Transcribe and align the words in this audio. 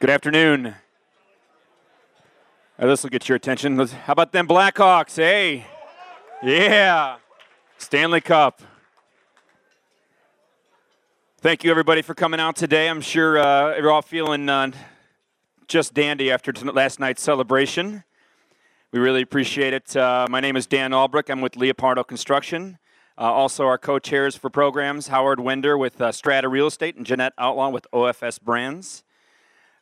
Good 0.00 0.10
afternoon. 0.10 0.76
this 2.78 3.02
will 3.02 3.10
get 3.10 3.28
your 3.28 3.34
attention. 3.34 3.76
Let's- 3.76 3.92
How 3.92 4.12
about 4.12 4.30
them 4.32 4.46
Blackhawks? 4.46 5.16
Hey, 5.16 5.66
yeah, 6.42 7.16
Stanley 7.78 8.20
Cup. 8.20 8.62
Thank 11.40 11.64
you, 11.64 11.70
everybody, 11.72 12.02
for 12.02 12.14
coming 12.14 12.38
out 12.38 12.54
today. 12.54 12.88
I'm 12.88 13.00
sure 13.00 13.38
uh, 13.38 13.76
you're 13.76 13.90
all 13.90 14.02
feeling 14.02 14.48
uh, 14.48 14.70
just 15.66 15.94
dandy 15.94 16.30
after 16.30 16.52
t- 16.52 16.64
last 16.70 17.00
night's 17.00 17.22
celebration. 17.22 18.04
We 18.92 19.00
really 19.00 19.22
appreciate 19.22 19.72
it. 19.74 19.96
Uh, 19.96 20.26
my 20.30 20.38
name 20.40 20.56
is 20.56 20.66
Dan 20.66 20.92
Albrecht. 20.92 21.28
I'm 21.28 21.40
with 21.40 21.54
Leopardo 21.54 22.06
Construction. 22.06 22.78
Uh, 23.16 23.22
also, 23.22 23.66
our 23.66 23.78
co-chairs 23.78 24.36
for 24.36 24.48
programs, 24.48 25.08
Howard 25.08 25.40
Winder 25.40 25.76
with 25.76 26.00
uh, 26.00 26.12
Strata 26.12 26.48
Real 26.48 26.68
Estate 26.68 26.94
and 26.94 27.04
Jeanette 27.04 27.32
Outlaw 27.36 27.68
with 27.70 27.86
OFS 27.92 28.40
Brands. 28.40 29.02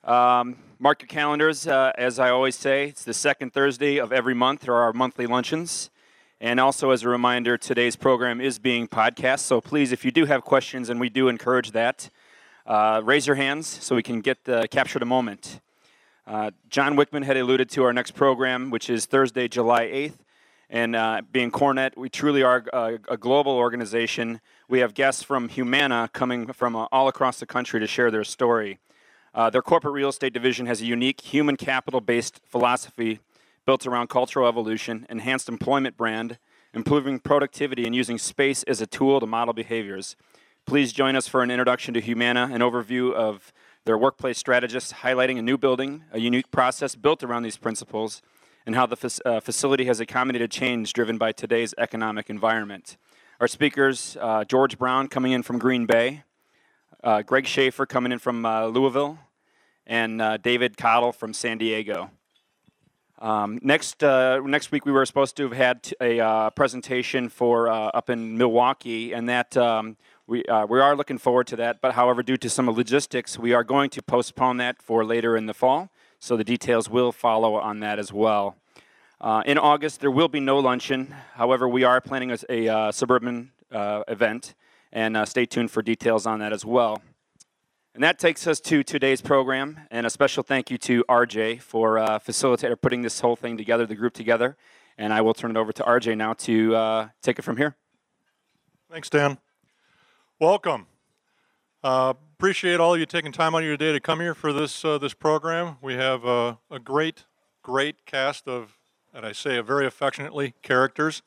Um, 0.07 0.54
mark 0.79 1.02
your 1.02 1.09
calendars. 1.09 1.66
Uh, 1.66 1.91
as 1.98 2.20
I 2.20 2.30
always 2.30 2.55
say, 2.55 2.87
it's 2.87 3.02
the 3.02 3.12
second 3.12 3.52
Thursday 3.52 3.98
of 3.98 4.12
every 4.12 4.34
month. 4.34 4.60
There 4.60 4.74
are 4.74 4.84
our 4.84 4.92
monthly 4.92 5.27
luncheons. 5.27 5.91
And 6.41 6.60
also, 6.60 6.91
as 6.91 7.02
a 7.02 7.09
reminder, 7.09 7.59
today's 7.59 7.97
program 7.97 8.41
is 8.41 8.61
being 8.61 8.87
podcast. 8.87 9.41
So 9.41 9.61
please, 9.61 9.91
if 9.91 10.05
you 10.05 10.12
do 10.12 10.27
have 10.27 10.45
questions, 10.45 10.91
and 10.91 11.00
we 11.00 11.09
do 11.09 11.27
encourage 11.27 11.73
that, 11.73 12.09
uh, 12.66 13.00
raise 13.05 13.27
your 13.27 13.34
hands 13.34 13.66
so 13.66 13.97
we 13.97 14.02
can 14.05 14.20
get 14.20 14.45
the, 14.45 14.69
capture 14.70 15.00
the 15.00 15.06
moment. 15.06 15.59
Uh, 16.25 16.52
John 16.69 16.97
Wickman 16.97 17.25
had 17.25 17.36
alluded 17.36 17.69
to 17.70 17.83
our 17.83 17.92
next 17.92 18.12
program, 18.12 18.70
which 18.70 18.88
is 18.88 19.06
Thursday, 19.06 19.48
July 19.48 19.86
8th. 19.86 20.19
And 20.70 20.95
uh, 20.95 21.23
being 21.33 21.50
CoreNet, 21.50 21.97
we 21.97 22.11
truly 22.11 22.45
are 22.45 22.64
a, 22.73 22.98
a, 23.09 23.16
global 23.16 23.52
organization. 23.52 24.41
We 24.69 24.80
have 24.80 24.95
guests 24.95 25.25
from 25.25 25.48
Humana 25.48 26.11
coming 26.12 26.52
from 26.52 26.77
uh, 26.77 26.86
all 26.92 27.09
across 27.09 27.41
the 27.41 27.47
country 27.47 27.80
to 27.80 27.86
share 27.88 28.12
their 28.12 28.25
story. 28.25 28.78
Uh, 29.36 29.50
their 29.50 29.60
corporate 29.60 29.92
real 29.92 30.08
estate 30.08 30.32
division 30.32 30.64
has 30.64 30.80
a 30.80 30.86
unique 30.86 31.20
human 31.20 31.58
capital 31.58 32.00
based 32.00 32.40
philosophy 32.46 33.20
built 33.66 33.86
around 33.86 34.08
cultural 34.08 34.48
evolution, 34.48 35.06
enhanced 35.11 35.47
employment 35.47 35.94
brand, 35.94 36.38
improving 36.72 37.19
productivity, 37.19 37.84
and 37.84 37.94
using 37.94 38.16
space 38.16 38.62
as 38.62 38.80
a 38.80 38.86
tool 38.86 39.20
to 39.20 39.27
model 39.27 39.52
behaviors. 39.52 40.16
Please 40.64 40.91
join 40.91 41.14
us 41.14 41.28
for 41.28 41.42
an 41.42 41.50
introduction 41.50 41.92
to 41.92 42.00
Humana, 42.00 42.48
an 42.50 42.62
overview 42.62 43.12
of 43.12 43.52
their 43.84 43.98
workplace 43.98 44.38
strategists, 44.38 44.94
highlighting 45.05 45.39
a 45.39 45.42
new 45.42 45.58
building, 45.58 46.05
a 46.12 46.18
unique 46.18 46.50
process 46.50 46.94
built 46.94 47.22
around 47.22 47.42
these 47.42 47.58
principles 47.58 48.22
and 48.64 48.74
how 48.74 48.86
the 48.86 49.20
uh, 49.27 49.41
facility 49.41 49.84
has 49.84 50.00
accommodated 50.00 50.50
change 50.50 50.94
driven 50.94 51.18
by 51.18 51.30
today's 51.30 51.74
economic 51.77 52.30
environment. 52.30 52.96
Our 53.39 53.48
speakers, 53.48 54.16
uh, 54.18 54.44
George 54.44 54.78
Brown 54.78 55.08
coming 55.08 55.33
in 55.33 55.42
from 55.42 55.58
Green 55.58 55.84
Bay, 55.84 56.24
uh, 57.05 57.20
Greg 57.22 57.46
Schaefer 57.46 57.84
coming 57.84 58.11
in 58.11 58.18
from 58.18 58.44
uh, 58.44 58.66
Louisville, 58.66 59.18
and 59.87 60.20
uh, 60.20 60.37
David 60.37 60.77
Cottle 60.77 61.12
from 61.12 61.33
San 61.33 61.59
Diego. 61.59 62.11
Um, 63.19 63.59
next, 63.62 64.05
uh, 64.05 64.41
next 64.41 64.73
week 64.73 64.84
we 64.84 64.92
were 64.92 65.06
supposed 65.06 65.37
to 65.39 65.45
have 65.45 65.53
had 65.53 65.92
a 66.01 66.51
presentation 66.55 67.29
for 67.29 67.69
up 67.69 68.11
in 68.11 68.37
Milwaukee, 68.37 69.12
and 69.12 69.29
that 69.29 69.57
um, 69.57 69.97
we, 70.27 70.45
we 70.69 70.81
are 70.81 70.95
looking 70.95 71.19
forward 71.19 71.47
to 71.48 71.57
that. 71.57 71.81
But 71.81 71.92
however, 71.92 72.23
due 72.23 72.37
to 72.37 72.51
some 72.51 72.69
logistics, 72.69 73.39
we 73.39 73.55
are 73.55 73.64
going 73.64 73.91
to 73.91 74.03
postpone 74.03 74.59
that 74.59 74.83
for 74.83 75.05
later 75.05 75.37
in 75.37 75.47
the 75.47 75.55
fall. 75.55 75.91
So 76.19 76.37
the 76.37 76.45
details 76.45 76.91
will 76.91 77.12
follow 77.12 77.55
on 77.55 77.81
that 77.81 77.98
as 77.98 78.12
well. 78.12 78.57
Uh, 79.20 79.42
in 79.47 79.57
August, 79.57 80.01
there 80.01 80.11
will 80.11 80.29
be 80.29 80.41
no 80.41 80.59
luncheon. 80.59 81.14
However, 81.34 81.69
we 81.69 81.84
are 81.84 82.01
planning 82.01 82.33
a, 82.33 82.39
a 82.51 82.69
uh, 82.69 82.92
suburban 82.92 83.53
uh, 83.73 84.03
event, 84.09 84.55
and 84.92 85.17
uh, 85.17 85.25
stay 85.25 85.47
tuned 85.47 85.70
for 85.70 85.83
details 85.83 86.27
on 86.27 86.39
that 86.41 86.53
as 86.53 86.64
well. 86.64 87.01
And 87.97 88.02
that 88.02 88.19
takes 88.19 88.47
us 88.47 88.61
to 88.61 88.83
today's 88.83 89.22
program, 89.22 89.80
and 89.91 90.05
a 90.05 90.11
special 90.11 90.42
thank 90.42 90.70
you 90.70 90.77
to 90.77 91.02
RJ 91.08 91.62
for 91.62 91.98
uh, 91.98 92.19
facilitating 92.19 92.77
putting 92.77 93.00
this 93.00 93.20
whole 93.20 93.36
thing 93.36 93.56
together, 93.56 93.86
the 93.86 93.94
group 93.94 94.12
together. 94.12 94.58
And 94.98 95.14
I 95.14 95.22
will 95.22 95.33
turn 95.33 95.52
it 95.52 95.56
over 95.56 95.72
to 95.72 95.83
RJ 95.83 96.14
now 96.19 96.34
to 96.34 96.77
uh, 96.77 97.08
take 97.23 97.39
it 97.39 97.42
from 97.42 97.57
here. 97.57 97.74
Thanks, 98.92 99.08
Dan. 99.08 99.39
Welcome. 100.39 100.89
Uh, 101.83 102.12
appreciate 102.34 102.80
all 102.80 102.92
of 102.92 103.01
you 103.01 103.07
taking 103.07 103.33
time 103.33 103.55
out 103.55 103.62
of 103.62 103.64
your 103.64 103.79
day 103.79 103.95
to 103.95 104.01
come 104.01 104.20
here 104.20 104.34
for 104.34 104.52
this 104.52 104.84
uh, 104.84 104.98
this 104.98 105.14
program. 105.14 105.78
We 105.80 105.95
have 105.95 106.27
uh, 106.27 106.57
a 106.70 106.78
great, 106.78 107.24
great 107.63 108.05
cast 108.05 108.46
of, 108.46 108.77
and 109.14 109.24
I 109.24 109.33
say 109.33 109.58
very 109.63 109.86
affectionately, 109.86 110.52
characters. 110.61 111.23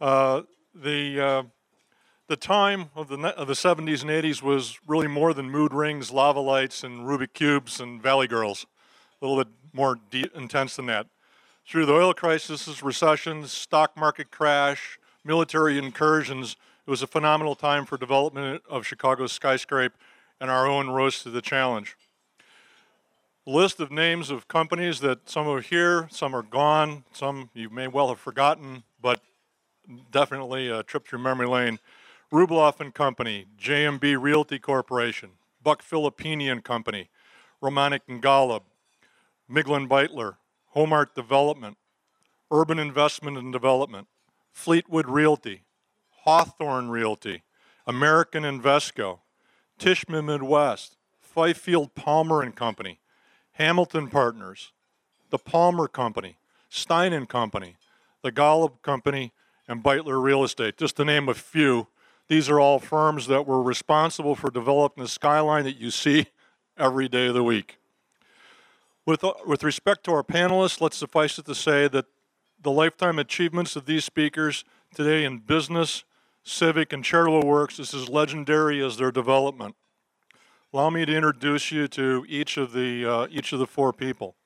Uh, 0.00 0.44
the 0.74 1.20
uh, 1.20 1.42
the 2.30 2.36
time 2.36 2.90
of 2.94 3.08
the 3.08 3.18
of 3.36 3.48
the 3.48 3.54
70s 3.54 4.02
and 4.02 4.10
80s 4.10 4.40
was 4.40 4.78
really 4.86 5.08
more 5.08 5.34
than 5.34 5.50
mood 5.50 5.74
rings, 5.74 6.12
lava 6.12 6.38
lights, 6.38 6.84
and 6.84 7.00
Rubik 7.00 7.32
cubes 7.34 7.80
and 7.80 8.00
Valley 8.00 8.28
Girls. 8.28 8.66
A 9.20 9.26
little 9.26 9.42
bit 9.42 9.52
more 9.72 9.98
intense 10.12 10.76
than 10.76 10.86
that. 10.86 11.08
Through 11.66 11.86
the 11.86 11.92
oil 11.92 12.14
crises, 12.14 12.80
recessions, 12.84 13.50
stock 13.50 13.96
market 13.96 14.30
crash, 14.30 15.00
military 15.24 15.76
incursions 15.76 16.54
it 16.86 16.90
was 16.90 17.02
a 17.02 17.08
phenomenal 17.08 17.56
time 17.56 17.84
for 17.84 17.96
development 17.96 18.62
of 18.70 18.86
Chicago's 18.86 19.32
skyscraper 19.32 19.96
and 20.40 20.52
our 20.52 20.68
own 20.68 20.88
rose 20.88 21.24
to 21.24 21.30
the 21.30 21.42
challenge. 21.42 21.96
List 23.44 23.80
of 23.80 23.90
names 23.90 24.30
of 24.30 24.46
companies 24.46 25.00
that 25.00 25.28
some 25.28 25.48
are 25.48 25.60
here, 25.60 26.06
some 26.12 26.36
are 26.36 26.42
gone, 26.42 27.02
some 27.12 27.50
you 27.54 27.68
may 27.70 27.88
well 27.88 28.06
have 28.06 28.20
forgotten, 28.20 28.84
but 29.02 29.20
definitely 30.12 30.68
a 30.68 30.84
trip 30.84 31.08
through 31.08 31.18
memory 31.18 31.48
lane. 31.48 31.80
Rubloff 32.32 32.80
and 32.80 32.94
Company, 32.94 33.46
JMB 33.60 34.20
Realty 34.20 34.58
Corporation, 34.58 35.30
Buck 35.62 35.82
Filippini 35.82 36.50
and 36.50 36.62
Company, 36.62 37.10
Romanek 37.62 38.00
and 38.08 38.22
Golub, 38.22 38.62
Miglin 39.50 39.88
Beitler, 39.88 40.36
Homart 40.76 41.14
Development, 41.14 41.76
Urban 42.52 42.78
Investment 42.78 43.36
and 43.36 43.52
Development, 43.52 44.06
Fleetwood 44.52 45.08
Realty, 45.08 45.64
Hawthorne 46.24 46.88
Realty, 46.88 47.42
American 47.86 48.44
Invesco, 48.44 49.20
Tishman 49.78 50.26
Midwest, 50.26 50.96
Fifield 51.20 51.94
Palmer 51.94 52.42
and 52.42 52.54
Company, 52.54 53.00
Hamilton 53.52 54.08
Partners, 54.08 54.72
the 55.30 55.38
Palmer 55.38 55.88
Company, 55.88 56.36
Stein 56.68 57.12
and 57.12 57.28
Company, 57.28 57.76
the 58.22 58.30
Golub 58.30 58.82
Company, 58.82 59.32
and 59.66 59.82
Beitler 59.82 60.22
Real 60.22 60.44
Estate, 60.44 60.76
just 60.76 60.96
to 60.96 61.04
name 61.04 61.28
a 61.28 61.34
few. 61.34 61.88
These 62.30 62.48
are 62.48 62.60
all 62.60 62.78
firms 62.78 63.26
that 63.26 63.44
were 63.44 63.60
responsible 63.60 64.36
for 64.36 64.52
developing 64.52 65.02
the 65.02 65.08
skyline 65.08 65.64
that 65.64 65.78
you 65.78 65.90
see 65.90 66.28
every 66.78 67.08
day 67.08 67.26
of 67.26 67.34
the 67.34 67.42
week. 67.42 67.78
With, 69.04 69.24
with 69.44 69.64
respect 69.64 70.04
to 70.04 70.12
our 70.12 70.22
panelists, 70.22 70.80
let's 70.80 70.96
suffice 70.96 71.40
it 71.40 71.46
to 71.46 71.56
say 71.56 71.88
that 71.88 72.04
the 72.62 72.70
lifetime 72.70 73.18
achievements 73.18 73.74
of 73.74 73.84
these 73.84 74.04
speakers 74.04 74.64
today 74.94 75.24
in 75.24 75.38
business, 75.38 76.04
civic, 76.44 76.92
and 76.92 77.02
charitable 77.02 77.44
works 77.44 77.80
is 77.80 77.92
as 77.94 78.08
legendary 78.08 78.80
as 78.80 78.96
their 78.96 79.10
development. 79.10 79.74
Allow 80.72 80.90
me 80.90 81.04
to 81.04 81.12
introduce 81.12 81.72
you 81.72 81.88
to 81.88 82.24
each 82.28 82.56
of 82.56 82.70
the, 82.70 83.04
uh, 83.04 83.26
each 83.28 83.52
of 83.52 83.58
the 83.58 83.66
four 83.66 83.92
people. 83.92 84.36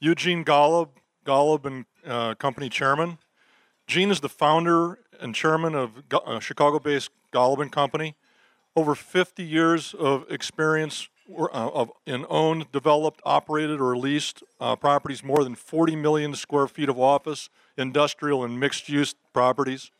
Eugene 0.00 0.42
Golub, 0.42 0.88
Golub 1.26 1.66
and 1.66 1.84
uh, 2.06 2.34
Company 2.36 2.70
Chairman. 2.70 3.18
Gene 3.86 4.10
is 4.10 4.20
the 4.20 4.30
founder 4.30 5.00
and 5.20 5.34
chairman 5.34 5.74
of 5.74 6.02
uh, 6.12 6.40
Chicago-based 6.40 7.10
Golub 7.32 7.70
Company. 7.70 8.14
Over 8.76 8.94
50 8.94 9.42
years 9.42 9.94
of 9.94 10.24
experience 10.30 11.08
uh, 11.38 11.86
in 12.06 12.26
owned, 12.28 12.70
developed, 12.72 13.20
operated, 13.24 13.80
or 13.80 13.96
leased 13.96 14.42
uh, 14.60 14.76
properties, 14.76 15.24
more 15.24 15.42
than 15.42 15.54
40 15.54 15.96
million 15.96 16.34
square 16.34 16.66
feet 16.66 16.88
of 16.88 16.98
office, 16.98 17.48
industrial, 17.76 18.44
and 18.44 18.60
mixed-use 18.60 19.14
properties. 19.32 19.90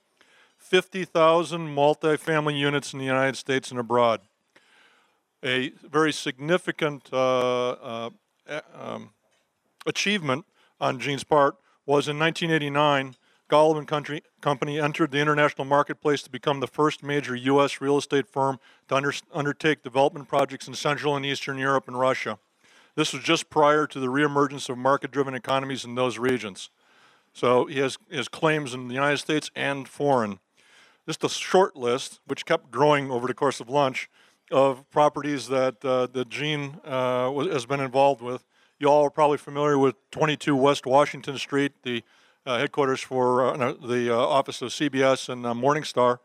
50,000 0.59 1.75
multifamily 1.75 2.59
units 2.59 2.93
in 2.93 2.99
the 2.99 3.05
United 3.05 3.37
States 3.37 3.71
and 3.71 3.79
abroad. 3.79 4.21
A 5.43 5.71
very 5.83 6.13
significant 6.13 7.13
uh, 7.13 8.11
um, 8.75 9.11
achievement 9.87 10.47
on 10.81 10.99
Gene's 10.99 11.25
part 11.25 11.56
was 11.87 12.09
in 12.09 12.19
1989, 12.19 13.17
Golub 13.49 13.87
Country 13.87 14.23
Company 14.41 14.81
entered 14.81 15.11
the 15.11 15.19
international 15.19 15.64
marketplace 15.64 16.23
to 16.23 16.31
become 16.31 16.61
the 16.61 16.67
first 16.67 17.02
major 17.02 17.35
U.S. 17.35 17.81
real 17.81 17.99
estate 17.99 18.26
firm 18.26 18.58
to 18.88 18.96
under, 18.96 19.12
undertake 19.32 19.82
development 19.82 20.29
projects 20.29 20.67
in 20.67 20.75
Central 20.75 21.17
and 21.17 21.25
Eastern 21.26 21.58
Europe 21.58 21.87
and 21.87 21.99
Russia. 21.99 22.38
This 22.94 23.12
was 23.12 23.23
just 23.23 23.50
prior 23.50 23.87
to 23.87 24.00
the 24.00 24.06
reemergence 24.06 24.69
of 24.69 24.79
market-driven 24.79 25.35
economies 25.35 25.85
in 25.85 25.94
those 25.94 26.19
regions. 26.19 26.70
So 27.32 27.67
he 27.67 27.81
has, 27.81 27.99
he 28.08 28.17
has 28.17 28.29
claims 28.29 28.73
in 28.73 28.88
the 28.88 28.94
United 28.94 29.19
States 29.19 29.50
and 29.55 29.88
foreign 29.88 30.38
just 31.06 31.25
a 31.25 31.29
short 31.29 31.76
list, 31.76 32.20
which 32.26 32.47
kept 32.47 32.70
growing 32.70 33.11
over 33.11 33.26
the 33.26 33.35
course 33.35 33.61
of 33.61 33.69
lunch, 33.69 34.08
of 34.50 34.88
properties 34.90 35.49
that 35.49 35.85
uh, 35.85 36.06
that 36.06 36.29
Gene 36.29 36.81
uh, 36.85 37.32
has 37.49 37.67
been 37.67 37.81
involved 37.81 38.23
with. 38.23 38.44
You 38.79 38.88
all 38.88 39.05
are 39.05 39.11
probably 39.11 39.38
familiar 39.38 39.79
with 39.79 39.97
22 40.11 40.56
West 40.56 40.87
Washington 40.87 41.38
Street, 41.38 41.73
the 41.82 42.02
headquarters 42.46 43.00
for 43.00 43.44
uh, 43.44 43.73
the 43.73 44.14
uh, 44.14 44.19
office 44.19 44.61
of 44.62 44.70
CBS 44.70 45.29
and 45.29 45.46
uh, 45.46 45.55
Morningstar. 45.55 46.19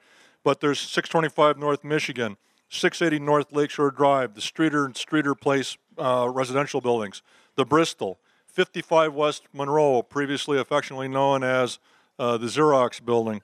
But 0.44 0.60
there's 0.62 0.80
625 0.80 1.58
North 1.58 1.84
Michigan, 1.84 2.38
680 2.70 3.24
North 3.24 3.52
Lakeshore 3.52 3.92
Drive, 3.92 4.36
the 4.36 4.42
Streeter 4.42 4.86
and 4.86 4.96
Streeter 4.96 5.36
Place 5.36 5.78
uh, 5.98 6.30
residential 6.32 6.82
buildings. 6.82 7.22
The 7.56 7.66
Bristol, 7.66 8.20
55 8.48 9.14
West 9.14 9.44
Monroe, 9.54 10.02
previously 10.02 10.58
affectionately 10.58 11.08
known 11.08 11.44
as 11.44 11.80
uh, 12.18 12.38
the 12.38 12.48
Xerox 12.48 13.04
building, 13.04 13.42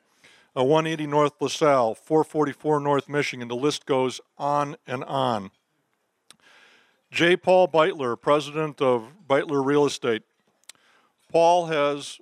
uh, 0.57 0.63
180 0.63 1.07
North 1.07 1.33
LaSalle, 1.39 1.95
444 1.95 2.79
North 2.79 3.09
Michigan. 3.09 3.47
The 3.47 3.55
list 3.55 3.85
goes 3.85 4.21
on 4.37 4.77
and 4.87 5.03
on. 5.03 5.51
J. 7.11 7.37
Paul 7.37 7.67
Beitler, 7.67 8.19
president 8.19 8.81
of 8.81 9.13
Beitler 9.27 9.65
Real 9.65 9.85
Estate. 9.85 10.23
Paul 11.31 11.67
has 11.67 12.19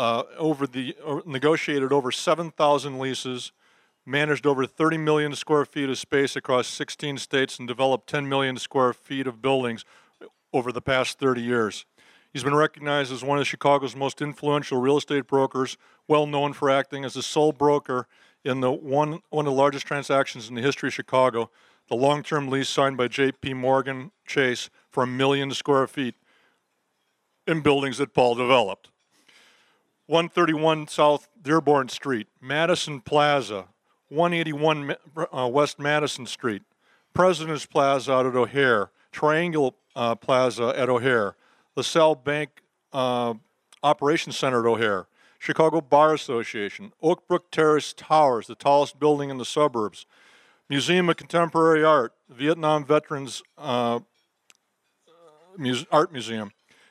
uh, 0.00 0.22
over 0.38 0.66
the 0.66 0.96
uh, 1.06 1.20
negotiated 1.26 1.92
over 1.92 2.10
7,000 2.10 2.98
leases, 2.98 3.52
managed 4.06 4.46
over 4.46 4.64
30 4.64 4.96
million 4.96 5.34
square 5.34 5.66
feet 5.66 5.90
of 5.90 5.98
space 5.98 6.36
across 6.36 6.68
16 6.68 7.18
states, 7.18 7.58
and 7.58 7.68
developed 7.68 8.08
10 8.08 8.26
million 8.26 8.56
square 8.56 8.94
feet 8.94 9.26
of 9.26 9.42
buildings 9.42 9.84
over 10.54 10.72
the 10.72 10.80
past 10.80 11.18
30 11.18 11.42
years. 11.42 11.84
He's 12.32 12.42
been 12.42 12.54
recognized 12.54 13.12
as 13.12 13.22
one 13.22 13.38
of 13.38 13.46
Chicago's 13.46 13.94
most 13.94 14.22
influential 14.22 14.80
real 14.80 14.96
estate 14.96 15.26
brokers, 15.26 15.76
well 16.08 16.26
known 16.26 16.54
for 16.54 16.70
acting 16.70 17.04
as 17.04 17.12
the 17.12 17.22
sole 17.22 17.52
broker 17.52 18.06
in 18.42 18.60
the 18.60 18.72
one, 18.72 19.20
one 19.28 19.46
of 19.46 19.52
the 19.52 19.58
largest 19.58 19.86
transactions 19.86 20.48
in 20.48 20.54
the 20.54 20.62
history 20.62 20.86
of 20.86 20.94
Chicago, 20.94 21.50
the 21.88 21.94
long-term 21.94 22.48
lease 22.48 22.70
signed 22.70 22.96
by 22.96 23.06
J.P. 23.06 23.52
Morgan 23.52 24.12
Chase 24.26 24.70
for 24.88 25.02
a 25.02 25.06
million 25.06 25.52
square 25.52 25.86
feet 25.86 26.14
in 27.46 27.60
buildings 27.60 27.98
that 27.98 28.14
Paul 28.14 28.34
developed. 28.34 28.88
131 30.10 30.88
South 30.88 31.28
Dearborn 31.40 31.88
Street, 31.88 32.26
Madison 32.40 33.00
Plaza, 33.00 33.68
181 34.08 34.96
uh, 35.32 35.46
West 35.46 35.78
Madison 35.78 36.26
Street, 36.26 36.62
President's 37.14 37.64
Plaza 37.64 38.12
out 38.12 38.26
at 38.26 38.34
O'Hare, 38.34 38.90
Triangle 39.12 39.76
uh, 39.94 40.16
Plaza 40.16 40.74
at 40.76 40.88
O'Hare, 40.88 41.36
LaSalle 41.76 42.16
Bank 42.16 42.60
uh, 42.92 43.34
Operations 43.84 44.36
Center 44.36 44.66
at 44.66 44.66
O'Hare, 44.66 45.06
Chicago 45.38 45.80
Bar 45.80 46.12
Association, 46.12 46.92
Oakbrook 47.00 47.42
Terrace 47.52 47.92
Towers, 47.92 48.48
the 48.48 48.56
tallest 48.56 48.98
building 48.98 49.30
in 49.30 49.38
the 49.38 49.44
suburbs, 49.44 50.06
Museum 50.68 51.08
of 51.08 51.18
Contemporary 51.18 51.84
Art, 51.84 52.14
Vietnam 52.28 52.84
Veterans 52.84 53.44
uh, 53.56 54.00
Art 55.92 56.12
Museum, 56.12 56.50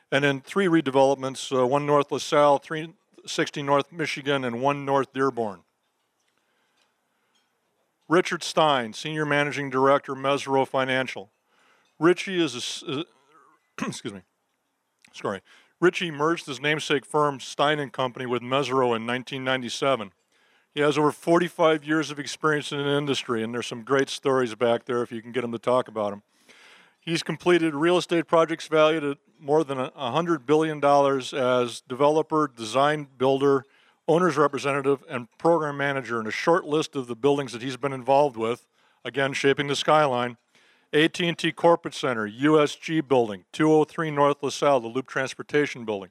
and 0.10 0.24
then 0.24 0.40
three 0.40 0.68
redevelopments, 0.68 1.52
uh, 1.54 1.68
one 1.68 1.86
North 1.86 2.14
LaSalle, 2.14 2.60
360 3.30 3.62
North 3.62 3.92
Michigan, 3.92 4.44
and 4.44 4.60
one 4.60 4.86
North 4.86 5.14
Dearborn. 5.14 5.60
Richard 8.08 8.42
Stein, 8.42 8.92
Senior 8.94 9.24
Managing 9.24 9.70
Director, 9.70 10.16
Mesirow 10.16 10.68
Financial. 10.68 11.30
Richie 12.00 12.44
is 12.44 12.84
a, 12.84 12.92
uh, 12.92 13.04
excuse 13.88 14.14
me, 14.14 14.22
sorry. 15.14 15.42
Richie 15.80 16.10
merged 16.10 16.48
his 16.48 16.60
namesake 16.60 17.06
firm 17.06 17.40
Stein 17.40 17.88
Company 17.92 18.26
with 18.26 18.42
Mesirow 18.42 18.96
in 18.96 19.06
1997. 19.06 20.12
He 20.74 20.82
has 20.82 20.98
over 20.98 21.12
45 21.12 21.84
years 21.84 22.10
of 22.10 22.18
experience 22.18 22.72
in 22.72 22.80
the 22.80 22.98
industry, 22.98 23.44
and 23.44 23.54
there's 23.54 23.68
some 23.68 23.84
great 23.84 24.10
stories 24.10 24.56
back 24.56 24.86
there 24.86 25.04
if 25.04 25.12
you 25.12 25.22
can 25.22 25.32
get 25.32 25.44
him 25.44 25.52
to 25.52 25.60
talk 25.60 25.88
about 25.88 26.10
them. 26.10 26.24
He's 27.02 27.24
completed 27.24 27.74
real 27.76 27.98
estate 27.98 28.28
projects 28.28 28.68
valued 28.68 29.04
at 29.04 29.18
more 29.40 29.64
than 29.64 29.78
$100 29.78 30.46
billion 30.46 30.84
as 30.84 31.82
developer, 31.82 32.52
design 32.54 33.08
builder, 33.18 33.64
owner's 34.08 34.38
representative, 34.38 35.04
and 35.10 35.28
program 35.38 35.78
manager 35.78 36.20
in 36.20 36.28
a 36.28 36.32
short 36.32 36.66
list 36.66 36.96
of 36.96 37.08
the 37.08 37.16
buildings 37.16 37.54
that 37.54 37.62
he's 37.62 37.78
been 37.78 37.94
involved 37.94 38.36
with, 38.36 38.68
again, 39.06 39.34
shaping 39.34 39.68
the 39.68 39.76
skyline. 39.76 40.38
AT&T 40.92 41.52
Corporate 41.52 41.94
Center, 41.94 42.28
USG 42.28 43.08
Building, 43.08 43.46
203 43.54 44.10
North 44.10 44.42
LaSalle, 44.42 44.80
the 44.80 44.88
Loop 44.88 45.08
Transportation 45.08 45.86
Building, 45.86 46.10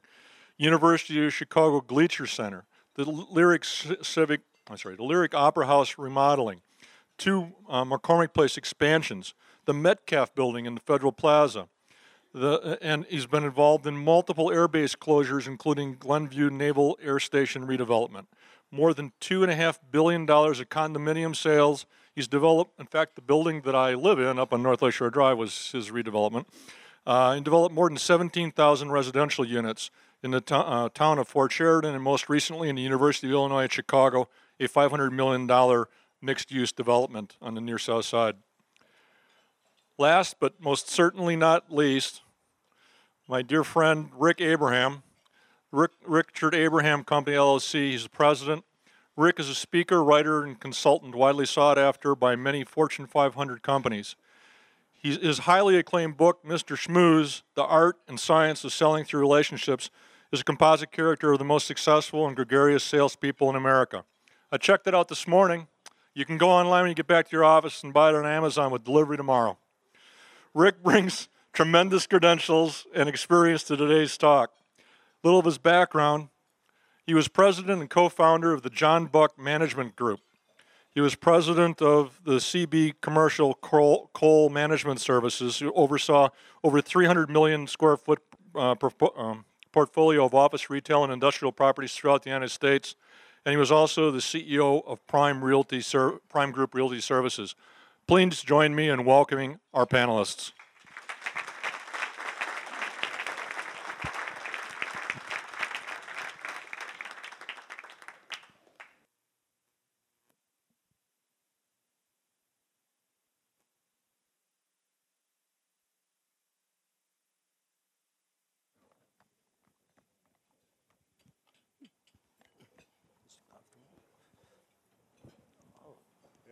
University 0.57 1.25
of 1.25 1.33
Chicago 1.33 1.81
Gleacher 1.81 2.25
Center, 2.25 2.65
the 2.95 3.03
Lyric 3.03 3.65
Civic, 3.65 4.41
I'm 4.69 4.77
sorry, 4.77 4.95
the 4.95 5.03
Lyric 5.03 5.35
Opera 5.35 5.67
House 5.67 5.97
remodeling, 5.97 6.61
two 7.17 7.51
uh, 7.67 7.83
McCormick 7.83 8.33
Place 8.33 8.55
expansions, 8.55 9.33
the 9.69 9.73
Metcalf 9.75 10.33
Building 10.33 10.65
in 10.65 10.73
the 10.73 10.81
Federal 10.81 11.11
Plaza, 11.11 11.67
the, 12.33 12.79
and 12.81 13.05
he's 13.05 13.27
been 13.27 13.43
involved 13.43 13.85
in 13.85 13.95
multiple 13.95 14.51
air 14.51 14.67
base 14.67 14.95
closures, 14.95 15.45
including 15.45 15.93
Glenview 15.93 16.49
Naval 16.49 16.97
Air 17.03 17.19
Station 17.19 17.67
redevelopment. 17.67 18.25
More 18.71 18.95
than 18.95 19.13
$2.5 19.21 19.77
billion 19.91 20.23
of 20.23 20.69
condominium 20.69 21.35
sales. 21.35 21.85
He's 22.15 22.27
developed, 22.27 22.79
in 22.79 22.87
fact, 22.87 23.13
the 23.13 23.21
building 23.21 23.61
that 23.61 23.75
I 23.75 23.93
live 23.93 24.17
in 24.17 24.39
up 24.39 24.53
on 24.53 24.63
North 24.63 24.81
Lakeshore 24.81 25.11
Drive 25.11 25.37
was 25.37 25.71
his 25.71 25.91
redevelopment. 25.91 26.45
Uh, 27.05 27.33
and 27.35 27.45
developed 27.45 27.75
more 27.75 27.89
than 27.89 27.97
17,000 27.97 28.91
residential 28.91 29.45
units 29.45 29.91
in 30.23 30.31
the 30.31 30.41
to- 30.41 30.55
uh, 30.55 30.89
town 30.89 31.19
of 31.19 31.27
Fort 31.27 31.51
Sheridan, 31.51 31.93
and 31.93 32.03
most 32.03 32.27
recently 32.27 32.69
in 32.69 32.75
the 32.75 32.81
University 32.81 33.27
of 33.27 33.33
Illinois 33.33 33.65
at 33.65 33.71
Chicago, 33.71 34.29
a 34.59 34.67
$500 34.67 35.11
million 35.11 35.85
mixed 36.23 36.51
use 36.51 36.71
development 36.71 37.37
on 37.39 37.53
the 37.53 37.61
near 37.61 37.77
south 37.77 38.05
side. 38.05 38.37
Last 39.99 40.37
but 40.39 40.63
most 40.63 40.89
certainly 40.89 41.35
not 41.35 41.75
least, 41.75 42.21
my 43.27 43.41
dear 43.41 43.65
friend 43.65 44.09
Rick 44.17 44.39
Abraham, 44.39 45.03
Rick, 45.73 45.91
Richard 46.07 46.55
Abraham 46.55 47.03
Company 47.03 47.35
LLC. 47.35 47.91
He's 47.91 48.03
the 48.03 48.09
president. 48.09 48.63
Rick 49.17 49.41
is 49.41 49.49
a 49.49 49.53
speaker, 49.53 50.01
writer, 50.01 50.45
and 50.45 50.57
consultant 50.57 51.15
widely 51.15 51.45
sought 51.45 51.77
after 51.77 52.15
by 52.15 52.37
many 52.37 52.63
Fortune 52.63 53.07
500 53.07 53.61
companies. 53.61 54.15
his 55.03 55.39
highly 55.39 55.75
acclaimed 55.75 56.15
book, 56.15 56.45
Mr. 56.45 56.77
Schmooze 56.77 57.41
The 57.55 57.65
Art 57.65 57.97
and 58.07 58.17
Science 58.17 58.63
of 58.63 58.71
Selling 58.71 59.03
Through 59.03 59.19
Relationships, 59.19 59.89
is 60.31 60.39
a 60.39 60.45
composite 60.45 60.93
character 60.93 61.33
of 61.33 61.39
the 61.39 61.43
most 61.43 61.67
successful 61.67 62.25
and 62.25 62.37
gregarious 62.37 62.85
salespeople 62.85 63.49
in 63.49 63.57
America. 63.57 64.05
I 64.49 64.59
checked 64.59 64.87
it 64.87 64.95
out 64.95 65.09
this 65.09 65.27
morning. 65.27 65.67
You 66.13 66.23
can 66.23 66.37
go 66.37 66.51
online 66.51 66.83
when 66.83 66.91
you 66.91 66.95
get 66.95 67.07
back 67.07 67.27
to 67.27 67.35
your 67.35 67.43
office 67.43 67.83
and 67.83 67.93
buy 67.93 68.11
it 68.11 68.15
on 68.15 68.25
Amazon 68.25 68.71
with 68.71 68.85
delivery 68.85 69.17
tomorrow. 69.17 69.57
Rick 70.53 70.83
brings 70.83 71.29
tremendous 71.53 72.07
credentials 72.07 72.85
and 72.95 73.09
experience 73.09 73.63
to 73.63 73.77
today's 73.77 74.17
talk. 74.17 74.51
A 74.79 75.27
little 75.27 75.39
of 75.39 75.45
his 75.45 75.57
background 75.57 76.29
he 77.09 77.15
was 77.15 77.27
president 77.27 77.81
and 77.81 77.89
co 77.89 78.07
founder 78.07 78.53
of 78.53 78.61
the 78.61 78.69
John 78.69 79.07
Buck 79.07 79.35
Management 79.35 79.95
Group. 79.95 80.19
He 80.93 81.01
was 81.01 81.15
president 81.15 81.81
of 81.81 82.21
the 82.23 82.33
CB 82.33 83.01
Commercial 83.01 83.55
Coal, 83.55 84.11
Coal 84.13 84.49
Management 84.51 85.01
Services, 85.01 85.57
who 85.57 85.73
oversaw 85.73 86.29
over 86.63 86.81
300 86.81 87.27
million 87.27 87.65
square 87.65 87.97
foot 87.97 88.19
uh, 88.53 88.75
um, 89.17 89.45
portfolio 89.71 90.23
of 90.23 90.35
office, 90.35 90.69
retail, 90.69 91.03
and 91.03 91.11
industrial 91.11 91.51
properties 91.51 91.93
throughout 91.93 92.21
the 92.21 92.29
United 92.29 92.49
States. 92.49 92.93
And 93.43 93.53
he 93.53 93.57
was 93.57 93.71
also 93.71 94.11
the 94.11 94.19
CEO 94.19 94.85
of 94.85 95.03
Prime, 95.07 95.43
Realty 95.43 95.81
Prime 96.29 96.51
Group 96.51 96.75
Realty 96.75 97.01
Services. 97.01 97.55
Please 98.09 98.41
join 98.41 98.73
me 98.73 98.89
in 98.89 99.05
welcoming 99.05 99.59
our 99.71 99.85
panelists. 99.85 100.51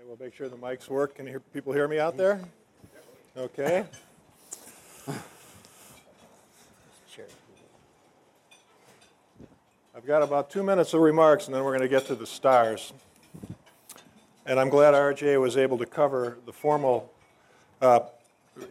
We'll 0.05 0.17
make 0.19 0.33
sure 0.33 0.47
the 0.47 0.55
mics 0.55 0.87
work. 0.87 1.15
Can 1.15 1.27
hear, 1.27 1.39
people 1.39 1.73
hear 1.73 1.87
me 1.87 1.99
out 1.99 2.17
there? 2.17 2.41
Okay. 3.35 3.85
I've 9.95 10.05
got 10.05 10.21
about 10.21 10.49
two 10.49 10.61
minutes 10.63 10.93
of 10.93 11.01
remarks, 11.01 11.47
and 11.47 11.55
then 11.55 11.63
we're 11.63 11.71
going 11.71 11.81
to 11.81 11.89
get 11.89 12.05
to 12.07 12.15
the 12.15 12.27
stars. 12.27 12.93
And 14.45 14.59
I'm 14.59 14.69
glad 14.69 14.93
RJ 14.93 15.41
was 15.41 15.57
able 15.57 15.77
to 15.79 15.85
cover 15.85 16.37
the 16.45 16.53
formal 16.53 17.11
uh, 17.81 18.01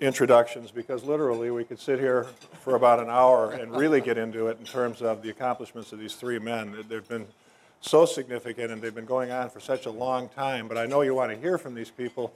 introductions 0.00 0.70
because 0.70 1.04
literally 1.04 1.50
we 1.50 1.64
could 1.64 1.80
sit 1.80 1.98
here 1.98 2.26
for 2.60 2.76
about 2.76 3.00
an 3.00 3.10
hour 3.10 3.52
and 3.52 3.76
really 3.76 4.00
get 4.00 4.16
into 4.16 4.46
it 4.46 4.58
in 4.58 4.64
terms 4.64 5.02
of 5.02 5.22
the 5.22 5.30
accomplishments 5.30 5.92
of 5.92 5.98
these 5.98 6.14
three 6.14 6.38
men. 6.38 6.76
They've 6.88 7.06
been 7.06 7.26
so 7.80 8.04
significant 8.04 8.72
and 8.72 8.82
they've 8.82 8.94
been 8.94 9.04
going 9.04 9.30
on 9.30 9.50
for 9.50 9.60
such 9.60 9.86
a 9.86 9.90
long 9.90 10.28
time. 10.30 10.68
But 10.68 10.78
I 10.78 10.86
know 10.86 11.02
you 11.02 11.14
want 11.14 11.32
to 11.32 11.38
hear 11.38 11.58
from 11.58 11.74
these 11.74 11.90
people, 11.90 12.32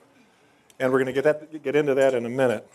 and 0.78 0.92
we're 0.92 0.98
going 0.98 1.06
to 1.06 1.12
get, 1.12 1.24
that, 1.24 1.62
get 1.62 1.76
into 1.76 1.94
that 1.94 2.14
in 2.14 2.24
a 2.26 2.30
minute. 2.30 2.68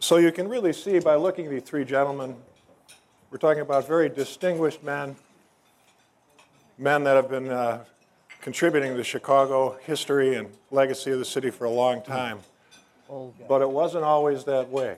So 0.00 0.18
you 0.18 0.32
can 0.32 0.48
really 0.48 0.72
see 0.72 0.98
by 0.98 1.14
looking 1.14 1.46
at 1.46 1.50
these 1.50 1.62
three 1.62 1.84
gentlemen, 1.84 2.36
we're 3.30 3.38
talking 3.38 3.62
about 3.62 3.88
very 3.88 4.08
distinguished 4.08 4.82
men, 4.82 5.16
men 6.76 7.04
that 7.04 7.16
have 7.16 7.30
been 7.30 7.48
uh, 7.48 7.84
contributing 8.42 8.94
to 8.96 9.02
Chicago 9.02 9.78
history 9.82 10.34
and 10.34 10.48
legacy 10.70 11.10
of 11.10 11.18
the 11.18 11.24
city 11.24 11.48
for 11.48 11.64
a 11.64 11.70
long 11.70 12.02
time. 12.02 12.40
But 13.48 13.62
it 13.62 13.70
wasn't 13.70 14.04
always 14.04 14.44
that 14.44 14.68
way. 14.68 14.96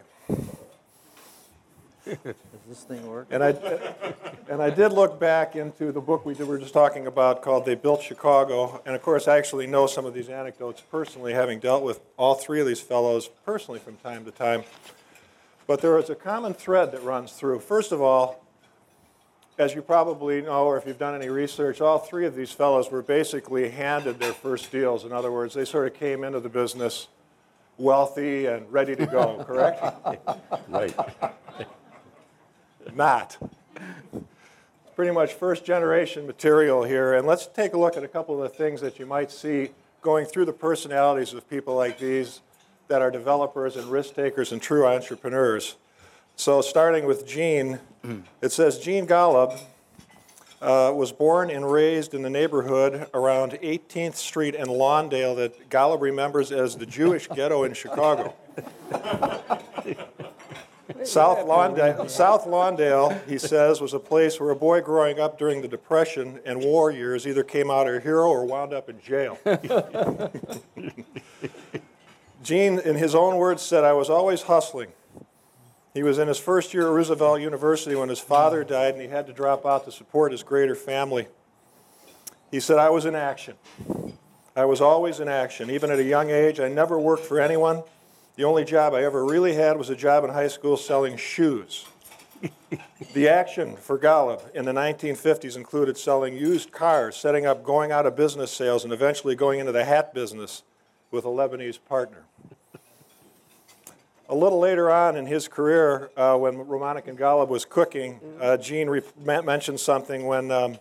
Does 2.66 2.78
this 2.78 2.98
thing 2.98 3.06
work? 3.06 3.28
And 3.30 3.44
I, 3.44 3.50
and 4.48 4.60
I 4.60 4.70
did 4.70 4.92
look 4.92 5.20
back 5.20 5.54
into 5.54 5.92
the 5.92 6.00
book 6.00 6.26
we 6.26 6.34
did- 6.34 6.48
were 6.48 6.58
just 6.58 6.74
talking 6.74 7.06
about 7.06 7.40
called 7.40 7.64
They 7.64 7.76
Built 7.76 8.02
Chicago. 8.02 8.82
And 8.84 8.96
of 8.96 9.02
course, 9.02 9.28
I 9.28 9.38
actually 9.38 9.68
know 9.68 9.86
some 9.86 10.04
of 10.04 10.14
these 10.14 10.28
anecdotes 10.28 10.80
personally, 10.80 11.32
having 11.32 11.60
dealt 11.60 11.84
with 11.84 12.00
all 12.16 12.34
three 12.34 12.60
of 12.60 12.66
these 12.66 12.80
fellows 12.80 13.28
personally 13.44 13.78
from 13.78 13.96
time 13.98 14.24
to 14.24 14.32
time. 14.32 14.64
But 15.68 15.80
there 15.80 15.96
is 15.98 16.10
a 16.10 16.16
common 16.16 16.54
thread 16.54 16.90
that 16.90 17.04
runs 17.04 17.32
through. 17.32 17.60
First 17.60 17.92
of 17.92 18.02
all, 18.02 18.44
as 19.58 19.74
you 19.74 19.80
probably 19.80 20.42
know, 20.42 20.64
or 20.66 20.76
if 20.76 20.86
you've 20.86 20.98
done 20.98 21.14
any 21.14 21.28
research, 21.28 21.80
all 21.80 21.98
three 21.98 22.26
of 22.26 22.34
these 22.34 22.50
fellows 22.50 22.90
were 22.90 23.02
basically 23.02 23.70
handed 23.70 24.18
their 24.18 24.32
first 24.32 24.72
deals. 24.72 25.04
In 25.04 25.12
other 25.12 25.30
words, 25.30 25.54
they 25.54 25.64
sort 25.64 25.86
of 25.86 25.94
came 25.94 26.24
into 26.24 26.40
the 26.40 26.48
business 26.48 27.06
wealthy 27.78 28.46
and 28.46 28.70
ready 28.72 28.96
to 28.96 29.06
go, 29.06 29.44
correct? 29.46 29.82
Right. 30.68 30.94
Not. 32.94 33.36
It's 34.14 34.94
pretty 34.94 35.12
much 35.12 35.32
first 35.32 35.64
generation 35.64 36.26
material 36.26 36.84
here. 36.84 37.14
And 37.14 37.26
let's 37.26 37.46
take 37.46 37.72
a 37.72 37.78
look 37.78 37.96
at 37.96 38.04
a 38.04 38.08
couple 38.08 38.42
of 38.42 38.50
the 38.50 38.56
things 38.56 38.80
that 38.82 38.98
you 38.98 39.06
might 39.06 39.30
see 39.30 39.70
going 40.02 40.26
through 40.26 40.44
the 40.44 40.52
personalities 40.52 41.32
of 41.32 41.48
people 41.50 41.74
like 41.74 41.98
these 41.98 42.40
that 42.88 43.02
are 43.02 43.10
developers 43.10 43.76
and 43.76 43.86
risk 43.86 44.14
takers 44.14 44.52
and 44.52 44.62
true 44.62 44.86
entrepreneurs. 44.86 45.76
So, 46.36 46.60
starting 46.60 47.06
with 47.06 47.26
Gene, 47.26 47.80
it 48.42 48.52
says 48.52 48.78
Gene 48.78 49.06
Golub 49.06 49.58
uh, 50.60 50.92
was 50.94 51.12
born 51.12 51.50
and 51.50 51.70
raised 51.70 52.14
in 52.14 52.22
the 52.22 52.30
neighborhood 52.30 53.08
around 53.14 53.52
18th 53.52 54.14
Street 54.14 54.54
and 54.54 54.68
Lawndale 54.68 55.36
that 55.36 55.68
Golub 55.70 56.00
remembers 56.00 56.52
as 56.52 56.76
the 56.76 56.86
Jewish 56.86 57.28
ghetto 57.28 57.64
in 57.64 57.74
Chicago. 57.74 58.34
South 61.06 61.38
Lawndale, 61.38 62.10
South 62.10 62.44
Lawndale, 62.46 63.26
he 63.26 63.38
says, 63.38 63.80
was 63.80 63.94
a 63.94 63.98
place 63.98 64.40
where 64.40 64.50
a 64.50 64.56
boy 64.56 64.80
growing 64.80 65.20
up 65.20 65.38
during 65.38 65.62
the 65.62 65.68
Depression 65.68 66.40
and 66.44 66.62
war 66.62 66.90
years 66.90 67.26
either 67.26 67.42
came 67.42 67.70
out 67.70 67.88
a 67.88 68.00
hero 68.00 68.28
or 68.28 68.44
wound 68.44 68.72
up 68.72 68.88
in 68.88 69.00
jail. 69.00 69.38
Gene, 72.42 72.78
in 72.78 72.96
his 72.96 73.14
own 73.14 73.36
words, 73.36 73.62
said, 73.62 73.84
I 73.84 73.92
was 73.92 74.10
always 74.10 74.42
hustling. 74.42 74.88
He 75.94 76.02
was 76.02 76.18
in 76.18 76.28
his 76.28 76.38
first 76.38 76.74
year 76.74 76.88
at 76.88 76.90
Roosevelt 76.90 77.40
University 77.40 77.96
when 77.96 78.10
his 78.10 78.20
father 78.20 78.62
died 78.64 78.94
and 78.94 79.02
he 79.02 79.08
had 79.08 79.26
to 79.28 79.32
drop 79.32 79.64
out 79.64 79.84
to 79.86 79.92
support 79.92 80.30
his 80.30 80.42
greater 80.42 80.74
family. 80.74 81.26
He 82.50 82.60
said, 82.60 82.78
I 82.78 82.90
was 82.90 83.06
in 83.06 83.14
action. 83.14 83.54
I 84.54 84.64
was 84.64 84.80
always 84.80 85.20
in 85.20 85.28
action. 85.28 85.70
Even 85.70 85.90
at 85.90 85.98
a 85.98 86.04
young 86.04 86.30
age, 86.30 86.60
I 86.60 86.68
never 86.68 86.98
worked 86.98 87.24
for 87.24 87.40
anyone. 87.40 87.82
The 88.36 88.44
only 88.44 88.66
job 88.66 88.92
I 88.92 89.02
ever 89.02 89.24
really 89.24 89.54
had 89.54 89.78
was 89.78 89.88
a 89.88 89.96
job 89.96 90.22
in 90.22 90.28
high 90.28 90.48
school 90.48 90.76
selling 90.76 91.16
shoes. 91.16 91.86
the 93.14 93.28
action 93.30 93.76
for 93.76 93.98
Golub 93.98 94.54
in 94.54 94.66
the 94.66 94.72
1950s 94.72 95.56
included 95.56 95.96
selling 95.96 96.36
used 96.36 96.70
cars, 96.70 97.16
setting 97.16 97.46
up 97.46 97.64
going 97.64 97.92
out 97.92 98.04
of 98.04 98.14
business 98.14 98.50
sales, 98.50 98.84
and 98.84 98.92
eventually 98.92 99.34
going 99.34 99.58
into 99.58 99.72
the 99.72 99.86
hat 99.86 100.12
business 100.12 100.64
with 101.10 101.24
a 101.24 101.28
Lebanese 101.28 101.78
partner. 101.88 102.24
A 104.28 104.34
little 104.34 104.58
later 104.58 104.90
on 104.90 105.16
in 105.16 105.24
his 105.24 105.48
career, 105.48 106.10
uh, 106.14 106.36
when 106.36 106.56
Romanek 106.56 107.08
and 107.08 107.16
Golub 107.18 107.48
was 107.48 107.64
cooking, 107.64 108.20
uh, 108.38 108.58
Gene 108.58 108.90
re- 108.90 109.02
mentioned 109.24 109.80
something 109.80 110.26
when 110.26 110.50
um, 110.50 110.78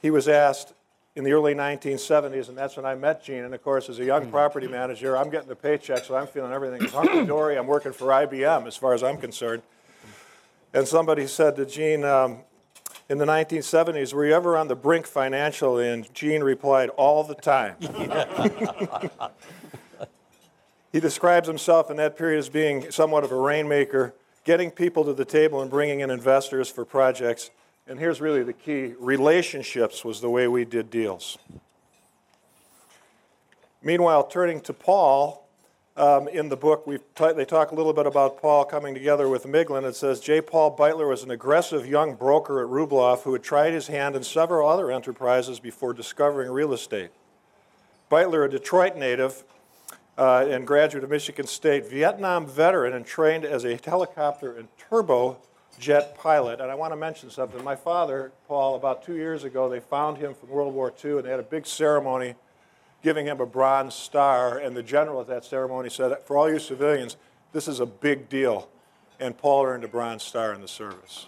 he 0.00 0.10
was 0.10 0.28
asked 0.28 0.72
in 1.16 1.24
the 1.24 1.32
early 1.32 1.54
1970s, 1.54 2.50
and 2.50 2.56
that's 2.56 2.76
when 2.76 2.84
I 2.84 2.94
met 2.94 3.24
Gene. 3.24 3.44
And 3.44 3.54
of 3.54 3.62
course, 3.64 3.88
as 3.88 3.98
a 3.98 4.04
young 4.04 4.30
property 4.30 4.68
manager, 4.68 5.16
I'm 5.16 5.30
getting 5.30 5.48
the 5.48 5.56
paycheck, 5.56 6.04
so 6.04 6.14
I'm 6.14 6.26
feeling 6.26 6.52
everything 6.52 6.82
is 6.82 6.92
hunky 6.92 7.24
dory. 7.24 7.56
I'm 7.56 7.66
working 7.66 7.94
for 7.94 8.08
IBM 8.08 8.66
as 8.66 8.76
far 8.76 8.92
as 8.92 9.02
I'm 9.02 9.16
concerned. 9.16 9.62
And 10.74 10.86
somebody 10.86 11.26
said 11.26 11.56
to 11.56 11.64
Gene 11.64 12.04
um, 12.04 12.40
in 13.08 13.16
the 13.16 13.24
1970s, 13.24 14.12
Were 14.12 14.26
you 14.26 14.34
ever 14.34 14.58
on 14.58 14.68
the 14.68 14.76
brink 14.76 15.06
financially? 15.06 15.88
And 15.88 16.12
Gene 16.12 16.42
replied, 16.42 16.90
All 16.90 17.24
the 17.24 17.34
time. 17.34 17.76
he 20.92 21.00
describes 21.00 21.48
himself 21.48 21.90
in 21.90 21.96
that 21.96 22.18
period 22.18 22.40
as 22.40 22.50
being 22.50 22.90
somewhat 22.90 23.24
of 23.24 23.32
a 23.32 23.40
rainmaker, 23.40 24.14
getting 24.44 24.70
people 24.70 25.02
to 25.04 25.14
the 25.14 25.24
table 25.24 25.62
and 25.62 25.70
bringing 25.70 26.00
in 26.00 26.10
investors 26.10 26.68
for 26.68 26.84
projects 26.84 27.50
and 27.86 27.98
here's 27.98 28.20
really 28.20 28.42
the 28.42 28.52
key 28.52 28.94
relationships 28.98 30.04
was 30.04 30.20
the 30.20 30.30
way 30.30 30.48
we 30.48 30.64
did 30.64 30.90
deals. 30.90 31.38
Meanwhile, 33.82 34.24
turning 34.24 34.60
to 34.62 34.72
Paul, 34.72 35.46
um, 35.96 36.28
in 36.28 36.48
the 36.48 36.56
book, 36.56 36.84
t- 36.86 37.32
they 37.32 37.44
talk 37.44 37.70
a 37.70 37.74
little 37.74 37.92
bit 37.92 38.06
about 38.06 38.40
Paul 38.40 38.64
coming 38.64 38.92
together 38.92 39.28
with 39.28 39.44
Miglin. 39.44 39.84
It 39.84 39.96
says 39.96 40.20
J. 40.20 40.40
Paul 40.40 40.76
Beitler 40.76 41.08
was 41.08 41.22
an 41.22 41.30
aggressive 41.30 41.86
young 41.86 42.14
broker 42.14 42.62
at 42.62 42.68
Rubloff 42.68 43.22
who 43.22 43.32
had 43.32 43.42
tried 43.42 43.72
his 43.72 43.86
hand 43.86 44.14
in 44.16 44.22
several 44.22 44.68
other 44.68 44.90
enterprises 44.90 45.60
before 45.60 45.94
discovering 45.94 46.50
real 46.50 46.72
estate. 46.72 47.10
Beitler, 48.10 48.44
a 48.44 48.50
Detroit 48.50 48.96
native 48.96 49.44
uh, 50.18 50.46
and 50.48 50.66
graduate 50.66 51.04
of 51.04 51.10
Michigan 51.10 51.46
State, 51.46 51.88
Vietnam 51.88 52.46
veteran 52.46 52.92
and 52.92 53.06
trained 53.06 53.44
as 53.44 53.64
a 53.64 53.78
helicopter 53.82 54.56
and 54.56 54.68
turbo 54.76 55.38
jet 55.78 56.16
pilot. 56.16 56.60
And 56.60 56.70
I 56.70 56.74
want 56.74 56.92
to 56.92 56.96
mention 56.96 57.30
something. 57.30 57.62
My 57.62 57.76
father, 57.76 58.32
Paul, 58.48 58.76
about 58.76 59.02
two 59.04 59.16
years 59.16 59.44
ago, 59.44 59.68
they 59.68 59.80
found 59.80 60.18
him 60.18 60.34
from 60.34 60.48
World 60.50 60.74
War 60.74 60.92
II, 61.04 61.18
and 61.18 61.24
they 61.24 61.30
had 61.30 61.40
a 61.40 61.44
big 61.44 61.66
ceremony 61.66 62.34
giving 63.02 63.26
him 63.26 63.40
a 63.40 63.46
Bronze 63.46 63.94
Star. 63.94 64.58
And 64.58 64.76
the 64.76 64.82
general 64.82 65.20
at 65.20 65.26
that 65.28 65.44
ceremony 65.44 65.90
said, 65.90 66.16
For 66.24 66.36
all 66.36 66.50
you 66.50 66.58
civilians, 66.58 67.16
this 67.52 67.68
is 67.68 67.80
a 67.80 67.86
big 67.86 68.28
deal. 68.28 68.68
And 69.18 69.36
Paul 69.36 69.64
earned 69.64 69.84
a 69.84 69.88
Bronze 69.88 70.22
Star 70.22 70.52
in 70.52 70.60
the 70.60 70.68
service. 70.68 71.26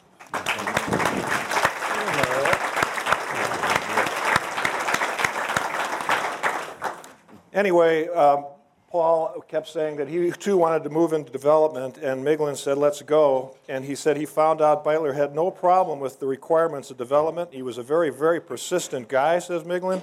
Anyway, 7.55 8.09
um, 8.09 8.45
Paul 8.91 9.45
kept 9.49 9.69
saying 9.69 9.97
that 9.97 10.09
he 10.09 10.31
too 10.31 10.57
wanted 10.57 10.83
to 10.85 10.91
move 10.91 11.13
into 11.13 11.31
development, 11.31 11.99
and 11.99 12.25
Miglin 12.25 12.57
said, 12.57 12.79
Let's 12.79 13.03
go. 13.03 13.55
And 13.69 13.85
he 13.85 13.95
said 13.95 14.17
he 14.17 14.25
found 14.25 14.63
out 14.63 14.83
Beitler 14.85 15.15
had 15.15 15.35
no 15.35 15.51
problem 15.51 16.01
with 16.01 16.21
the 16.21 16.27
requirements 16.27 16.91
of 16.91 16.97
development. 16.97 17.53
He 17.53 17.63
was 17.63 17.77
a 17.77 17.83
very, 17.83 18.09
very 18.09 18.41
persistent 18.41 19.09
guy, 19.09 19.41
says 19.41 19.65
Miglin. 19.65 20.03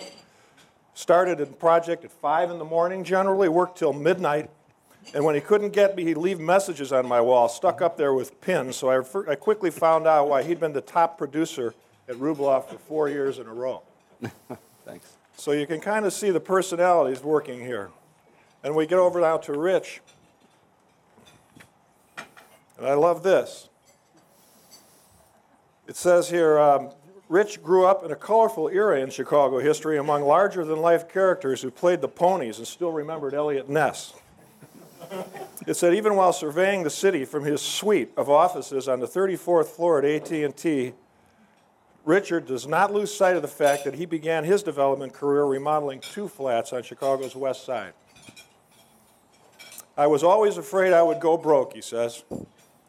Started 0.93 1.41
a 1.41 1.47
project 1.47 2.05
at 2.05 2.11
5 2.11 2.51
in 2.51 2.59
the 2.59 2.65
morning 2.65 3.03
generally, 3.03 3.49
worked 3.49 3.79
till 3.79 3.91
midnight. 3.91 4.49
And 5.13 5.25
when 5.25 5.35
he 5.35 5.41
couldn't 5.41 5.73
get 5.73 5.95
me, 5.95 6.03
he'd 6.03 6.17
leave 6.17 6.39
messages 6.39 6.93
on 6.93 7.07
my 7.07 7.21
wall, 7.21 7.49
stuck 7.49 7.81
up 7.81 7.97
there 7.97 8.13
with 8.13 8.39
pins. 8.39 8.75
So 8.75 8.89
I, 8.89 9.31
I 9.31 9.35
quickly 9.35 9.71
found 9.71 10.07
out 10.07 10.29
why 10.29 10.43
he'd 10.43 10.59
been 10.59 10.73
the 10.73 10.81
top 10.81 11.17
producer 11.17 11.73
at 12.07 12.15
Rubloff 12.15 12.69
for 12.69 12.77
four 12.77 13.09
years 13.09 13.39
in 13.39 13.47
a 13.47 13.53
row. 13.53 13.81
Thanks. 14.85 15.17
So 15.35 15.51
you 15.51 15.67
can 15.67 15.81
kind 15.81 16.05
of 16.05 16.13
see 16.13 16.29
the 16.29 16.39
personalities 16.39 17.21
working 17.21 17.59
here. 17.59 17.89
And 18.65 18.75
we 18.75 18.87
get 18.87 18.97
over 18.97 19.21
now 19.21 19.37
to 19.37 19.53
Rich. 19.53 20.01
And 22.79 22.87
I 22.87 22.95
love 22.95 23.21
this. 23.21 23.69
It 25.87 25.95
says 25.95 26.31
here 26.31 26.57
um, 26.57 26.89
Rich 27.29 27.61
grew 27.61 27.85
up 27.85 28.03
in 28.03 28.09
a 28.09 28.15
colorful 28.15 28.67
era 28.67 28.99
in 28.99 29.11
Chicago 29.11 29.59
history 29.59 29.99
among 29.99 30.23
larger 30.23 30.65
than 30.65 30.81
life 30.81 31.07
characters 31.07 31.61
who 31.61 31.69
played 31.69 32.01
the 32.01 32.07
ponies 32.07 32.57
and 32.57 32.65
still 32.65 32.91
remembered 32.91 33.35
Eliot 33.35 33.69
Ness. 33.69 34.15
it 35.67 35.75
said 35.75 35.93
even 35.93 36.15
while 36.15 36.33
surveying 36.33 36.81
the 36.81 36.89
city 36.89 37.23
from 37.23 37.43
his 37.43 37.61
suite 37.61 38.13
of 38.17 38.31
offices 38.31 38.87
on 38.87 38.99
the 38.99 39.07
34th 39.07 39.67
floor 39.67 40.03
at 40.03 40.05
AT&T, 40.31 40.93
Richard 42.03 42.47
does 42.47 42.65
not 42.65 42.91
lose 42.91 43.13
sight 43.13 43.35
of 43.35 43.43
the 43.43 43.47
fact 43.47 43.83
that 43.83 43.93
he 43.93 44.07
began 44.07 44.43
his 44.43 44.63
development 44.63 45.13
career 45.13 45.43
remodeling 45.45 45.99
two 45.99 46.27
flats 46.27 46.73
on 46.73 46.81
Chicago's 46.81 47.35
west 47.35 47.63
side. 47.63 47.93
I 49.97 50.07
was 50.07 50.23
always 50.23 50.57
afraid 50.57 50.93
I 50.93 51.01
would 51.01 51.19
go 51.19 51.37
broke, 51.37 51.73
he 51.73 51.81
says. 51.81 52.23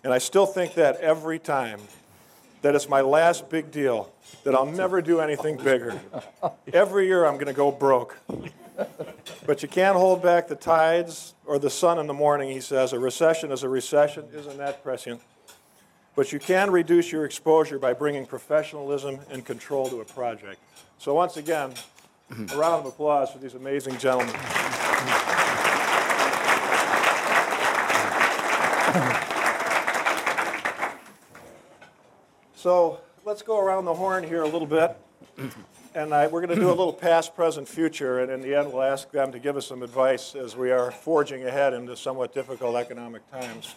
And 0.03 0.13
I 0.13 0.19
still 0.19 0.47
think 0.47 0.75
that 0.75 0.97
every 1.01 1.39
time. 1.39 1.81
That 2.63 2.75
it's 2.75 2.89
my 2.89 3.03
last 3.03 3.49
big 3.49 3.71
deal, 3.71 4.11
that 4.43 4.55
I'll 4.55 4.67
never 4.67 5.01
do 5.01 5.21
anything 5.21 5.57
bigger. 5.57 6.01
Every 6.73 7.07
year 7.07 7.25
I'm 7.25 7.35
going 7.35 7.47
to 7.47 7.53
go 7.53 7.71
broke. 7.71 8.17
But 9.47 9.63
you 9.63 9.69
can't 9.69 9.97
hold 9.97 10.21
back 10.21 10.49
the 10.49 10.57
tides 10.57 11.35
or 11.45 11.61
the 11.61 11.71
sun 11.71 12.01
in 12.01 12.09
the 12.09 12.15
morning, 12.15 12.51
he 12.51 12.61
says. 12.61 12.93
A 12.93 12.99
recession 12.99 13.53
is 13.53 13.63
a 13.63 13.69
recession, 13.69 14.25
isn't 14.35 14.57
that 14.57 14.83
prescient? 14.83 15.21
But 16.17 16.33
you 16.33 16.41
can 16.41 16.73
reduce 16.73 17.13
your 17.13 17.25
exposure 17.25 17.79
by 17.79 17.93
bringing 17.93 18.27
professionalism 18.27 19.21
and 19.31 19.45
control 19.45 19.89
to 19.91 20.01
a 20.01 20.05
project. 20.05 20.59
So, 20.99 21.15
once 21.15 21.37
again, 21.37 21.75
a 22.31 22.57
round 22.57 22.85
of 22.85 22.87
applause 22.87 23.31
for 23.31 23.39
these 23.39 23.55
amazing 23.55 23.99
gentlemen. 23.99 24.35
So 32.67 32.99
let's 33.25 33.43
go 33.43 33.61
around 33.61 33.85
the 33.85 33.95
horn 33.95 34.25
here 34.25 34.43
a 34.43 34.49
little 34.49 34.67
bit 34.67 34.97
And 35.95 36.13
I, 36.13 36.27
we're 36.27 36.45
going 36.45 36.59
to 36.59 36.61
do 36.61 36.69
a 36.69 36.75
little 36.75 36.93
past, 36.93 37.37
present, 37.37 37.69
future, 37.69 38.19
and 38.19 38.29
in 38.29 38.41
the 38.41 38.59
end, 38.59 38.73
we'll 38.73 38.83
ask 38.83 39.09
them 39.13 39.31
to 39.31 39.39
give 39.39 39.57
us 39.57 39.69
some 39.69 39.85
advice 39.85 40.35
as 40.35 40.57
we 40.57 40.73
are 40.73 40.91
forging 40.91 41.45
ahead 41.45 41.75
into 41.75 41.97
somewhat 41.97 42.35
difficult 42.35 42.75
economic 42.75 43.23
times. 43.31 43.77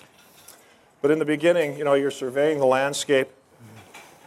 But 1.04 1.12
in 1.12 1.20
the 1.20 1.26
beginning, 1.26 1.78
you 1.78 1.84
know, 1.84 1.94
you're 1.94 2.10
surveying 2.10 2.58
the 2.58 2.66
landscape. 2.66 3.30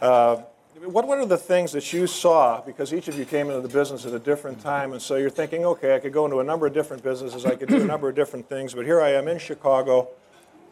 Uh, 0.01 0.37
what, 0.85 1.09
what 1.09 1.17
are 1.17 1.25
the 1.25 1.37
things 1.37 1.73
that 1.73 1.91
you 1.91 2.07
saw? 2.07 2.61
Because 2.61 2.93
each 2.93 3.09
of 3.09 3.19
you 3.19 3.25
came 3.25 3.49
into 3.49 3.59
the 3.59 3.67
business 3.67 4.05
at 4.05 4.13
a 4.13 4.19
different 4.19 4.61
time, 4.61 4.93
and 4.93 5.01
so 5.01 5.17
you're 5.17 5.29
thinking, 5.29 5.65
okay, 5.65 5.93
I 5.93 5.99
could 5.99 6.13
go 6.13 6.23
into 6.23 6.39
a 6.39 6.43
number 6.45 6.67
of 6.67 6.73
different 6.73 7.03
businesses, 7.03 7.45
I 7.45 7.57
could 7.57 7.67
do 7.67 7.81
a 7.81 7.85
number 7.85 8.07
of 8.07 8.15
different 8.15 8.47
things, 8.47 8.73
but 8.73 8.85
here 8.85 9.01
I 9.01 9.09
am 9.09 9.27
in 9.27 9.39
Chicago. 9.39 10.07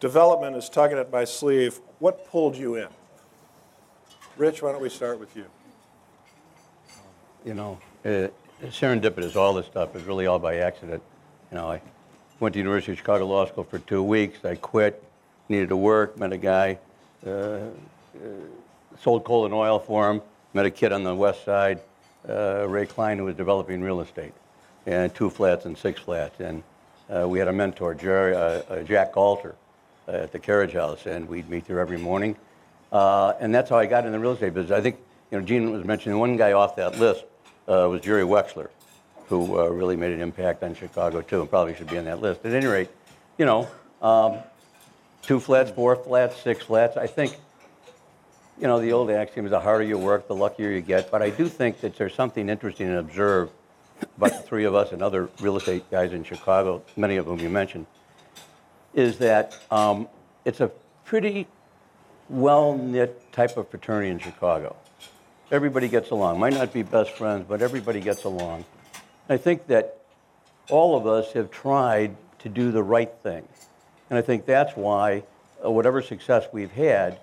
Development 0.00 0.56
is 0.56 0.70
tugging 0.70 0.96
at 0.96 1.12
my 1.12 1.24
sleeve. 1.24 1.78
What 1.98 2.26
pulled 2.26 2.56
you 2.56 2.76
in? 2.76 2.88
Rich, 4.36 4.62
why 4.62 4.72
don't 4.72 4.80
we 4.80 4.88
start 4.88 5.20
with 5.20 5.36
you? 5.36 5.44
You 7.44 7.52
know, 7.52 7.78
uh, 8.04 8.28
serendipitous, 8.64 9.36
all 9.36 9.52
this 9.52 9.66
stuff 9.66 9.94
is 9.94 10.04
really 10.04 10.26
all 10.26 10.38
by 10.38 10.56
accident. 10.56 11.02
You 11.50 11.58
know, 11.58 11.70
I 11.70 11.82
went 12.40 12.54
to 12.54 12.58
University 12.58 12.92
of 12.92 12.98
Chicago 12.98 13.26
Law 13.26 13.44
School 13.44 13.64
for 13.64 13.78
two 13.78 14.02
weeks. 14.02 14.42
I 14.44 14.54
quit, 14.54 15.02
needed 15.50 15.68
to 15.68 15.76
work, 15.76 16.18
met 16.18 16.32
a 16.32 16.38
guy, 16.38 16.78
uh, 17.26 17.30
uh, 17.30 17.68
sold 19.00 19.24
coal 19.24 19.44
and 19.44 19.52
oil 19.52 19.78
for 19.78 20.10
him, 20.10 20.22
met 20.54 20.64
a 20.64 20.70
kid 20.70 20.92
on 20.92 21.04
the 21.04 21.14
west 21.14 21.44
side, 21.44 21.80
uh, 22.26 22.66
Ray 22.66 22.86
Klein, 22.86 23.18
who 23.18 23.24
was 23.24 23.34
developing 23.34 23.82
real 23.82 24.00
estate, 24.00 24.32
and 24.86 25.14
two 25.14 25.28
flats 25.28 25.66
and 25.66 25.76
six 25.76 26.00
flats. 26.00 26.40
And 26.40 26.62
uh, 27.14 27.28
we 27.28 27.38
had 27.38 27.48
a 27.48 27.52
mentor, 27.52 27.92
Jerry, 27.92 28.34
uh, 28.34 28.82
Jack 28.84 29.12
Galter, 29.12 29.56
at 30.08 30.32
the 30.32 30.38
Carriage 30.38 30.72
House, 30.72 31.04
and 31.04 31.28
we'd 31.28 31.50
meet 31.50 31.66
there 31.66 31.80
every 31.80 31.98
morning. 31.98 32.34
Uh, 32.92 33.32
and 33.40 33.54
that's 33.54 33.70
how 33.70 33.78
I 33.78 33.86
got 33.86 34.04
in 34.04 34.12
the 34.12 34.18
real 34.18 34.32
estate 34.32 34.52
business. 34.52 34.76
I 34.76 34.82
think, 34.82 34.98
you 35.30 35.40
know, 35.40 35.44
Gene 35.44 35.72
was 35.72 35.84
mentioning 35.84 36.18
one 36.18 36.36
guy 36.36 36.52
off 36.52 36.76
that 36.76 36.98
list 36.98 37.24
uh, 37.66 37.88
was 37.90 38.02
Jerry 38.02 38.22
Wexler, 38.22 38.68
who 39.28 39.58
uh, 39.58 39.68
really 39.68 39.96
made 39.96 40.12
an 40.12 40.20
impact 40.20 40.62
on 40.62 40.74
Chicago 40.74 41.22
too, 41.22 41.40
and 41.40 41.48
probably 41.48 41.74
should 41.74 41.88
be 41.88 41.96
on 41.96 42.04
that 42.04 42.20
list. 42.20 42.44
At 42.44 42.52
any 42.52 42.66
rate, 42.66 42.90
you 43.38 43.46
know, 43.46 43.66
um, 44.02 44.38
two 45.22 45.40
flats, 45.40 45.70
four 45.70 45.96
flats, 45.96 46.36
six 46.42 46.64
flats. 46.64 46.98
I 46.98 47.06
think, 47.06 47.38
you 48.60 48.66
know, 48.66 48.78
the 48.78 48.92
old 48.92 49.10
axiom 49.10 49.46
is 49.46 49.50
the 49.52 49.60
harder 49.60 49.84
you 49.84 49.96
work, 49.96 50.28
the 50.28 50.34
luckier 50.34 50.70
you 50.70 50.82
get. 50.82 51.10
But 51.10 51.22
I 51.22 51.30
do 51.30 51.48
think 51.48 51.80
that 51.80 51.96
there's 51.96 52.14
something 52.14 52.50
interesting 52.50 52.88
to 52.88 52.98
observe 52.98 53.48
about 54.18 54.32
the 54.32 54.42
three 54.42 54.64
of 54.64 54.74
us 54.74 54.92
and 54.92 55.02
other 55.02 55.30
real 55.40 55.56
estate 55.56 55.90
guys 55.90 56.12
in 56.12 56.24
Chicago, 56.24 56.82
many 56.96 57.16
of 57.16 57.24
whom 57.24 57.38
you 57.38 57.48
mentioned, 57.48 57.86
is 58.92 59.16
that 59.18 59.56
um, 59.70 60.08
it's 60.44 60.60
a 60.60 60.70
pretty 61.04 61.46
well-knit 62.28 63.32
type 63.32 63.56
of 63.56 63.68
fraternity 63.68 64.10
in 64.10 64.18
Chicago. 64.18 64.76
Everybody 65.50 65.88
gets 65.88 66.10
along. 66.10 66.40
Might 66.40 66.54
not 66.54 66.72
be 66.72 66.82
best 66.82 67.10
friends, 67.12 67.44
but 67.48 67.60
everybody 67.60 68.00
gets 68.00 68.24
along. 68.24 68.64
I 69.28 69.36
think 69.36 69.66
that 69.66 69.98
all 70.70 70.96
of 70.96 71.06
us 71.06 71.32
have 71.32 71.50
tried 71.50 72.16
to 72.40 72.48
do 72.48 72.72
the 72.72 72.82
right 72.82 73.12
thing. 73.22 73.46
And 74.10 74.18
I 74.18 74.22
think 74.22 74.46
that's 74.46 74.76
why 74.76 75.22
uh, 75.64 75.70
whatever 75.70 76.02
success 76.02 76.46
we've 76.52 76.72
had 76.72 77.18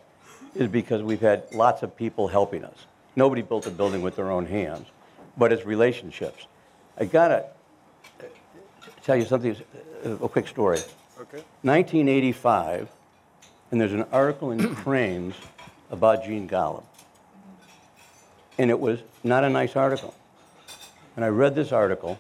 is 0.56 0.68
because 0.68 1.03
we've 1.03 1.22
had 1.22 1.44
lots 1.53 1.84
of 1.84 1.96
people 1.96 2.27
helping 2.27 2.63
us. 2.63 2.86
Nobody 3.15 3.41
built 3.41 3.68
a 3.68 3.72
building 3.72 4.01
with 4.01 4.15
their 4.15 4.32
own 4.32 4.46
hands, 4.46 4.88
but 5.38 5.51
it's 5.51 5.65
relationships. 5.65 6.48
I 6.98 7.06
gotta 7.06 7.46
uh, 8.20 8.24
tell 9.03 9.15
you 9.15 9.25
something, 9.25 9.56
uh, 10.06 10.10
a 10.10 10.29
quick 10.29 10.48
story. 10.48 10.79
Okay. 11.20 11.44
1985, 11.63 12.89
and 13.71 13.79
there's 13.79 13.93
an 13.93 14.05
article 14.11 14.51
in 14.51 14.75
Crain's 14.75 15.35
about 15.91 16.23
Gene 16.23 16.47
Golub. 16.47 16.83
And 18.57 18.69
it 18.69 18.79
was 18.79 18.99
not 19.23 19.43
a 19.43 19.49
nice 19.49 19.75
article. 19.75 20.13
And 21.15 21.25
I 21.25 21.29
read 21.29 21.55
this 21.55 21.71
article, 21.71 22.19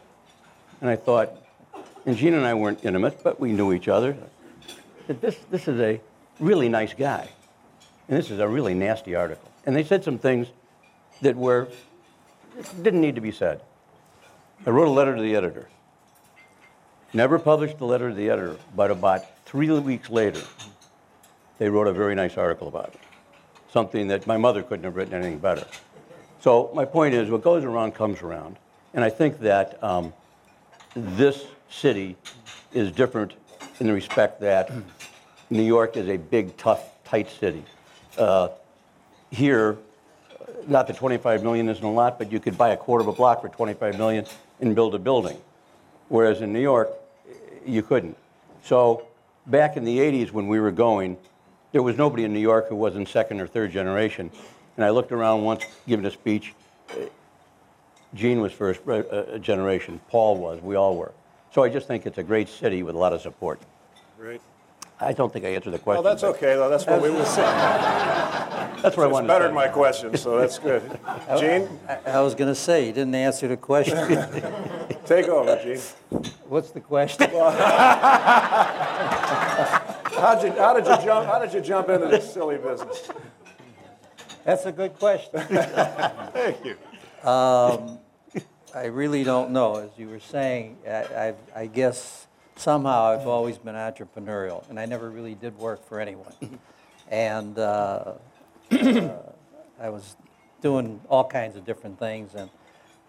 and 0.81 0.89
I 0.89 0.95
thought, 0.95 1.31
and 2.05 2.15
Gene 2.17 2.33
and 2.33 2.45
I 2.45 2.53
weren't 2.53 2.83
intimate, 2.83 3.23
but 3.23 3.39
we 3.39 3.51
knew 3.51 3.73
each 3.73 3.87
other, 3.87 4.15
that 5.07 5.21
this, 5.21 5.37
this 5.49 5.67
is 5.67 5.79
a 5.79 6.01
really 6.39 6.69
nice 6.69 6.93
guy. 6.93 7.29
And 8.07 8.17
this 8.17 8.31
is 8.31 8.39
a 8.39 8.47
really 8.47 8.73
nasty 8.73 9.15
article. 9.15 9.49
And 9.65 9.75
they 9.75 9.83
said 9.83 10.03
some 10.03 10.17
things 10.17 10.47
that 11.21 11.35
were, 11.35 11.67
didn't 12.81 13.01
need 13.01 13.15
to 13.15 13.21
be 13.21 13.31
said. 13.31 13.61
I 14.65 14.71
wrote 14.71 14.87
a 14.87 14.91
letter 14.91 15.15
to 15.15 15.21
the 15.21 15.35
editor. 15.35 15.69
Never 17.13 17.39
published 17.39 17.77
the 17.77 17.85
letter 17.85 18.09
to 18.09 18.15
the 18.15 18.29
editor, 18.29 18.57
but 18.75 18.91
about 18.91 19.23
three 19.45 19.69
weeks 19.79 20.09
later, 20.09 20.41
they 21.59 21.69
wrote 21.69 21.87
a 21.87 21.93
very 21.93 22.15
nice 22.15 22.37
article 22.37 22.67
about 22.67 22.87
it. 22.87 22.99
Something 23.71 24.07
that 24.07 24.25
my 24.25 24.37
mother 24.37 24.63
couldn't 24.63 24.85
have 24.85 24.95
written 24.95 25.13
anything 25.13 25.37
better. 25.37 25.67
So 26.41 26.71
my 26.73 26.85
point 26.85 27.13
is, 27.13 27.29
what 27.29 27.43
goes 27.43 27.63
around 27.63 27.93
comes 27.93 28.21
around. 28.21 28.57
And 28.93 29.03
I 29.03 29.09
think 29.09 29.39
that 29.41 29.81
um, 29.83 30.13
this 30.95 31.45
city 31.69 32.15
is 32.73 32.91
different 32.91 33.33
in 33.79 33.87
the 33.87 33.93
respect 33.93 34.41
that 34.41 34.71
New 35.49 35.63
York 35.63 35.97
is 35.97 36.07
a 36.09 36.17
big, 36.17 36.57
tough, 36.57 36.81
tight 37.03 37.29
city. 37.29 37.63
Uh, 38.17 38.49
here, 39.29 39.77
not 40.67 40.87
that 40.87 40.95
25 40.95 41.43
million 41.43 41.69
isn't 41.69 41.83
a 41.83 41.91
lot, 41.91 42.17
but 42.17 42.31
you 42.31 42.39
could 42.39 42.57
buy 42.57 42.69
a 42.69 42.77
quarter 42.77 43.01
of 43.01 43.07
a 43.07 43.13
block 43.13 43.41
for 43.41 43.49
25 43.49 43.97
million 43.97 44.25
and 44.59 44.75
build 44.75 44.95
a 44.95 44.99
building. 44.99 45.37
Whereas 46.07 46.41
in 46.41 46.51
New 46.51 46.61
York, 46.61 46.89
you 47.65 47.83
couldn't. 47.83 48.17
So 48.63 49.05
back 49.45 49.77
in 49.77 49.83
the 49.83 49.99
80s 49.99 50.31
when 50.31 50.47
we 50.47 50.59
were 50.59 50.71
going, 50.71 51.17
there 51.71 51.83
was 51.83 51.97
nobody 51.97 52.23
in 52.23 52.33
New 52.33 52.39
York 52.39 52.69
who 52.69 52.75
wasn't 52.75 53.07
second 53.07 53.41
or 53.41 53.47
third 53.47 53.71
generation. 53.71 54.31
And 54.75 54.85
I 54.85 54.89
looked 54.89 55.11
around 55.11 55.43
once 55.43 55.65
giving 55.87 56.05
a 56.05 56.11
speech. 56.11 56.53
Gene 58.13 58.41
was 58.41 58.51
first 58.51 58.81
uh, 58.87 58.91
uh, 58.91 59.37
generation, 59.37 59.99
Paul 60.09 60.37
was, 60.37 60.61
we 60.61 60.75
all 60.75 60.95
were. 60.95 61.11
So 61.53 61.63
I 61.63 61.69
just 61.69 61.87
think 61.87 62.05
it's 62.05 62.17
a 62.17 62.23
great 62.23 62.49
city 62.49 62.81
with 62.81 62.95
a 62.95 62.97
lot 62.97 63.13
of 63.13 63.21
support. 63.21 63.59
Great. 64.17 64.41
I 64.99 65.13
don't 65.13 65.31
think 65.31 65.45
I 65.45 65.49
answered 65.49 65.71
the 65.71 65.79
question. 65.79 66.03
Well, 66.03 66.13
that's 66.13 66.23
okay, 66.23 66.55
though. 66.55 66.69
That's 66.69 66.85
what 66.85 67.01
we 67.01 67.09
were 67.09 67.23
saying. 67.23 67.47
That's 68.81 68.95
what 68.95 69.03
I 69.03 69.07
wanted. 69.07 69.07
It's 69.07 69.13
wanted 69.13 69.27
better 69.27 69.43
to 69.43 69.47
than 69.47 69.55
my 69.55 69.67
question, 69.67 70.15
so 70.15 70.39
that's 70.39 70.57
good. 70.57 70.81
Gene, 71.37 71.67
I- 71.89 72.11
I 72.11 72.21
was 72.21 72.33
going 72.33 72.47
to 72.49 72.55
say, 72.55 72.85
you 72.87 72.93
didn't 72.93 73.13
answer 73.13 73.49
the 73.49 73.57
question. 73.57 73.97
take 75.05 75.27
over, 75.27 75.61
Gene. 75.61 75.81
What's 76.47 76.71
the 76.71 76.79
question? 76.79 77.29
How'd 80.19 80.43
you, 80.43 80.51
how 80.51 80.73
did 80.73 80.85
you 80.85 81.05
jump, 81.05 81.25
how 81.27 81.39
did 81.39 81.53
you 81.53 81.61
jump 81.61 81.89
into 81.89 82.07
this 82.07 82.33
silly 82.33 82.57
business? 82.57 83.09
That's 84.43 84.65
a 84.65 84.71
good 84.71 84.97
question. 84.99 85.39
Thank 85.41 86.65
you. 86.65 86.77
I 88.75 88.85
really 88.85 89.23
don't 89.23 89.51
know. 89.51 89.75
As 89.77 89.89
you 89.97 90.09
were 90.09 90.19
saying, 90.19 90.77
I, 90.87 90.91
I, 90.91 91.33
I 91.55 91.65
guess 91.65 92.27
somehow 92.55 93.05
I've 93.05 93.27
always 93.27 93.57
been 93.57 93.75
entrepreneurial, 93.75 94.69
and 94.69 94.79
I 94.79 94.85
never 94.85 95.09
really 95.09 95.35
did 95.35 95.57
work 95.57 95.87
for 95.87 95.99
anyone. 95.99 96.33
And 97.07 97.57
uh, 97.57 98.13
uh, 98.71 99.09
I 99.79 99.89
was 99.89 100.15
doing 100.61 101.01
all 101.09 101.27
kinds 101.27 101.55
of 101.55 101.65
different 101.65 101.97
things, 101.97 102.35
and 102.35 102.49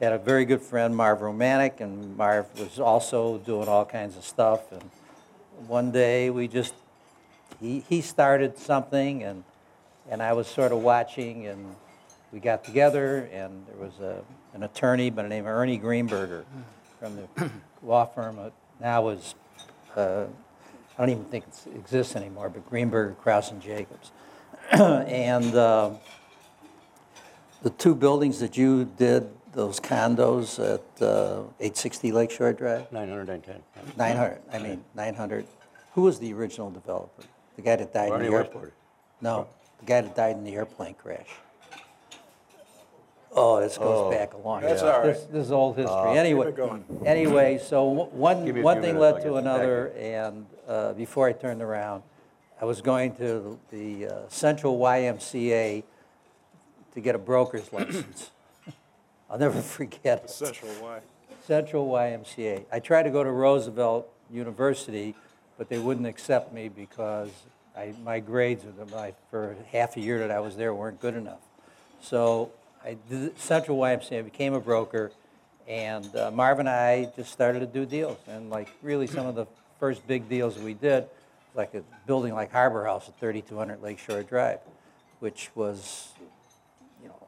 had 0.00 0.12
a 0.14 0.18
very 0.18 0.46
good 0.46 0.62
friend, 0.62 0.96
Marv 0.96 1.20
Romanek, 1.20 1.80
and 1.80 2.16
Marv 2.16 2.46
was 2.58 2.80
also 2.80 3.38
doing 3.38 3.68
all 3.68 3.84
kinds 3.84 4.16
of 4.16 4.24
stuff. 4.24 4.72
And 4.72 4.82
one 5.66 5.90
day 5.90 6.30
we 6.30 6.48
just, 6.48 6.72
he, 7.60 7.80
he 7.88 8.00
started 8.00 8.58
something, 8.58 9.22
and 9.22 9.44
and 10.10 10.22
I 10.22 10.32
was 10.32 10.48
sort 10.48 10.72
of 10.72 10.82
watching, 10.82 11.46
and 11.46 11.76
we 12.32 12.40
got 12.40 12.64
together, 12.64 13.28
and 13.32 13.64
there 13.68 13.76
was 13.76 13.98
a, 14.00 14.22
an 14.54 14.64
attorney 14.64 15.08
by 15.08 15.22
the 15.22 15.28
name 15.28 15.46
of 15.46 15.52
Ernie 15.52 15.78
Greenberger 15.78 16.44
from 16.98 17.16
the 17.16 17.50
law 17.82 18.04
firm 18.04 18.36
that 18.36 18.52
now 18.80 19.08
is, 19.08 19.34
uh, 19.96 20.24
I 20.98 21.00
don't 21.00 21.10
even 21.10 21.24
think 21.26 21.44
it 21.46 21.76
exists 21.76 22.16
anymore, 22.16 22.48
but 22.48 22.68
Greenberger, 22.68 23.16
Kraus, 23.18 23.52
and 23.52 23.62
Jacobs. 23.62 24.10
and 24.72 25.54
uh, 25.54 25.90
the 27.62 27.70
two 27.70 27.94
buildings 27.94 28.40
that 28.40 28.56
you 28.56 28.84
did, 28.96 29.28
those 29.52 29.78
condos 29.78 30.58
at 30.58 31.02
uh, 31.02 31.42
860 31.60 32.12
Lakeshore 32.12 32.52
Drive, 32.52 32.90
910. 32.92 33.62
900, 33.96 34.40
I 34.52 34.58
mean, 34.58 34.84
900. 34.94 35.46
Who 35.94 36.02
was 36.02 36.18
the 36.18 36.32
original 36.32 36.70
developer? 36.70 37.24
The 37.60 37.66
guy 37.66 37.76
that 37.76 37.92
died 37.92 38.04
in 38.04 38.10
Barney 38.10 38.28
the 38.28 38.32
airport? 38.32 38.54
Westport. 38.54 38.74
No, 39.20 39.48
the 39.80 39.84
guy 39.84 40.00
that 40.00 40.16
died 40.16 40.36
in 40.36 40.44
the 40.44 40.54
airplane 40.54 40.94
crash. 40.94 41.28
Oh, 43.32 43.60
this 43.60 43.76
goes 43.76 44.14
back 44.14 44.32
a 44.32 44.38
long. 44.38 44.62
That's 44.62 44.80
yeah. 44.80 44.88
all 44.88 45.00
right. 45.00 45.12
This, 45.12 45.24
this 45.24 45.46
is 45.46 45.52
old 45.52 45.76
history. 45.76 46.16
anyway, 46.16 46.52
going. 46.52 46.84
anyway, 47.04 47.58
so 47.62 47.84
one 47.84 48.46
Give 48.46 48.54
me 48.54 48.62
a 48.62 48.64
one 48.64 48.76
few 48.76 48.82
thing 48.82 48.94
minutes, 48.94 49.02
led 49.02 49.14
I'll 49.14 49.34
to 49.34 49.42
get 49.42 49.44
back 49.44 49.58
another, 49.58 49.86
and 49.88 50.46
uh, 50.66 50.92
before 50.94 51.28
I 51.28 51.32
turned 51.32 51.60
around, 51.60 52.02
I 52.62 52.64
was 52.64 52.80
going 52.80 53.14
to 53.16 53.58
the 53.70 54.06
uh, 54.06 54.28
Central 54.28 54.78
YMCA 54.78 55.84
to 56.94 57.00
get 57.00 57.14
a 57.14 57.18
broker's 57.18 57.70
license. 57.74 58.30
I'll 59.28 59.38
never 59.38 59.60
forget 59.78 60.24
it. 60.24 60.30
Central 60.30 60.72
Y. 60.80 61.00
Central 61.46 61.88
YMCA. 61.88 62.64
I 62.72 62.80
tried 62.80 63.02
to 63.02 63.10
go 63.10 63.22
to 63.22 63.30
Roosevelt 63.30 64.08
University, 64.32 65.14
but 65.58 65.68
they 65.68 65.78
wouldn't 65.78 66.06
accept 66.06 66.54
me 66.54 66.70
because 66.70 67.28
I, 67.76 67.94
my 68.04 68.20
grades, 68.20 68.64
my, 68.92 69.14
for 69.30 69.56
half 69.70 69.96
a 69.96 70.00
year 70.00 70.18
that 70.20 70.30
I 70.30 70.40
was 70.40 70.56
there, 70.56 70.74
weren't 70.74 71.00
good 71.00 71.14
enough. 71.14 71.40
So 72.02 72.50
I 72.84 72.96
did 73.08 73.38
Central 73.38 73.78
YMCA, 73.78 74.18
I 74.18 74.22
became 74.22 74.54
a 74.54 74.60
broker, 74.60 75.12
and 75.68 76.14
uh, 76.16 76.30
Marv 76.30 76.58
and 76.58 76.68
I 76.68 77.10
just 77.16 77.32
started 77.32 77.60
to 77.60 77.66
do 77.66 77.86
deals. 77.86 78.18
And 78.26 78.50
like 78.50 78.68
really 78.82 79.06
some 79.06 79.26
of 79.26 79.34
the 79.34 79.46
first 79.78 80.06
big 80.06 80.28
deals 80.28 80.58
we 80.58 80.74
did, 80.74 81.06
like 81.54 81.74
a 81.74 81.82
building 82.06 82.34
like 82.34 82.50
Harbor 82.52 82.84
House 82.84 83.08
at 83.08 83.18
3200 83.20 83.82
Lakeshore 83.82 84.22
Drive, 84.22 84.58
which 85.20 85.50
was, 85.54 86.08
you 87.02 87.08
know, 87.08 87.26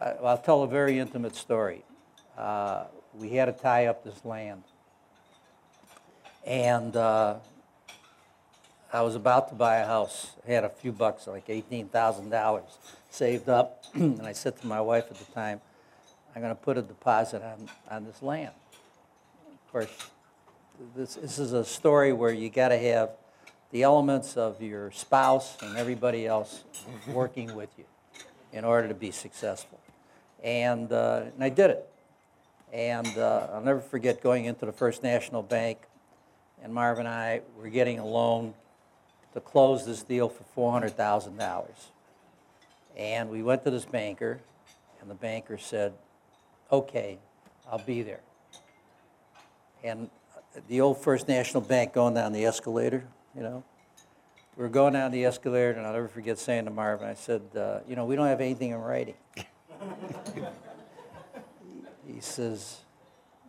I- 0.00 0.24
I'll 0.26 0.38
tell 0.38 0.62
a 0.62 0.68
very 0.68 0.98
intimate 0.98 1.36
story. 1.36 1.84
Uh, 2.36 2.84
We 3.14 3.30
had 3.30 3.46
to 3.46 3.52
tie 3.52 3.86
up 3.86 4.04
this 4.04 4.24
land. 4.26 4.62
And 6.44 6.94
uh, 6.94 7.36
I 8.92 9.02
was 9.02 9.14
about 9.14 9.48
to 9.48 9.54
buy 9.54 9.76
a 9.76 9.86
house. 9.86 10.30
I 10.46 10.52
had 10.52 10.64
a 10.64 10.68
few 10.68 10.92
bucks, 10.92 11.26
like 11.26 11.48
$18,000 11.48 12.62
saved 13.10 13.48
up. 13.48 13.84
And 13.94 14.22
I 14.22 14.32
said 14.32 14.58
to 14.60 14.66
my 14.66 14.80
wife 14.80 15.06
at 15.10 15.16
the 15.16 15.32
time, 15.32 15.60
I'm 16.34 16.42
going 16.42 16.54
to 16.54 16.60
put 16.60 16.76
a 16.78 16.82
deposit 16.82 17.42
on, 17.42 17.68
on 17.90 18.04
this 18.04 18.22
land. 18.22 18.52
Of 19.48 19.72
course, 19.72 20.10
this, 20.94 21.14
this 21.14 21.38
is 21.38 21.52
a 21.52 21.64
story 21.64 22.12
where 22.12 22.32
you 22.32 22.50
got 22.50 22.68
to 22.68 22.78
have 22.78 23.10
the 23.72 23.82
elements 23.82 24.36
of 24.36 24.62
your 24.62 24.90
spouse 24.92 25.56
and 25.62 25.76
everybody 25.76 26.26
else 26.26 26.62
working 27.08 27.54
with 27.54 27.70
you 27.76 27.84
in 28.52 28.64
order 28.64 28.86
to 28.86 28.94
be 28.94 29.10
successful. 29.10 29.80
And, 30.44 30.92
uh, 30.92 31.22
and 31.34 31.42
I 31.42 31.48
did 31.48 31.70
it. 31.70 31.88
And 32.72 33.08
uh, 33.18 33.48
I'll 33.52 33.62
never 33.62 33.80
forget 33.80 34.22
going 34.22 34.44
into 34.44 34.66
the 34.66 34.72
First 34.72 35.02
National 35.02 35.42
Bank, 35.42 35.78
and 36.62 36.72
Marv 36.72 36.98
and 36.98 37.08
I 37.08 37.40
were 37.56 37.68
getting 37.68 37.98
a 37.98 38.06
loan 38.06 38.54
to 39.36 39.40
close 39.42 39.84
this 39.84 40.02
deal 40.02 40.30
for 40.30 40.80
$400,000. 40.80 41.66
And 42.96 43.28
we 43.28 43.42
went 43.42 43.64
to 43.64 43.70
this 43.70 43.84
banker, 43.84 44.40
and 45.02 45.10
the 45.10 45.14
banker 45.14 45.58
said, 45.58 45.92
okay, 46.72 47.18
I'll 47.70 47.84
be 47.84 48.00
there. 48.00 48.20
And 49.84 50.08
the 50.68 50.80
old 50.80 50.96
First 50.96 51.28
National 51.28 51.60
Bank 51.60 51.92
going 51.92 52.14
down 52.14 52.32
the 52.32 52.46
escalator, 52.46 53.04
you 53.36 53.42
know, 53.42 53.62
we 54.56 54.62
were 54.62 54.70
going 54.70 54.94
down 54.94 55.10
the 55.10 55.26
escalator, 55.26 55.72
and 55.72 55.86
I'll 55.86 55.92
never 55.92 56.08
forget 56.08 56.38
saying 56.38 56.64
to 56.64 56.70
Marvin, 56.70 57.06
I 57.06 57.12
said, 57.12 57.42
uh, 57.54 57.80
you 57.86 57.94
know, 57.94 58.06
we 58.06 58.16
don't 58.16 58.28
have 58.28 58.40
anything 58.40 58.70
in 58.70 58.78
writing. 58.78 59.16
he 62.06 62.20
says, 62.20 62.78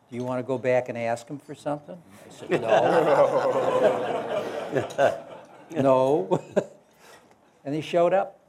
do 0.10 0.17
you 0.17 0.26
want 0.26 0.39
to 0.39 0.43
go 0.43 0.58
back 0.58 0.89
and 0.89 0.97
ask 0.97 1.30
him 1.30 1.39
for 1.39 1.56
something? 1.56 1.95
I 1.95 2.34
said, 2.34 2.62
no. 2.62 5.13
no. 5.76 6.42
and 7.66 7.76
he 7.76 7.82
showed 7.82 8.14
up, 8.14 8.40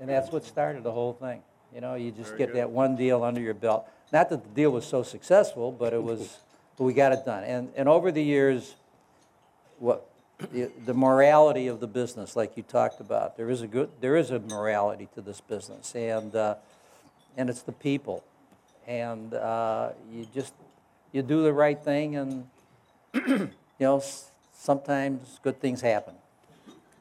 and 0.00 0.08
that's 0.08 0.30
what 0.32 0.44
started 0.44 0.82
the 0.82 0.92
whole 0.92 1.12
thing. 1.12 1.42
You 1.74 1.80
know, 1.80 1.94
you 1.94 2.10
just 2.10 2.36
get 2.36 2.52
that 2.54 2.70
one 2.70 2.96
deal 2.96 3.22
under 3.22 3.40
your 3.40 3.54
belt. 3.54 3.88
Not 4.12 4.28
that 4.28 4.42
the 4.42 4.48
deal 4.50 4.70
was 4.70 4.84
so 4.84 5.02
successful, 5.02 5.72
but 5.72 5.92
it 5.92 6.02
was, 6.02 6.38
but 6.76 6.84
we 6.84 6.92
got 6.92 7.12
it 7.12 7.24
done. 7.24 7.44
And, 7.44 7.70
and 7.76 7.88
over 7.88 8.12
the 8.12 8.22
years, 8.22 8.74
what, 9.78 10.06
the, 10.50 10.70
the 10.84 10.94
morality 10.94 11.68
of 11.68 11.80
the 11.80 11.86
business, 11.86 12.36
like 12.36 12.56
you 12.56 12.62
talked 12.62 13.00
about, 13.00 13.36
there 13.36 13.48
is 13.48 13.62
a 13.62 13.66
good, 13.66 13.90
there 14.00 14.16
is 14.16 14.30
a 14.30 14.40
morality 14.40 15.08
to 15.14 15.20
this 15.20 15.40
business, 15.40 15.94
and, 15.94 16.34
uh, 16.34 16.56
and 17.36 17.48
it's 17.48 17.62
the 17.62 17.72
people. 17.72 18.22
And 18.86 19.32
uh, 19.32 19.90
you 20.12 20.26
just, 20.34 20.52
you 21.12 21.22
do 21.22 21.42
the 21.42 21.52
right 21.52 21.82
thing, 21.82 22.16
and, 22.16 22.48
you 23.14 23.50
know, 23.80 24.02
sometimes 24.52 25.38
good 25.42 25.60
things 25.60 25.80
happen. 25.80 26.14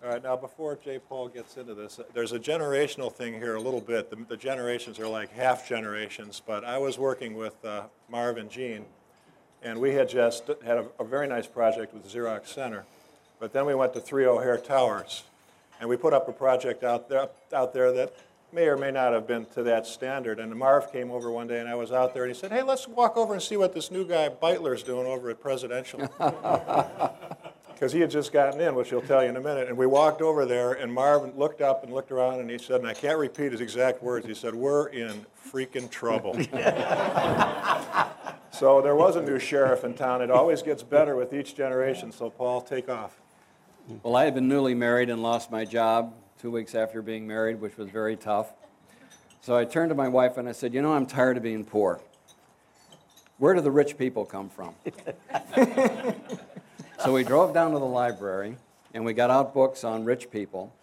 All 0.04 0.10
right, 0.10 0.24
now 0.24 0.36
before 0.36 0.80
J. 0.84 0.98
Paul 0.98 1.28
gets 1.28 1.58
into 1.58 1.76
this, 1.76 2.00
uh, 2.00 2.04
there's 2.16 2.32
a 2.32 2.40
generational 2.40 3.14
thing 3.14 3.36
here 3.36 3.54
a 3.54 3.62
little 3.62 3.80
bit. 3.80 4.10
The, 4.10 4.16
the 4.16 4.36
generations 4.36 5.00
are 5.00 5.08
like 5.08 5.32
half 5.32 5.70
generations, 5.70 6.42
but 6.44 6.66
I 6.66 6.80
was 6.80 6.98
working 6.98 7.36
with 7.36 7.64
uh, 7.64 7.84
Marv 8.10 8.38
and 8.38 8.50
Gene, 8.50 8.86
and 9.62 9.80
we 9.80 9.94
had 9.94 10.10
just 10.10 10.48
had 10.66 10.78
a, 10.78 10.88
a 11.00 11.04
very 11.04 11.28
nice 11.28 11.46
project 11.46 11.94
with 11.94 12.12
Xerox 12.12 12.48
Center. 12.48 12.84
But 13.40 13.54
then 13.54 13.68
we 13.68 13.76
went 13.76 13.94
to 13.94 14.00
Three 14.00 14.26
O'Hare 14.26 14.58
Towers, 14.58 15.22
and 15.80 15.88
we 15.88 15.98
put 15.98 16.14
up 16.14 16.28
a 16.28 16.34
project 16.34 16.84
out 16.84 17.08
there, 17.08 17.30
out 17.54 17.72
there 17.72 17.92
that 17.92 18.16
may 18.52 18.66
or 18.70 18.78
may 18.78 18.90
not 18.90 19.14
have 19.14 19.28
been 19.28 19.46
to 19.54 19.62
that 19.64 19.86
standard. 19.86 20.40
And 20.40 20.56
Marv 20.56 20.92
came 20.92 21.12
over 21.12 21.30
one 21.30 21.46
day, 21.46 21.60
and 21.60 21.70
I 21.70 21.76
was 21.76 21.92
out 21.92 22.16
there, 22.16 22.24
and 22.24 22.34
he 22.34 22.40
said, 22.40 22.52
"Hey, 22.52 22.64
let's 22.64 22.88
walk 22.88 23.18
over 23.18 23.34
and 23.34 23.42
see 23.42 23.56
what 23.56 23.72
this 23.76 23.92
new 23.92 24.04
guy 24.04 24.30
Beitler's 24.30 24.82
doing 24.82 25.06
over 25.06 25.30
at 25.30 25.40
Presidential." 25.40 26.10
because 27.82 27.94
he 27.94 28.00
had 28.00 28.12
just 28.12 28.32
gotten 28.32 28.62
in, 28.62 28.76
which 28.76 28.92
he'll 28.92 29.02
tell 29.02 29.24
you 29.24 29.30
in 29.30 29.38
a 29.38 29.42
minute. 29.42 29.68
And 29.68 29.76
we 29.76 29.88
walked 29.88 30.22
over 30.22 30.46
there, 30.46 30.74
and 30.74 30.94
Marvin 30.94 31.34
looked 31.36 31.62
up 31.62 31.84
and 31.84 31.92
looked 31.92 32.12
around, 32.12 32.40
and 32.40 32.48
he 32.48 32.60
said, 32.60 32.82
and 32.82 32.88
I 32.88 32.94
can't 32.94 33.18
repeat 33.18 33.54
his 33.54 33.60
exact 33.60 34.04
words, 34.04 34.28
he 34.28 34.36
said, 34.36 34.54
We're 34.54 34.90
in 34.90 35.26
freaking 35.52 35.90
trouble. 35.90 36.34
so 38.52 38.84
there 38.84 38.96
was 38.96 39.16
a 39.16 39.22
new 39.24 39.40
sheriff 39.40 39.84
in 39.84 39.96
town. 39.96 40.22
It 40.22 40.30
always 40.30 40.62
gets 40.62 40.84
better 40.84 41.16
with 41.16 41.34
each 41.34 41.56
generation. 41.56 42.12
So, 42.12 42.30
Paul, 42.30 42.62
take 42.62 42.88
off. 42.88 43.20
Well, 44.04 44.16
I 44.16 44.26
had 44.26 44.36
been 44.36 44.48
newly 44.48 44.76
married 44.76 45.10
and 45.10 45.24
lost 45.24 45.50
my 45.50 45.66
job 45.66 46.14
two 46.40 46.52
weeks 46.52 46.76
after 46.76 47.02
being 47.02 47.26
married, 47.26 47.60
which 47.60 47.78
was 47.78 47.90
very 47.90 48.16
tough. 48.16 48.54
So 49.42 49.58
I 49.58 49.66
turned 49.66 49.90
to 49.90 49.96
my 49.96 50.08
wife 50.08 50.38
and 50.38 50.48
I 50.48 50.52
said, 50.52 50.76
You 50.76 50.84
know, 50.84 50.94
I'm 50.94 51.08
tired 51.08 51.36
of 51.36 51.42
being 51.42 51.66
poor. 51.66 52.00
Where 53.40 53.56
do 53.56 53.62
the 53.62 53.72
rich 53.72 53.98
people 53.98 54.24
come 54.24 54.50
from? 54.50 54.76
so 57.04 57.14
we 57.14 57.24
drove 57.24 57.54
down 57.54 57.72
to 57.72 57.80
the 57.80 57.86
library 57.86 58.58
and 58.94 59.04
we 59.06 59.14
got 59.14 59.32
out 59.32 59.54
books 59.54 59.84
on 59.84 60.06
rich 60.06 60.30
people. 60.30 60.74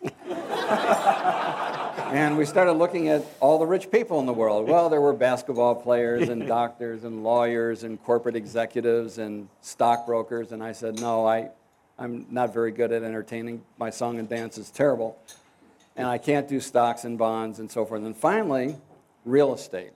and 2.10 2.36
we 2.36 2.44
started 2.44 2.72
looking 2.72 3.08
at 3.08 3.24
all 3.38 3.58
the 3.58 3.66
rich 3.66 3.90
people 3.90 4.18
in 4.18 4.26
the 4.26 4.32
world. 4.32 4.68
Well, 4.68 4.88
there 4.88 5.00
were 5.00 5.12
basketball 5.12 5.76
players 5.76 6.28
and 6.28 6.46
doctors 6.48 7.04
and 7.04 7.22
lawyers 7.22 7.84
and 7.84 8.02
corporate 8.02 8.34
executives 8.34 9.18
and 9.18 9.48
stockbrokers. 9.60 10.50
And 10.52 10.62
I 10.62 10.72
said, 10.72 11.00
No, 11.00 11.26
I, 11.26 11.50
I'm 11.98 12.26
not 12.30 12.52
very 12.52 12.72
good 12.72 12.90
at 12.92 13.02
entertaining. 13.02 13.62
My 13.78 13.90
song 13.90 14.18
and 14.18 14.28
dance 14.28 14.58
is 14.58 14.70
terrible. 14.70 15.18
And 15.96 16.06
I 16.06 16.18
can't 16.18 16.48
do 16.48 16.60
stocks 16.60 17.04
and 17.04 17.16
bonds 17.18 17.58
and 17.58 17.70
so 17.70 17.84
forth. 17.84 18.02
And 18.02 18.16
finally, 18.16 18.76
real 19.24 19.52
estate. 19.54 19.92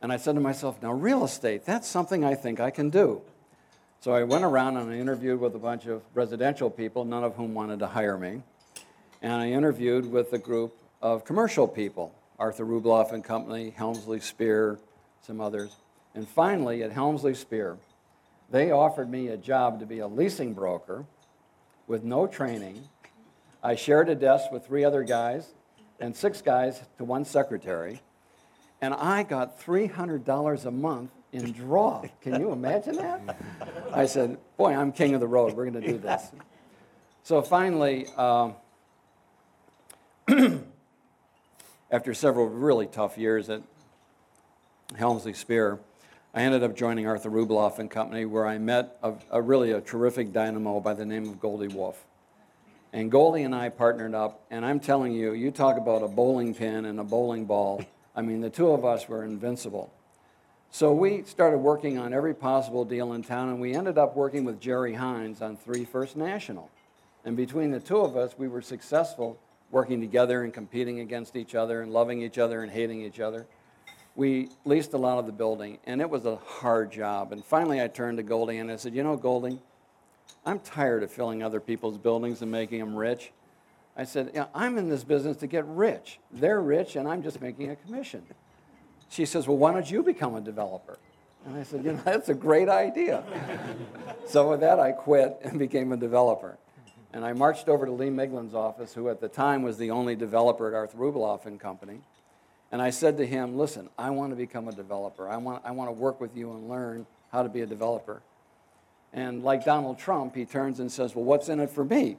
And 0.00 0.12
I 0.12 0.16
said 0.16 0.34
to 0.34 0.40
myself, 0.40 0.82
now, 0.82 0.92
real 0.92 1.24
estate, 1.24 1.64
that's 1.64 1.88
something 1.88 2.24
I 2.24 2.34
think 2.34 2.60
I 2.60 2.70
can 2.70 2.90
do. 2.90 3.22
So 4.04 4.12
I 4.12 4.22
went 4.22 4.44
around 4.44 4.76
and 4.76 4.90
I 4.90 4.96
interviewed 4.96 5.40
with 5.40 5.54
a 5.54 5.58
bunch 5.58 5.86
of 5.86 6.02
residential 6.12 6.68
people, 6.68 7.06
none 7.06 7.24
of 7.24 7.36
whom 7.36 7.54
wanted 7.54 7.78
to 7.78 7.86
hire 7.86 8.18
me. 8.18 8.42
And 9.22 9.32
I 9.32 9.48
interviewed 9.48 10.12
with 10.12 10.30
a 10.34 10.38
group 10.38 10.76
of 11.00 11.24
commercial 11.24 11.66
people, 11.66 12.14
Arthur 12.38 12.66
Rubloff 12.66 13.12
and 13.12 13.24
Company, 13.24 13.70
Helmsley 13.70 14.20
Spear, 14.20 14.78
some 15.22 15.40
others. 15.40 15.76
And 16.14 16.28
finally, 16.28 16.82
at 16.82 16.92
Helmsley 16.92 17.32
Spear, 17.32 17.78
they 18.50 18.70
offered 18.72 19.10
me 19.10 19.28
a 19.28 19.38
job 19.38 19.80
to 19.80 19.86
be 19.86 20.00
a 20.00 20.06
leasing 20.06 20.52
broker 20.52 21.06
with 21.86 22.04
no 22.04 22.26
training. 22.26 22.86
I 23.62 23.74
shared 23.74 24.10
a 24.10 24.14
desk 24.14 24.52
with 24.52 24.66
three 24.66 24.84
other 24.84 25.02
guys 25.02 25.54
and 25.98 26.14
six 26.14 26.42
guys 26.42 26.82
to 26.98 27.04
one 27.04 27.24
secretary. 27.24 28.02
And 28.82 28.92
I 28.92 29.22
got 29.22 29.58
$300 29.58 30.66
a 30.66 30.70
month 30.70 31.10
in 31.34 31.52
draw. 31.52 32.04
Can 32.22 32.40
you 32.40 32.52
imagine 32.52 32.96
that? 32.96 33.36
I 33.92 34.06
said, 34.06 34.38
Boy, 34.56 34.74
I'm 34.74 34.92
king 34.92 35.14
of 35.14 35.20
the 35.20 35.26
road. 35.26 35.52
We're 35.54 35.68
going 35.68 35.82
to 35.82 35.92
do 35.92 35.98
this. 35.98 36.30
So 37.24 37.42
finally, 37.42 38.06
um, 38.16 38.54
after 41.90 42.14
several 42.14 42.48
really 42.48 42.86
tough 42.86 43.18
years 43.18 43.50
at 43.50 43.62
Helmsley 44.96 45.34
Spear, 45.34 45.80
I 46.32 46.42
ended 46.42 46.62
up 46.62 46.76
joining 46.76 47.06
Arthur 47.06 47.30
Rubloff 47.30 47.78
and 47.78 47.90
Company, 47.90 48.24
where 48.24 48.46
I 48.46 48.58
met 48.58 48.98
a, 49.02 49.14
a 49.30 49.42
really 49.42 49.72
a 49.72 49.80
terrific 49.80 50.32
dynamo 50.32 50.80
by 50.80 50.94
the 50.94 51.04
name 51.04 51.28
of 51.28 51.40
Goldie 51.40 51.68
Wolf. 51.68 52.04
And 52.92 53.10
Goldie 53.10 53.42
and 53.42 53.54
I 53.54 53.70
partnered 53.70 54.14
up, 54.14 54.44
and 54.50 54.64
I'm 54.64 54.78
telling 54.78 55.12
you, 55.12 55.32
you 55.32 55.50
talk 55.50 55.78
about 55.78 56.02
a 56.02 56.08
bowling 56.08 56.54
pin 56.54 56.84
and 56.84 57.00
a 57.00 57.04
bowling 57.04 57.44
ball. 57.44 57.84
I 58.14 58.22
mean, 58.22 58.40
the 58.40 58.50
two 58.50 58.70
of 58.70 58.84
us 58.84 59.08
were 59.08 59.24
invincible. 59.24 59.92
So 60.74 60.92
we 60.92 61.22
started 61.22 61.58
working 61.58 61.98
on 61.98 62.12
every 62.12 62.34
possible 62.34 62.84
deal 62.84 63.12
in 63.12 63.22
town, 63.22 63.48
and 63.48 63.60
we 63.60 63.76
ended 63.76 63.96
up 63.96 64.16
working 64.16 64.42
with 64.42 64.58
Jerry 64.60 64.92
Hines 64.92 65.40
on 65.40 65.56
Three 65.56 65.84
First 65.84 66.16
National. 66.16 66.68
And 67.24 67.36
between 67.36 67.70
the 67.70 67.78
two 67.78 67.98
of 67.98 68.16
us, 68.16 68.34
we 68.36 68.48
were 68.48 68.60
successful 68.60 69.38
working 69.70 70.00
together 70.00 70.42
and 70.42 70.52
competing 70.52 70.98
against 70.98 71.36
each 71.36 71.54
other 71.54 71.82
and 71.82 71.92
loving 71.92 72.22
each 72.22 72.38
other 72.38 72.64
and 72.64 72.72
hating 72.72 73.02
each 73.02 73.20
other. 73.20 73.46
We 74.16 74.48
leased 74.64 74.94
a 74.94 74.98
lot 74.98 75.20
of 75.20 75.26
the 75.26 75.32
building, 75.32 75.78
and 75.84 76.00
it 76.00 76.10
was 76.10 76.26
a 76.26 76.34
hard 76.34 76.90
job. 76.90 77.30
And 77.30 77.44
finally, 77.44 77.80
I 77.80 77.86
turned 77.86 78.16
to 78.16 78.24
Goldie 78.24 78.58
and 78.58 78.68
I 78.68 78.74
said, 78.74 78.96
You 78.96 79.04
know, 79.04 79.16
Goldie, 79.16 79.60
I'm 80.44 80.58
tired 80.58 81.04
of 81.04 81.12
filling 81.12 81.44
other 81.44 81.60
people's 81.60 81.98
buildings 81.98 82.42
and 82.42 82.50
making 82.50 82.80
them 82.80 82.96
rich. 82.96 83.30
I 83.96 84.02
said, 84.02 84.32
yeah, 84.34 84.46
I'm 84.52 84.76
in 84.76 84.88
this 84.88 85.04
business 85.04 85.36
to 85.36 85.46
get 85.46 85.64
rich. 85.66 86.18
They're 86.32 86.60
rich, 86.60 86.96
and 86.96 87.06
I'm 87.06 87.22
just 87.22 87.40
making 87.40 87.70
a 87.70 87.76
commission. 87.76 88.24
She 89.14 89.26
says, 89.26 89.46
Well, 89.46 89.56
why 89.56 89.72
don't 89.72 89.88
you 89.88 90.02
become 90.02 90.34
a 90.34 90.40
developer? 90.40 90.98
And 91.46 91.56
I 91.56 91.62
said, 91.62 91.84
You 91.84 91.92
know, 91.92 92.00
that's 92.04 92.28
a 92.28 92.34
great 92.34 92.68
idea. 92.68 93.22
so 94.26 94.50
with 94.50 94.60
that, 94.60 94.80
I 94.80 94.90
quit 94.90 95.38
and 95.44 95.56
became 95.56 95.92
a 95.92 95.96
developer. 95.96 96.58
And 97.12 97.24
I 97.24 97.32
marched 97.32 97.68
over 97.68 97.86
to 97.86 97.92
Lee 97.92 98.08
Miglin's 98.08 98.54
office, 98.54 98.92
who 98.92 99.08
at 99.08 99.20
the 99.20 99.28
time 99.28 99.62
was 99.62 99.78
the 99.78 99.92
only 99.92 100.16
developer 100.16 100.66
at 100.66 100.74
Arthur 100.74 100.98
Rubloff 100.98 101.46
and 101.46 101.60
Company. 101.60 102.00
And 102.72 102.82
I 102.82 102.90
said 102.90 103.16
to 103.18 103.26
him, 103.26 103.56
listen, 103.56 103.88
I 103.96 104.10
want 104.10 104.30
to 104.30 104.36
become 104.36 104.66
a 104.66 104.72
developer. 104.72 105.28
I 105.28 105.36
want, 105.36 105.62
I 105.64 105.70
want 105.70 105.88
to 105.90 105.92
work 105.92 106.20
with 106.20 106.36
you 106.36 106.50
and 106.50 106.68
learn 106.68 107.06
how 107.30 107.44
to 107.44 107.48
be 107.48 107.60
a 107.60 107.66
developer. 107.66 108.20
And 109.12 109.44
like 109.44 109.64
Donald 109.64 109.96
Trump, 109.96 110.34
he 110.34 110.44
turns 110.44 110.80
and 110.80 110.90
says, 110.90 111.14
well, 111.14 111.24
what's 111.24 111.48
in 111.48 111.60
it 111.60 111.70
for 111.70 111.84
me? 111.84 112.16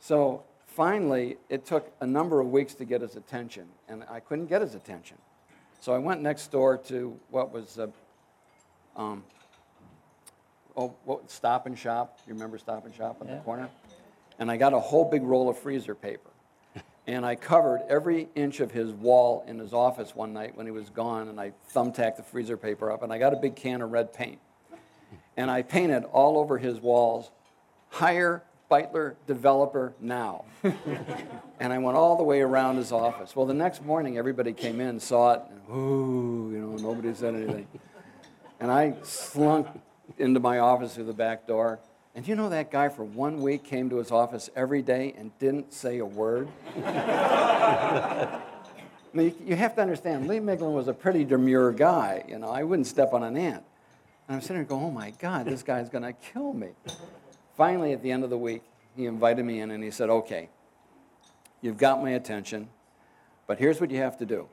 So 0.00 0.42
finally, 0.66 1.36
it 1.48 1.64
took 1.64 1.92
a 2.00 2.06
number 2.06 2.40
of 2.40 2.48
weeks 2.48 2.74
to 2.74 2.84
get 2.84 3.00
his 3.00 3.14
attention, 3.14 3.68
and 3.88 4.02
I 4.10 4.18
couldn't 4.18 4.46
get 4.46 4.60
his 4.60 4.74
attention. 4.74 5.18
So 5.82 5.92
I 5.92 5.98
went 5.98 6.22
next 6.22 6.52
door 6.52 6.78
to 6.78 7.18
what 7.30 7.52
was, 7.52 7.76
uh, 7.76 7.88
um, 8.94 9.24
oh, 10.76 10.94
what, 11.04 11.28
Stop 11.28 11.66
and 11.66 11.76
Shop. 11.76 12.20
You 12.24 12.34
remember 12.34 12.56
Stop 12.56 12.86
and 12.86 12.94
Shop 12.94 13.16
on 13.20 13.26
the 13.26 13.38
corner? 13.38 13.68
And 14.38 14.48
I 14.48 14.56
got 14.56 14.74
a 14.74 14.78
whole 14.78 15.10
big 15.10 15.24
roll 15.24 15.48
of 15.48 15.58
freezer 15.58 15.96
paper. 15.96 16.30
And 17.08 17.26
I 17.26 17.34
covered 17.34 17.82
every 17.88 18.28
inch 18.36 18.60
of 18.60 18.70
his 18.70 18.92
wall 18.92 19.44
in 19.48 19.58
his 19.58 19.72
office 19.72 20.14
one 20.14 20.32
night 20.32 20.56
when 20.56 20.66
he 20.66 20.70
was 20.70 20.88
gone, 20.88 21.26
and 21.26 21.40
I 21.40 21.52
thumbtacked 21.74 22.14
the 22.14 22.22
freezer 22.22 22.56
paper 22.56 22.92
up, 22.92 23.02
and 23.02 23.12
I 23.12 23.18
got 23.18 23.32
a 23.32 23.36
big 23.36 23.56
can 23.56 23.82
of 23.82 23.90
red 23.90 24.12
paint. 24.12 24.38
And 25.36 25.50
I 25.50 25.62
painted 25.62 26.04
all 26.04 26.38
over 26.38 26.58
his 26.58 26.78
walls, 26.78 27.32
hire 27.88 28.44
Beitler 28.72 29.16
developer 29.26 29.92
now. 30.00 30.46
and 31.60 31.72
I 31.74 31.76
went 31.76 31.94
all 31.98 32.16
the 32.16 32.22
way 32.22 32.40
around 32.40 32.76
his 32.76 32.90
office. 32.90 33.36
Well, 33.36 33.44
the 33.44 33.52
next 33.52 33.84
morning, 33.84 34.16
everybody 34.16 34.54
came 34.54 34.80
in, 34.80 34.98
saw 34.98 35.34
it, 35.34 35.42
and 35.50 35.76
ooh, 35.76 36.50
you 36.50 36.58
know, 36.58 36.76
nobody 36.76 37.12
said 37.12 37.34
anything. 37.34 37.66
And 38.60 38.70
I 38.70 38.94
slunk 39.02 39.66
into 40.18 40.40
my 40.40 40.60
office 40.60 40.94
through 40.94 41.04
the 41.04 41.12
back 41.12 41.46
door. 41.46 41.80
And 42.14 42.26
you 42.26 42.34
know 42.34 42.48
that 42.48 42.70
guy 42.70 42.88
for 42.88 43.04
one 43.04 43.42
week 43.42 43.62
came 43.64 43.90
to 43.90 43.96
his 43.96 44.10
office 44.10 44.48
every 44.56 44.80
day 44.80 45.14
and 45.18 45.36
didn't 45.38 45.74
say 45.74 45.98
a 45.98 46.06
word? 46.06 46.48
You- 49.14 49.34
you 49.44 49.56
have 49.56 49.74
to 49.74 49.82
understand, 49.82 50.26
Lee 50.28 50.38
Miglin 50.38 50.72
was 50.72 50.88
a 50.88 50.94
pretty 50.94 51.24
demure 51.26 51.70
guy. 51.72 52.24
You 52.26 52.38
know, 52.38 52.48
I 52.48 52.62
wouldn't 52.62 52.86
step 52.86 53.12
on 53.12 53.22
an 53.22 53.36
ant. 53.36 53.62
And 54.26 54.36
I'm 54.36 54.40
sitting 54.40 54.56
there 54.56 54.64
going, 54.64 54.84
oh 54.84 54.90
my 54.90 55.10
God, 55.18 55.44
this 55.44 55.62
guy's 55.62 55.90
going 55.90 56.04
to 56.04 56.14
kill 56.14 56.54
me. 56.54 56.68
Finally, 57.56 57.92
at 57.92 58.02
the 58.02 58.10
end 58.10 58.24
of 58.24 58.30
the 58.30 58.38
week, 58.38 58.62
he 58.96 59.06
invited 59.06 59.44
me 59.44 59.60
in 59.60 59.70
and 59.70 59.82
he 59.82 59.90
said, 59.90 60.10
okay, 60.10 60.48
you've 61.60 61.78
got 61.78 62.02
my 62.02 62.10
attention, 62.10 62.68
but 63.46 63.58
here's 63.58 63.80
what 63.80 63.90
you 63.90 63.98
have 63.98 64.18
to 64.18 64.26
do. 64.26 64.48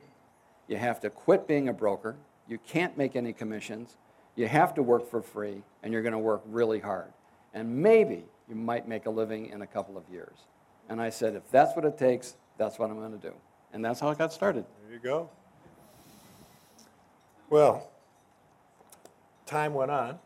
You 0.68 0.76
have 0.76 1.00
to 1.00 1.10
quit 1.10 1.46
being 1.48 1.68
a 1.68 1.72
broker. 1.72 2.16
You 2.48 2.58
can't 2.58 2.96
make 2.96 3.16
any 3.16 3.32
commissions. 3.32 3.96
You 4.36 4.46
have 4.46 4.74
to 4.74 4.82
work 4.82 5.10
for 5.10 5.20
free, 5.20 5.62
and 5.82 5.92
you're 5.92 6.02
going 6.02 6.12
to 6.12 6.18
work 6.18 6.42
really 6.46 6.78
hard. 6.78 7.12
And 7.52 7.82
maybe 7.82 8.24
you 8.48 8.54
might 8.54 8.86
make 8.86 9.06
a 9.06 9.10
living 9.10 9.46
in 9.46 9.62
a 9.62 9.66
couple 9.66 9.96
of 9.96 10.04
years. 10.10 10.36
And 10.88 11.00
I 11.00 11.10
said, 11.10 11.34
if 11.34 11.48
that's 11.50 11.74
what 11.74 11.84
it 11.84 11.98
takes, 11.98 12.36
that's 12.56 12.78
what 12.78 12.90
I'm 12.90 12.98
going 12.98 13.18
to 13.18 13.28
do. 13.28 13.34
And 13.72 13.84
that's 13.84 14.00
how 14.00 14.08
I 14.08 14.14
got 14.14 14.32
started. 14.32 14.64
There 14.84 14.94
you 14.94 15.00
go. 15.00 15.28
Well, 17.48 17.90
time 19.46 19.74
went 19.74 19.90
on, 19.90 20.18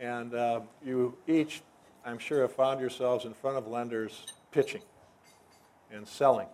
and 0.00 0.34
uh, 0.34 0.60
you 0.84 1.16
each, 1.28 1.62
I'm 2.06 2.18
sure, 2.18 2.42
have 2.42 2.52
found 2.52 2.80
yourselves 2.80 3.24
in 3.24 3.34
front 3.34 3.56
of 3.56 3.66
lenders 3.66 4.26
pitching 4.52 4.82
and 5.90 6.06
selling 6.06 6.46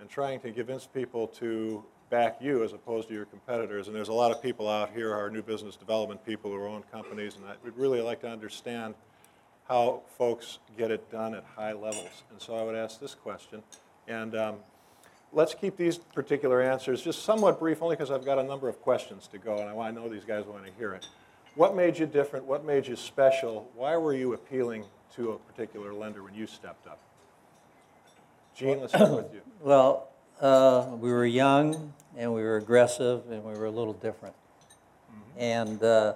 and 0.00 0.08
trying 0.10 0.40
to 0.40 0.52
convince 0.52 0.86
people 0.86 1.28
to 1.28 1.84
back 2.10 2.38
you 2.40 2.64
as 2.64 2.72
opposed 2.72 3.06
to 3.08 3.14
your 3.14 3.26
competitors. 3.26 3.86
And 3.86 3.94
there's 3.94 4.08
a 4.08 4.12
lot 4.12 4.32
of 4.32 4.42
people 4.42 4.68
out 4.68 4.90
here, 4.92 5.14
our 5.14 5.30
new 5.30 5.42
business 5.42 5.76
development 5.76 6.24
people 6.26 6.50
who 6.50 6.64
own 6.66 6.82
companies, 6.90 7.36
and 7.36 7.44
I 7.44 7.54
would 7.64 7.78
really 7.78 8.00
like 8.00 8.20
to 8.22 8.28
understand 8.28 8.94
how 9.68 10.02
folks 10.16 10.58
get 10.76 10.90
it 10.90 11.08
done 11.12 11.34
at 11.34 11.44
high 11.44 11.74
levels. 11.74 12.24
And 12.30 12.40
so 12.40 12.56
I 12.56 12.62
would 12.62 12.74
ask 12.74 12.98
this 12.98 13.14
question. 13.14 13.62
And 14.08 14.34
um, 14.34 14.56
let's 15.32 15.54
keep 15.54 15.76
these 15.76 15.98
particular 15.98 16.60
answers 16.60 17.02
just 17.02 17.22
somewhat 17.22 17.60
brief, 17.60 17.82
only 17.82 17.94
because 17.94 18.10
I've 18.10 18.24
got 18.24 18.38
a 18.38 18.42
number 18.42 18.68
of 18.68 18.80
questions 18.80 19.28
to 19.28 19.38
go, 19.38 19.58
and 19.58 19.68
I 19.68 19.88
I 19.88 19.90
know 19.92 20.08
these 20.08 20.24
guys 20.24 20.44
want 20.44 20.66
to 20.66 20.72
hear 20.72 20.94
it. 20.94 21.06
What 21.58 21.74
made 21.74 21.98
you 21.98 22.06
different? 22.06 22.44
What 22.44 22.64
made 22.64 22.86
you 22.86 22.94
special? 22.94 23.68
Why 23.74 23.96
were 23.96 24.14
you 24.14 24.32
appealing 24.32 24.84
to 25.16 25.32
a 25.32 25.38
particular 25.38 25.92
lender 25.92 26.22
when 26.22 26.32
you 26.32 26.46
stepped 26.46 26.86
up? 26.86 27.00
Gene, 28.54 28.78
let's 28.80 28.92
start 28.92 29.10
with 29.10 29.34
you. 29.34 29.40
Well, 29.60 30.08
uh, 30.40 30.86
we 31.00 31.10
were 31.10 31.26
young 31.26 31.92
and 32.16 32.32
we 32.32 32.42
were 32.42 32.58
aggressive 32.58 33.22
and 33.28 33.42
we 33.42 33.54
were 33.54 33.66
a 33.66 33.72
little 33.72 33.92
different. 33.92 34.36
And 35.36 35.82
uh, 35.82 36.14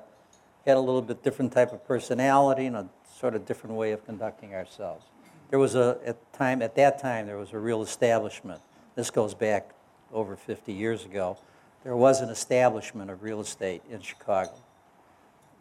had 0.65 0.77
a 0.77 0.81
little 0.81 1.03
bit 1.03 1.25
different 1.25 1.53
type 1.53 1.73
of 1.73 1.85
personality 1.89 2.67
and 2.67 2.77
a 2.77 2.89
sort 3.13 3.35
of 3.35 3.45
different 3.45 3.75
way 3.75 3.91
of 3.91 4.07
conducting 4.07 4.55
ourselves. 4.55 5.07
There 5.51 5.59
was 5.59 5.75
a, 5.75 5.99
at 6.07 6.33
time, 6.33 6.63
at 6.63 6.77
that 6.77 7.01
time, 7.01 7.27
there 7.27 7.39
was 7.39 7.53
a 7.53 7.59
real 7.59 7.83
establishment. 7.83 8.61
This 8.95 9.11
goes 9.11 9.35
back 9.35 9.75
over 10.13 10.37
50 10.37 10.73
years 10.73 11.05
ago. 11.05 11.37
There 11.83 11.97
was 11.97 12.21
an 12.21 12.29
establishment 12.29 13.11
of 13.11 13.25
real 13.25 13.41
estate 13.41 13.83
in 13.91 14.03
Chicago. 14.03 14.53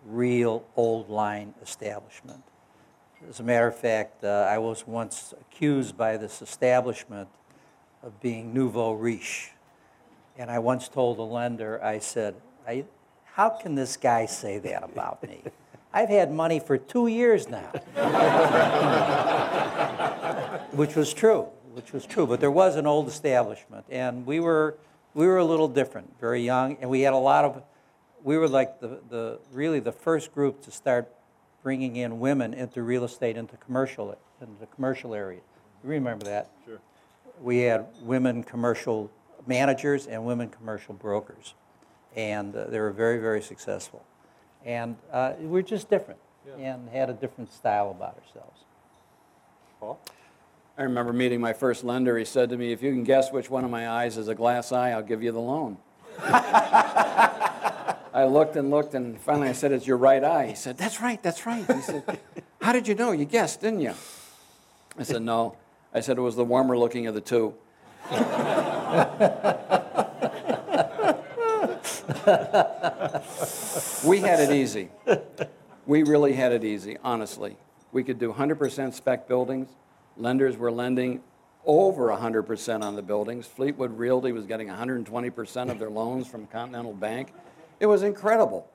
Real 0.05 0.65
old 0.75 1.09
line 1.09 1.53
establishment. 1.61 2.43
As 3.29 3.39
a 3.39 3.43
matter 3.43 3.67
of 3.67 3.75
fact, 3.75 4.23
uh, 4.23 4.47
I 4.49 4.57
was 4.57 4.87
once 4.87 5.33
accused 5.39 5.95
by 5.95 6.17
this 6.17 6.41
establishment 6.41 7.29
of 8.01 8.19
being 8.19 8.53
nouveau 8.53 8.93
riche. 8.93 9.51
And 10.37 10.49
I 10.49 10.59
once 10.59 10.87
told 10.87 11.19
a 11.19 11.23
lender, 11.23 11.83
I 11.83 11.99
said, 11.99 12.35
I, 12.67 12.85
how 13.25 13.49
can 13.49 13.75
this 13.75 13.95
guy 13.95 14.25
say 14.25 14.57
that 14.59 14.83
about 14.83 15.21
me? 15.21 15.43
I've 15.93 16.09
had 16.09 16.31
money 16.31 16.59
for 16.59 16.77
two 16.77 17.07
years 17.07 17.47
now. 17.47 17.71
which 20.71 20.95
was 20.95 21.13
true, 21.13 21.47
which 21.73 21.91
was 21.91 22.05
true. 22.05 22.25
But 22.25 22.39
there 22.39 22.51
was 22.51 22.75
an 22.75 22.87
old 22.87 23.07
establishment, 23.07 23.85
and 23.89 24.25
we 24.25 24.39
were, 24.39 24.77
we 25.13 25.27
were 25.27 25.37
a 25.37 25.45
little 25.45 25.67
different, 25.67 26.19
very 26.19 26.41
young, 26.41 26.77
and 26.81 26.89
we 26.89 27.01
had 27.01 27.13
a 27.13 27.17
lot 27.17 27.45
of, 27.45 27.61
we 28.23 28.37
were 28.37 28.47
like 28.47 28.79
the, 28.79 28.99
the, 29.09 29.39
really 29.51 29.79
the 29.79 29.91
first 29.91 30.33
group 30.33 30.61
to 30.63 30.71
start 30.71 31.11
bringing 31.63 31.95
in 31.95 32.19
women 32.19 32.53
into 32.53 32.81
real 32.81 33.03
estate, 33.03 33.37
into 33.37 33.57
commercial, 33.57 34.17
into 34.39 34.59
the 34.59 34.67
commercial 34.67 35.13
area. 35.13 35.41
You 35.83 35.89
remember 35.89 36.25
that? 36.25 36.49
Sure. 36.65 36.79
we 37.39 37.59
had 37.59 37.85
women 38.01 38.43
commercial 38.43 39.11
managers 39.47 40.07
and 40.07 40.25
women 40.25 40.49
commercial 40.49 40.93
brokers. 40.93 41.55
And 42.15 42.55
uh, 42.55 42.65
they 42.65 42.79
were 42.79 42.91
very, 42.91 43.19
very 43.19 43.41
successful. 43.41 44.03
And 44.65 44.97
uh, 45.11 45.33
we're 45.39 45.61
just 45.61 45.89
different 45.89 46.19
and 46.59 46.89
had 46.89 47.09
a 47.09 47.13
different 47.13 47.51
style 47.53 47.91
about 47.91 48.17
ourselves. 48.17 48.61
Paul? 49.79 49.99
I 50.77 50.83
remember 50.83 51.13
meeting 51.13 51.39
my 51.39 51.53
first 51.53 51.83
lender. 51.83 52.17
He 52.17 52.25
said 52.25 52.49
to 52.49 52.57
me, 52.57 52.71
If 52.71 52.81
you 52.81 52.91
can 52.91 53.03
guess 53.03 53.31
which 53.31 53.49
one 53.49 53.63
of 53.63 53.71
my 53.71 53.89
eyes 53.89 54.17
is 54.17 54.27
a 54.27 54.35
glass 54.35 54.71
eye, 54.71 54.91
I'll 54.91 55.03
give 55.03 55.21
you 55.23 55.31
the 55.31 55.39
loan. 55.39 55.77
I 58.13 58.25
looked 58.25 58.55
and 58.57 58.69
looked, 58.69 58.93
and 58.93 59.19
finally 59.19 59.47
I 59.47 59.53
said, 59.53 59.71
It's 59.71 59.87
your 59.87 59.97
right 59.97 60.23
eye. 60.23 60.47
He 60.47 60.55
said, 60.55 60.77
That's 60.77 61.01
right, 61.01 61.21
that's 61.23 61.45
right. 61.45 61.65
He 61.65 61.81
said, 61.81 62.19
How 62.61 62.73
did 62.73 62.87
you 62.87 62.95
know? 62.95 63.11
You 63.11 63.25
guessed, 63.25 63.61
didn't 63.61 63.81
you? 63.81 63.93
I 64.97 65.03
said, 65.03 65.21
No. 65.21 65.55
I 65.93 66.01
said, 66.01 66.17
It 66.17 66.21
was 66.21 66.35
the 66.35 66.45
warmer 66.45 66.77
looking 66.77 67.07
of 67.07 67.13
the 67.13 67.21
two. 67.21 67.53
we 74.05 74.19
had 74.19 74.39
it 74.39 74.51
easy. 74.51 74.89
We 75.85 76.03
really 76.03 76.33
had 76.33 76.51
it 76.51 76.63
easy, 76.63 76.97
honestly. 77.03 77.57
We 77.91 78.03
could 78.03 78.19
do 78.19 78.33
100% 78.33 78.93
spec 78.93 79.27
buildings. 79.27 79.69
Lenders 80.17 80.57
were 80.57 80.71
lending 80.71 81.21
over 81.65 82.07
100% 82.07 82.83
on 82.83 82.95
the 82.95 83.01
buildings. 83.01 83.47
Fleetwood 83.47 83.97
Realty 83.97 84.31
was 84.31 84.45
getting 84.45 84.67
120% 84.67 85.71
of 85.71 85.79
their 85.79 85.89
loans 85.89 86.27
from 86.27 86.47
Continental 86.47 86.93
Bank. 86.93 87.33
It 87.81 87.87
was 87.87 88.03
incredible. 88.03 88.69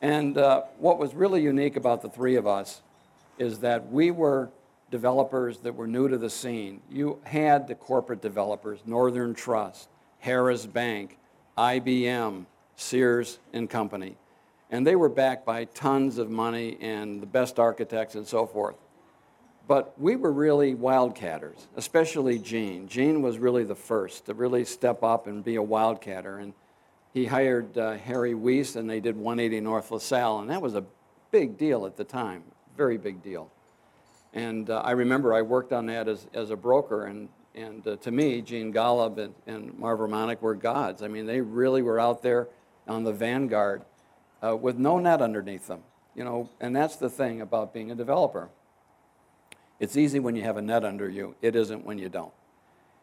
And 0.00 0.38
uh, 0.38 0.62
what 0.78 0.98
was 0.98 1.14
really 1.14 1.42
unique 1.42 1.76
about 1.76 2.00
the 2.00 2.08
three 2.08 2.36
of 2.36 2.46
us 2.46 2.80
is 3.38 3.58
that 3.58 3.92
we 3.92 4.10
were 4.10 4.48
developers 4.90 5.58
that 5.58 5.74
were 5.74 5.86
new 5.86 6.08
to 6.08 6.16
the 6.16 6.30
scene. 6.30 6.80
You 6.90 7.20
had 7.24 7.68
the 7.68 7.74
corporate 7.74 8.22
developers, 8.22 8.80
Northern 8.86 9.34
Trust, 9.34 9.90
Harris 10.18 10.64
Bank, 10.64 11.18
IBM, 11.58 12.46
Sears 12.74 13.38
and 13.52 13.68
Company. 13.68 14.16
And 14.70 14.86
they 14.86 14.96
were 14.96 15.10
backed 15.10 15.44
by 15.44 15.66
tons 15.66 16.16
of 16.16 16.30
money 16.30 16.78
and 16.80 17.20
the 17.20 17.26
best 17.26 17.58
architects 17.58 18.14
and 18.14 18.26
so 18.26 18.46
forth. 18.46 18.76
But 19.68 19.92
we 20.00 20.16
were 20.16 20.32
really 20.32 20.74
wildcatters, 20.74 21.66
especially 21.76 22.38
Gene. 22.38 22.88
Gene 22.88 23.20
was 23.20 23.36
really 23.36 23.64
the 23.64 23.74
first 23.74 24.24
to 24.24 24.32
really 24.32 24.64
step 24.64 25.02
up 25.02 25.26
and 25.26 25.44
be 25.44 25.56
a 25.56 25.62
wildcatter. 25.62 26.42
And 26.42 26.54
he 27.12 27.26
hired 27.26 27.76
uh, 27.76 27.92
Harry 27.94 28.34
Weiss, 28.34 28.76
and 28.76 28.88
they 28.88 29.00
did 29.00 29.16
180 29.16 29.60
North 29.60 29.90
LaSalle, 29.90 30.40
and 30.40 30.50
that 30.50 30.62
was 30.62 30.74
a 30.74 30.84
big 31.30 31.58
deal 31.58 31.86
at 31.86 31.96
the 31.96 32.04
time, 32.04 32.42
very 32.76 32.96
big 32.96 33.22
deal. 33.22 33.50
And 34.32 34.70
uh, 34.70 34.80
I 34.80 34.92
remember 34.92 35.34
I 35.34 35.42
worked 35.42 35.72
on 35.72 35.86
that 35.86 36.08
as, 36.08 36.26
as 36.32 36.50
a 36.50 36.56
broker, 36.56 37.04
and, 37.04 37.28
and 37.54 37.86
uh, 37.86 37.96
to 37.96 38.10
me, 38.10 38.40
Gene 38.40 38.72
Golub 38.72 39.18
and, 39.18 39.34
and 39.46 39.78
Marv 39.78 39.98
Romanek 40.00 40.40
were 40.40 40.54
gods. 40.54 41.02
I 41.02 41.08
mean, 41.08 41.26
they 41.26 41.40
really 41.40 41.82
were 41.82 42.00
out 42.00 42.22
there 42.22 42.48
on 42.88 43.04
the 43.04 43.12
vanguard 43.12 43.84
uh, 44.42 44.56
with 44.56 44.78
no 44.78 44.98
net 44.98 45.20
underneath 45.20 45.66
them. 45.66 45.82
You 46.14 46.24
know, 46.24 46.50
and 46.60 46.74
that's 46.74 46.96
the 46.96 47.08
thing 47.08 47.40
about 47.40 47.72
being 47.72 47.90
a 47.90 47.94
developer. 47.94 48.50
It's 49.80 49.96
easy 49.96 50.20
when 50.20 50.36
you 50.36 50.42
have 50.42 50.56
a 50.56 50.62
net 50.62 50.84
under 50.84 51.08
you. 51.08 51.34
It 51.42 51.56
isn't 51.56 51.84
when 51.84 51.98
you 51.98 52.08
don't. 52.08 52.32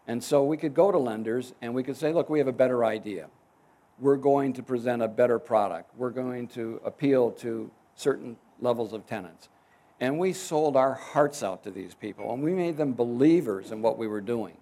And 0.07 0.23
so 0.23 0.43
we 0.43 0.57
could 0.57 0.73
go 0.73 0.91
to 0.91 0.97
lenders 0.97 1.53
and 1.61 1.73
we 1.73 1.83
could 1.83 1.97
say, 1.97 2.13
look, 2.13 2.29
we 2.29 2.39
have 2.39 2.47
a 2.47 2.53
better 2.53 2.85
idea. 2.85 3.29
We're 3.99 4.17
going 4.17 4.53
to 4.53 4.63
present 4.63 5.01
a 5.01 5.07
better 5.07 5.39
product. 5.39 5.91
We're 5.97 6.09
going 6.11 6.47
to 6.49 6.81
appeal 6.85 7.31
to 7.31 7.69
certain 7.95 8.37
levels 8.61 8.93
of 8.93 9.05
tenants. 9.05 9.49
And 9.99 10.17
we 10.17 10.31
sold 10.31 10.77
our 10.77 10.93
hearts 10.93 11.43
out 11.43 11.63
to 11.63 11.71
these 11.71 11.93
people 11.93 12.33
and 12.33 12.41
we 12.41 12.53
made 12.53 12.77
them 12.77 12.93
believers 12.93 13.71
in 13.71 13.81
what 13.81 13.97
we 13.97 14.07
were 14.07 14.21
doing. 14.21 14.55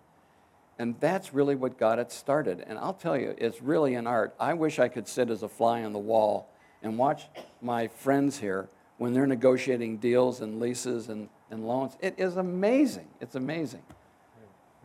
And 0.80 0.96
that's 1.00 1.34
really 1.34 1.56
what 1.56 1.78
got 1.78 2.00
it 2.00 2.12
started. 2.12 2.64
And 2.66 2.78
I'll 2.78 2.94
tell 2.94 3.18
you, 3.18 3.36
it's 3.38 3.62
really 3.62 3.96
an 3.96 4.08
art. 4.08 4.36
I 4.40 4.54
wish 4.54 4.80
I 4.80 4.88
could 4.88 5.08
sit 5.08 5.30
as 5.30 5.44
a 5.44 5.50
fly 5.50 5.84
on 5.84 5.94
the 5.94 6.00
wall 6.00 6.50
and 6.84 6.98
watch 6.98 7.28
my 7.62 7.88
friends 7.88 8.40
here 8.40 8.70
when 8.98 9.14
they're 9.14 9.28
negotiating 9.28 9.98
deals 9.98 10.42
and 10.42 10.60
leases 10.60 11.10
and, 11.10 11.30
and 11.50 11.68
loans. 11.68 11.98
It 12.00 12.16
is 12.18 12.38
amazing. 12.38 13.08
It's 13.22 13.36
amazing. 13.36 13.84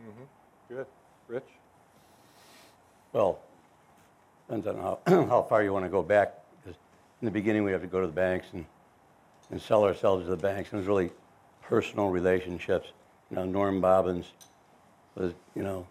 Mm-hmm. 0.01 0.75
Good. 0.75 0.85
Rich? 1.27 1.43
Well, 3.11 3.39
depends 4.47 4.67
on 4.67 4.77
how, 4.77 4.99
how 5.27 5.41
far 5.43 5.63
you 5.63 5.73
want 5.73 5.85
to 5.85 5.89
go 5.89 6.03
back. 6.03 6.33
Because 6.63 6.77
in 7.21 7.25
the 7.25 7.31
beginning, 7.31 7.63
we 7.63 7.71
have 7.71 7.81
to 7.81 7.87
go 7.87 8.01
to 8.01 8.07
the 8.07 8.13
banks 8.13 8.47
and, 8.53 8.65
and 9.51 9.61
sell 9.61 9.83
ourselves 9.83 10.25
to 10.25 10.29
the 10.29 10.37
banks. 10.37 10.71
And 10.71 10.79
it 10.79 10.81
was 10.81 10.87
really 10.87 11.11
personal 11.61 12.09
relationships. 12.09 12.89
You 13.29 13.37
know, 13.37 13.45
Norm 13.45 13.81
Bobins 13.81 14.25
was, 15.15 15.33
you 15.55 15.63
know, 15.63 15.87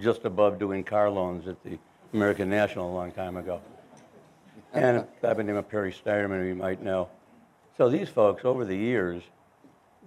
just 0.00 0.24
above 0.24 0.58
doing 0.58 0.84
car 0.84 1.10
loans 1.10 1.48
at 1.48 1.62
the 1.64 1.78
American 2.12 2.48
National 2.48 2.90
a 2.90 2.94
long 2.94 3.12
time 3.12 3.36
ago. 3.36 3.60
And 4.72 5.06
by 5.20 5.34
the 5.34 5.42
name 5.42 5.56
of 5.56 5.68
Perry 5.68 5.92
Steinerman, 5.92 6.48
you 6.48 6.54
might 6.54 6.82
know. 6.82 7.08
So 7.76 7.88
these 7.88 8.08
folks, 8.08 8.44
over 8.44 8.64
the 8.64 8.76
years, 8.76 9.22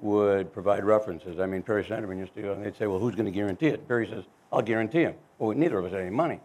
would 0.02 0.54
provide 0.54 0.84
references. 0.84 1.40
I 1.40 1.46
mean, 1.46 1.64
Perry 1.64 1.84
Steinerman 1.84 2.18
used 2.18 2.36
to 2.36 2.42
go, 2.42 2.54
and 2.54 2.64
they'd 2.64 2.76
say, 2.76 2.88
well, 2.88 3.00
who's 3.00 3.16
going 3.16 3.26
to 3.26 3.32
guarantee 3.32 3.68
it? 3.68 3.88
Perry 3.88 4.08
says, 4.08 4.26
I'll 4.52 4.62
guarantee 4.62 5.02
him. 5.02 5.16
Well, 5.40 5.58
neither 5.58 5.80
of 5.80 5.86
us 5.86 5.92
had 5.92 6.02
any 6.02 6.10
money. 6.10 6.40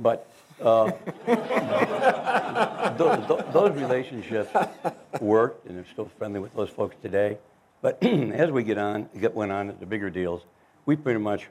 But 0.00 0.28
uh, 0.60 0.90
those, 2.96 3.44
those 3.52 3.76
relationships 3.76 4.50
worked, 5.20 5.66
and 5.66 5.76
they're 5.76 5.86
still 5.92 6.10
friendly 6.18 6.40
with 6.40 6.54
those 6.54 6.70
folks 6.70 6.96
today. 7.02 7.38
But 7.82 8.02
as 8.02 8.50
we 8.50 8.64
get 8.64 8.78
on, 8.78 9.08
get 9.18 9.34
went 9.34 9.52
on 9.52 9.68
to 9.68 9.72
the 9.72 9.86
bigger 9.86 10.10
deals, 10.10 10.42
we 10.86 10.96
pretty 10.96 11.20
much 11.20 11.48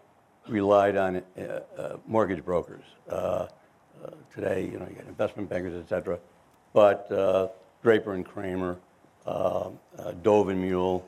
relied 0.47 0.97
on 0.97 1.17
uh, 1.17 1.41
uh, 1.77 1.97
mortgage 2.07 2.43
brokers. 2.43 2.83
Uh, 3.09 3.13
uh, 3.13 3.47
today, 4.33 4.63
you 4.71 4.79
know, 4.79 4.87
you 4.89 4.95
got 4.95 5.05
investment 5.07 5.49
bankers, 5.49 5.73
et 5.75 5.89
cetera. 5.89 6.17
But 6.73 7.11
uh, 7.11 7.49
Draper 7.83 8.13
and 8.13 8.25
Kramer, 8.25 8.77
Dovenmuehle, 9.27 11.03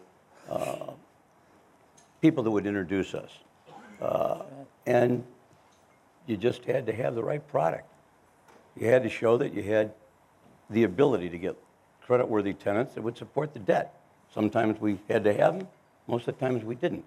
people 2.21 2.43
that 2.43 2.51
would 2.51 2.67
introduce 2.67 3.13
us. 3.13 3.31
And 4.85 5.23
you 6.27 6.37
just 6.37 6.65
had 6.65 6.85
to 6.85 6.93
have 6.93 7.15
the 7.15 7.23
right 7.23 7.45
product. 7.47 7.87
You 8.77 8.87
had 8.87 9.03
to 9.03 9.09
show 9.09 9.37
that 9.37 9.53
you 9.53 9.63
had 9.63 9.93
the 10.69 10.83
ability 10.83 11.29
to 11.29 11.37
get 11.37 11.57
creditworthy 12.07 12.57
tenants 12.57 12.95
that 12.95 13.01
would 13.01 13.17
support 13.17 13.53
the 13.53 13.59
debt. 13.59 13.93
Sometimes 14.33 14.79
we 14.79 14.97
had 15.09 15.23
to 15.25 15.33
have 15.33 15.59
them, 15.59 15.67
most 16.07 16.27
of 16.27 16.37
the 16.37 16.45
times 16.45 16.63
we 16.63 16.75
didn't. 16.75 17.05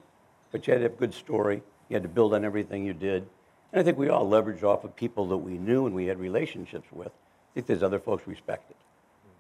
But 0.53 0.67
you 0.67 0.73
had 0.73 0.79
to 0.79 0.83
have 0.85 0.93
a 0.93 0.97
good 0.97 1.15
story, 1.15 1.63
you 1.89 1.95
had 1.95 2.03
to 2.03 2.09
build 2.09 2.35
on 2.35 2.45
everything 2.45 2.85
you 2.85 2.95
did. 2.95 3.27
And 3.73 3.81
I 3.81 3.83
think 3.83 3.99
we 3.99 4.09
all 4.09 4.29
leveraged 4.29 4.63
off 4.63 4.85
of 4.85 4.95
people 4.95 5.27
that 5.29 5.39
we 5.39 5.59
knew 5.59 5.87
and 5.87 5.95
we 5.95 6.07
had 6.07 6.19
relationships 6.19 6.87
with. 6.93 7.09
I 7.09 7.55
think 7.55 7.67
there's 7.67 7.83
other 7.83 7.99
folks 7.99 8.27
respected. 8.27 8.77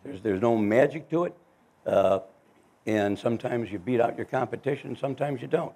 There's, 0.02 0.20
there's 0.22 0.40
no 0.40 0.56
magic 0.56 1.08
to 1.10 1.24
it. 1.24 1.34
Uh, 1.86 2.20
and 2.86 3.18
sometimes 3.18 3.70
you 3.70 3.78
beat 3.78 4.00
out 4.00 4.16
your 4.16 4.26
competition, 4.26 4.96
sometimes 4.96 5.40
you 5.40 5.48
don't. 5.48 5.72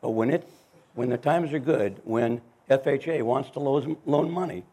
But 0.00 0.10
when, 0.10 0.30
it, 0.30 0.46
when 0.94 1.08
the 1.08 1.16
times 1.16 1.52
are 1.52 1.58
good, 1.58 2.00
when 2.04 2.40
FHA 2.70 3.22
wants 3.22 3.50
to 3.50 3.60
loan, 3.60 4.30
money, 4.30 4.64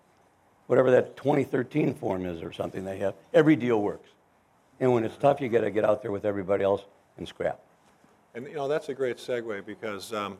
whatever 0.67 0.91
that 0.91 1.17
2013 1.17 1.93
form 1.93 2.25
is 2.25 2.41
or 2.41 2.51
something 2.53 2.85
they 2.85 2.97
have, 2.99 3.15
every 3.33 3.55
deal 3.55 3.81
works. 3.81 4.09
And 4.79 4.93
when 4.93 5.03
it's 5.03 5.17
tough, 5.17 5.41
you 5.41 5.49
got 5.49 5.61
to 5.61 5.71
get 5.71 5.83
out 5.83 6.01
there 6.01 6.11
with 6.11 6.25
everybody 6.25 6.63
else 6.63 6.83
and 7.17 7.27
scrap. 7.27 7.59
And, 8.33 8.47
you 8.47 8.55
know, 8.55 8.67
that's 8.67 8.89
a 8.89 8.93
great 8.93 9.17
segue 9.17 9.65
because 9.65 10.13
um, 10.13 10.37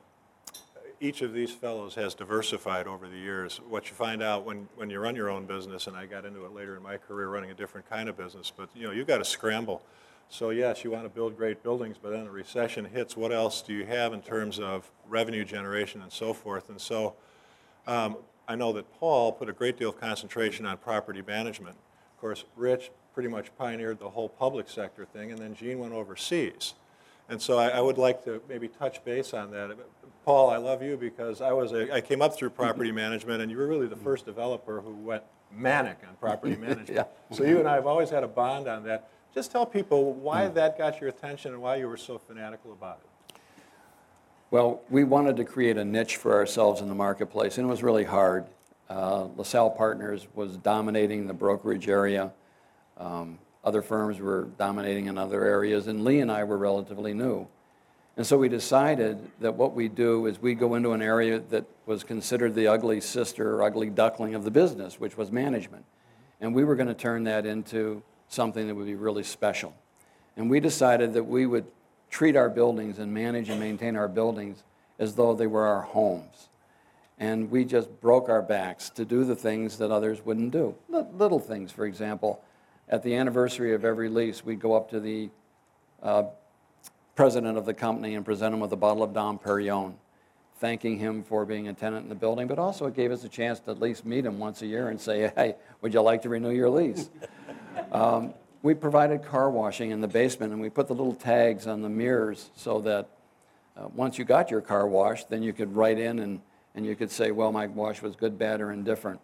each 1.01 1.21
of 1.21 1.33
these 1.33 1.51
fellows 1.51 1.93
has 1.95 2.15
diversified 2.15 2.87
over 2.87 3.07
the 3.07 3.17
years. 3.17 3.59
What 3.67 3.89
you 3.89 3.95
find 3.95 4.23
out 4.23 4.45
when, 4.45 4.69
when 4.77 4.89
you 4.89 4.99
run 4.99 5.15
your 5.15 5.29
own 5.29 5.45
business, 5.45 5.87
and 5.87 5.97
I 5.97 6.05
got 6.05 6.25
into 6.25 6.45
it 6.45 6.53
later 6.53 6.77
in 6.77 6.83
my 6.83 6.97
career 6.97 7.27
running 7.27 7.51
a 7.51 7.53
different 7.53 7.89
kind 7.89 8.07
of 8.07 8.17
business, 8.17 8.51
but, 8.55 8.69
you 8.73 8.83
know, 8.83 8.91
you've 8.91 9.07
got 9.07 9.17
to 9.17 9.25
scramble. 9.25 9.83
So 10.29 10.51
yes, 10.51 10.85
you 10.85 10.91
want 10.91 11.03
to 11.03 11.09
build 11.09 11.35
great 11.35 11.61
buildings, 11.61 11.97
but 12.01 12.11
then 12.11 12.25
a 12.25 12.31
recession 12.31 12.85
hits, 12.85 13.17
what 13.17 13.33
else 13.33 13.61
do 13.61 13.73
you 13.73 13.85
have 13.85 14.13
in 14.13 14.21
terms 14.21 14.59
of 14.59 14.89
revenue 15.09 15.43
generation 15.43 16.01
and 16.01 16.11
so 16.11 16.33
forth? 16.33 16.69
And 16.69 16.79
so 16.79 17.15
um, 17.87 18.17
I 18.47 18.55
know 18.55 18.73
that 18.73 18.91
Paul 18.99 19.31
put 19.31 19.49
a 19.49 19.53
great 19.53 19.77
deal 19.77 19.89
of 19.89 19.99
concentration 19.99 20.65
on 20.65 20.77
property 20.77 21.21
management. 21.25 21.75
Of 22.13 22.19
course, 22.19 22.43
Rich 22.55 22.91
pretty 23.13 23.29
much 23.29 23.55
pioneered 23.57 23.99
the 23.99 24.09
whole 24.09 24.29
public 24.29 24.69
sector 24.69 25.05
thing, 25.05 25.31
and 25.31 25.39
then 25.39 25.55
Gene 25.55 25.79
went 25.79 25.93
overseas. 25.93 26.73
And 27.29 27.41
so 27.41 27.57
I, 27.57 27.69
I 27.69 27.79
would 27.79 27.97
like 27.97 28.23
to 28.25 28.41
maybe 28.49 28.67
touch 28.67 29.03
base 29.05 29.33
on 29.33 29.51
that. 29.51 29.77
Paul, 30.25 30.49
I 30.49 30.57
love 30.57 30.83
you 30.83 30.97
because 30.97 31.41
I 31.41 31.53
was 31.53 31.71
a, 31.71 31.93
I 31.93 32.01
came 32.01 32.21
up 32.21 32.35
through 32.35 32.51
property 32.51 32.91
management, 33.03 33.41
and 33.41 33.49
you 33.49 33.57
were 33.57 33.67
really 33.67 33.87
the 33.87 33.95
first 33.95 34.25
developer 34.25 34.81
who 34.81 34.93
went 34.93 35.23
manic 35.51 35.99
on 36.07 36.15
property 36.15 36.55
management. 36.59 36.89
Yeah. 36.89 37.05
So 37.35 37.43
you 37.43 37.59
and 37.59 37.67
I 37.67 37.75
have 37.75 37.87
always 37.87 38.09
had 38.09 38.23
a 38.23 38.27
bond 38.27 38.67
on 38.67 38.83
that. 38.83 39.09
Just 39.33 39.51
tell 39.51 39.65
people 39.65 40.13
why 40.13 40.49
that 40.49 40.77
got 40.77 40.99
your 40.99 41.09
attention 41.09 41.53
and 41.53 41.61
why 41.61 41.77
you 41.77 41.87
were 41.87 41.97
so 41.97 42.17
fanatical 42.17 42.73
about 42.73 42.99
it. 43.03 43.10
Well, 44.51 44.81
we 44.89 45.05
wanted 45.05 45.37
to 45.37 45.45
create 45.45 45.77
a 45.77 45.85
niche 45.85 46.17
for 46.17 46.33
ourselves 46.35 46.81
in 46.81 46.89
the 46.89 46.95
marketplace, 46.95 47.57
and 47.57 47.65
it 47.65 47.69
was 47.69 47.81
really 47.81 48.03
hard. 48.03 48.43
Uh, 48.89 49.29
LaSalle 49.37 49.69
Partners 49.69 50.27
was 50.35 50.57
dominating 50.57 51.25
the 51.25 51.33
brokerage 51.33 51.87
area. 51.87 52.33
Um, 52.97 53.39
other 53.63 53.81
firms 53.81 54.19
were 54.19 54.49
dominating 54.57 55.05
in 55.05 55.17
other 55.17 55.45
areas, 55.45 55.87
and 55.87 56.03
Lee 56.03 56.19
and 56.19 56.29
I 56.29 56.43
were 56.43 56.57
relatively 56.57 57.13
new. 57.13 57.47
And 58.17 58.27
so 58.27 58.37
we 58.37 58.49
decided 58.49 59.19
that 59.39 59.55
what 59.55 59.73
we 59.73 59.87
do 59.87 60.25
is 60.25 60.41
we 60.41 60.53
go 60.53 60.75
into 60.75 60.91
an 60.91 61.01
area 61.01 61.39
that 61.49 61.63
was 61.85 62.03
considered 62.03 62.53
the 62.53 62.67
ugly 62.67 62.99
sister 62.99 63.55
or 63.55 63.63
ugly 63.63 63.89
duckling 63.89 64.35
of 64.35 64.43
the 64.43 64.51
business, 64.51 64.99
which 64.99 65.15
was 65.15 65.31
management. 65.31 65.85
And 66.41 66.53
we 66.53 66.65
were 66.65 66.75
going 66.75 66.89
to 66.89 66.93
turn 66.93 67.23
that 67.23 67.45
into 67.45 68.03
something 68.27 68.67
that 68.67 68.75
would 68.75 68.85
be 68.85 68.95
really 68.95 69.23
special. 69.23 69.73
And 70.35 70.49
we 70.49 70.59
decided 70.59 71.13
that 71.13 71.23
we 71.23 71.45
would 71.45 71.67
treat 72.11 72.35
our 72.35 72.49
buildings 72.49 72.99
and 72.99 73.11
manage 73.11 73.49
and 73.49 73.59
maintain 73.59 73.95
our 73.95 74.07
buildings 74.07 74.61
as 74.99 75.15
though 75.15 75.33
they 75.33 75.47
were 75.47 75.65
our 75.65 75.81
homes. 75.81 76.49
And 77.17 77.49
we 77.49 77.65
just 77.65 78.01
broke 78.01 78.29
our 78.29 78.41
backs 78.41 78.89
to 78.91 79.05
do 79.05 79.23
the 79.23 79.35
things 79.35 79.77
that 79.77 79.89
others 79.91 80.23
wouldn't 80.23 80.51
do. 80.51 80.75
Li- 80.89 81.05
Little 81.13 81.39
things, 81.39 81.71
for 81.71 81.85
example, 81.85 82.43
at 82.89 83.01
the 83.01 83.15
anniversary 83.15 83.73
of 83.73 83.85
every 83.85 84.09
lease, 84.09 84.43
we'd 84.43 84.59
go 84.59 84.73
up 84.73 84.89
to 84.91 84.99
the 84.99 85.29
uh, 86.03 86.23
president 87.15 87.57
of 87.57 87.65
the 87.65 87.73
company 87.73 88.15
and 88.15 88.25
present 88.25 88.53
him 88.53 88.59
with 88.59 88.73
a 88.73 88.77
bottle 88.77 89.03
of 89.03 89.13
Dom 89.13 89.39
Perignon, 89.39 89.93
thanking 90.59 90.97
him 90.97 91.23
for 91.23 91.45
being 91.45 91.67
a 91.67 91.73
tenant 91.73 92.03
in 92.03 92.09
the 92.09 92.15
building, 92.15 92.47
but 92.47 92.59
also 92.59 92.87
it 92.87 92.95
gave 92.95 93.11
us 93.11 93.23
a 93.23 93.29
chance 93.29 93.59
to 93.61 93.71
at 93.71 93.79
least 93.79 94.05
meet 94.05 94.25
him 94.25 94.37
once 94.37 94.61
a 94.61 94.67
year 94.67 94.89
and 94.89 94.99
say, 94.99 95.31
hey, 95.35 95.55
would 95.81 95.93
you 95.93 96.01
like 96.01 96.23
to 96.23 96.29
renew 96.29 96.51
your 96.51 96.69
lease? 96.69 97.09
Um, 97.93 98.33
we 98.63 98.73
provided 98.73 99.23
car 99.23 99.49
washing 99.49 99.91
in 99.91 100.01
the 100.01 100.07
basement, 100.07 100.51
and 100.51 100.61
we 100.61 100.69
put 100.69 100.87
the 100.87 100.93
little 100.93 101.13
tags 101.13 101.67
on 101.67 101.81
the 101.81 101.89
mirrors 101.89 102.49
so 102.55 102.79
that 102.81 103.09
uh, 103.75 103.87
once 103.95 104.17
you 104.17 104.25
got 104.25 104.51
your 104.51 104.61
car 104.61 104.87
washed, 104.87 105.29
then 105.29 105.41
you 105.41 105.53
could 105.53 105.75
write 105.75 105.97
in 105.97 106.19
and, 106.19 106.41
and 106.75 106.85
you 106.85 106.95
could 106.95 107.09
say, 107.09 107.31
well, 107.31 107.51
my 107.51 107.67
wash 107.67 108.01
was 108.01 108.15
good, 108.15 108.37
bad, 108.37 108.61
or 108.61 108.71
indifferent. 108.71 109.19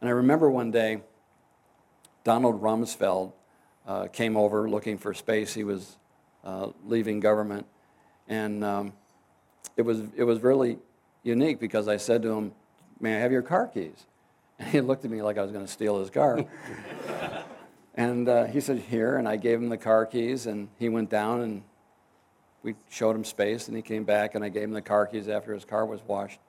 And 0.00 0.08
I 0.08 0.12
remember 0.12 0.50
one 0.50 0.70
day, 0.70 1.02
Donald 2.22 2.60
Rumsfeld 2.60 3.32
uh, 3.86 4.06
came 4.08 4.36
over 4.36 4.68
looking 4.68 4.98
for 4.98 5.14
space. 5.14 5.54
He 5.54 5.64
was 5.64 5.96
uh, 6.44 6.68
leaving 6.84 7.20
government, 7.20 7.66
and 8.28 8.64
um, 8.64 8.92
it 9.76 9.82
was 9.82 10.00
it 10.16 10.24
was 10.24 10.42
really 10.42 10.78
unique 11.22 11.60
because 11.60 11.86
I 11.86 11.96
said 11.96 12.22
to 12.22 12.32
him, 12.32 12.52
"May 13.00 13.16
I 13.16 13.20
have 13.20 13.30
your 13.30 13.42
car 13.42 13.68
keys?" 13.68 14.06
And 14.58 14.68
he 14.70 14.80
looked 14.80 15.04
at 15.04 15.10
me 15.10 15.22
like 15.22 15.38
I 15.38 15.42
was 15.42 15.52
going 15.52 15.64
to 15.64 15.70
steal 15.70 16.00
his 16.00 16.10
car. 16.10 16.44
and 17.96 18.28
uh, 18.28 18.44
he 18.44 18.60
said, 18.60 18.78
"Here," 18.78 19.16
and 19.16 19.28
I 19.28 19.36
gave 19.36 19.58
him 19.58 19.68
the 19.68 19.78
car 19.78 20.06
keys, 20.06 20.46
and 20.46 20.68
he 20.78 20.88
went 20.88 21.10
down 21.10 21.40
and 21.40 21.62
we 22.66 22.74
showed 22.90 23.14
him 23.14 23.24
space, 23.24 23.68
and 23.68 23.76
he 23.76 23.82
came 23.82 24.02
back, 24.02 24.34
and 24.34 24.44
I 24.44 24.48
gave 24.48 24.64
him 24.64 24.72
the 24.72 24.82
car 24.82 25.06
keys 25.06 25.28
after 25.28 25.54
his 25.54 25.64
car 25.64 25.86
was 25.86 26.00
washed. 26.04 26.40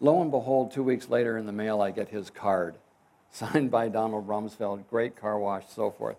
Lo 0.00 0.20
and 0.20 0.32
behold, 0.32 0.72
two 0.72 0.82
weeks 0.82 1.08
later 1.08 1.38
in 1.38 1.46
the 1.46 1.52
mail, 1.52 1.80
I 1.80 1.92
get 1.92 2.08
his 2.08 2.30
card, 2.30 2.74
signed 3.30 3.70
by 3.70 3.88
Donald 3.88 4.26
Rumsfeld, 4.26 4.88
great 4.90 5.14
car 5.14 5.38
wash, 5.38 5.62
so 5.68 5.92
forth. 5.92 6.16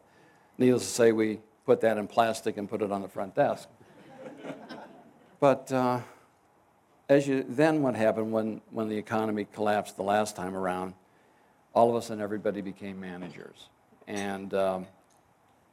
Needless 0.57 0.85
to 0.85 0.91
say, 0.91 1.11
we 1.11 1.41
put 1.65 1.81
that 1.81 1.97
in 1.97 2.07
plastic 2.07 2.55
and 2.55 2.69
put 2.69 2.81
it 2.81 2.89
on 2.89 3.01
the 3.01 3.09
front 3.09 3.35
desk. 3.35 3.67
but 5.41 5.69
uh, 5.73 5.99
as 7.09 7.27
you, 7.27 7.45
then 7.49 7.81
what 7.81 7.95
happened 7.95 8.31
when, 8.31 8.61
when 8.71 8.87
the 8.87 8.97
economy 8.97 9.45
collapsed 9.53 9.97
the 9.97 10.03
last 10.03 10.37
time 10.37 10.55
around, 10.55 10.93
all 11.73 11.89
of 11.89 12.01
a 12.01 12.01
sudden 12.01 12.23
everybody 12.23 12.61
became 12.61 12.97
managers. 12.97 13.67
And, 14.07 14.53
um, 14.53 14.87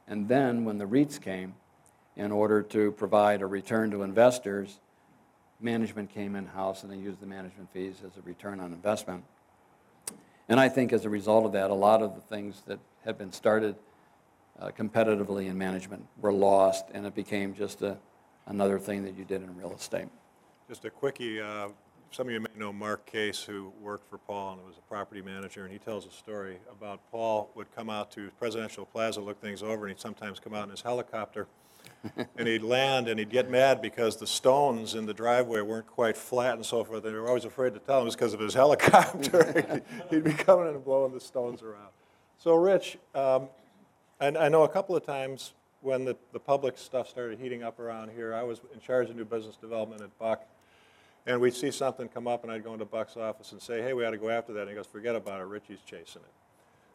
and 0.07 0.27
then 0.27 0.65
when 0.65 0.77
the 0.77 0.85
REITs 0.85 1.21
came, 1.21 1.55
in 2.15 2.31
order 2.31 2.61
to 2.61 2.91
provide 2.91 3.41
a 3.41 3.45
return 3.45 3.91
to 3.91 4.03
investors, 4.03 4.79
management 5.59 6.09
came 6.09 6.35
in-house 6.35 6.83
and 6.83 6.91
they 6.91 6.97
used 6.97 7.19
the 7.19 7.25
management 7.25 7.71
fees 7.71 8.01
as 8.05 8.17
a 8.17 8.21
return 8.23 8.59
on 8.59 8.73
investment. 8.73 9.23
And 10.49 10.59
I 10.59 10.67
think 10.67 10.91
as 10.91 11.05
a 11.05 11.09
result 11.09 11.45
of 11.45 11.53
that, 11.53 11.69
a 11.69 11.73
lot 11.73 12.01
of 12.01 12.15
the 12.15 12.21
things 12.21 12.63
that 12.67 12.79
had 13.05 13.17
been 13.17 13.31
started 13.31 13.75
uh, 14.59 14.69
competitively 14.77 15.47
in 15.47 15.57
management 15.57 16.05
were 16.19 16.33
lost, 16.33 16.85
and 16.93 17.05
it 17.05 17.15
became 17.15 17.53
just 17.53 17.81
a, 17.81 17.97
another 18.47 18.77
thing 18.77 19.03
that 19.03 19.17
you 19.17 19.23
did 19.23 19.41
in 19.41 19.55
real 19.55 19.73
estate. 19.73 20.07
Just 20.67 20.85
a 20.85 20.89
quickie, 20.89 21.39
uh, 21.41 21.69
some 22.11 22.27
of 22.27 22.33
you 22.33 22.41
may 22.41 22.47
know 22.57 22.73
Mark 22.73 23.05
Case, 23.05 23.41
who 23.41 23.71
worked 23.81 24.09
for 24.09 24.17
Paul 24.17 24.53
and 24.53 24.65
was 24.65 24.75
a 24.77 24.81
property 24.81 25.21
manager, 25.21 25.63
and 25.63 25.71
he 25.71 25.79
tells 25.79 26.05
a 26.05 26.11
story 26.11 26.57
about 26.69 26.99
Paul 27.09 27.49
would 27.55 27.73
come 27.73 27.89
out 27.89 28.11
to 28.11 28.29
Presidential 28.37 28.85
Plaza, 28.85 29.21
look 29.21 29.41
things 29.41 29.63
over, 29.63 29.85
and 29.85 29.95
he'd 29.95 30.01
sometimes 30.01 30.37
come 30.37 30.53
out 30.53 30.65
in 30.65 30.71
his 30.71 30.81
helicopter, 30.81 31.47
and 32.37 32.47
he'd 32.49 32.63
land, 32.63 33.07
and 33.07 33.17
he'd 33.17 33.29
get 33.29 33.49
mad 33.49 33.81
because 33.81 34.17
the 34.17 34.27
stones 34.27 34.93
in 34.93 35.05
the 35.05 35.13
driveway 35.13 35.61
weren't 35.61 35.87
quite 35.87 36.17
flat 36.17 36.55
and 36.55 36.65
so 36.65 36.83
forth, 36.83 37.05
and 37.05 37.15
they 37.15 37.17
were 37.17 37.29
always 37.29 37.45
afraid 37.45 37.73
to 37.75 37.79
tell 37.79 37.99
him 37.99 38.01
it 38.01 38.05
was 38.05 38.15
because 38.15 38.33
of 38.33 38.41
his 38.41 38.53
helicopter. 38.55 39.81
He'd 40.09 40.25
be 40.25 40.33
coming 40.33 40.67
in 40.67 40.75
and 40.75 40.83
blowing 40.83 41.13
the 41.13 41.21
stones 41.21 41.61
around. 41.61 41.91
So, 42.37 42.55
Rich, 42.55 42.97
um, 43.15 43.47
and 44.19 44.37
I 44.37 44.49
know 44.49 44.63
a 44.63 44.69
couple 44.69 44.97
of 44.97 45.05
times 45.05 45.53
when 45.79 46.03
the, 46.03 46.17
the 46.33 46.39
public 46.39 46.77
stuff 46.77 47.07
started 47.07 47.39
heating 47.39 47.63
up 47.63 47.79
around 47.79 48.11
here, 48.11 48.33
I 48.33 48.43
was 48.43 48.59
in 48.73 48.81
charge 48.81 49.09
of 49.09 49.15
new 49.15 49.25
business 49.25 49.55
development 49.55 50.01
at 50.01 50.17
Buck. 50.19 50.45
And 51.25 51.39
we'd 51.39 51.53
see 51.53 51.71
something 51.71 52.07
come 52.07 52.27
up, 52.27 52.43
and 52.43 52.51
I'd 52.51 52.63
go 52.63 52.73
into 52.73 52.85
Buck's 52.85 53.15
office 53.15 53.51
and 53.51 53.61
say, 53.61 53.81
hey, 53.81 53.93
we 53.93 54.03
ought 54.05 54.11
to 54.11 54.17
go 54.17 54.29
after 54.29 54.53
that. 54.53 54.61
And 54.61 54.69
he 54.69 54.75
goes, 54.75 54.87
forget 54.87 55.15
about 55.15 55.39
it, 55.39 55.45
Richie's 55.45 55.81
chasing 55.85 56.21
it. 56.23 56.33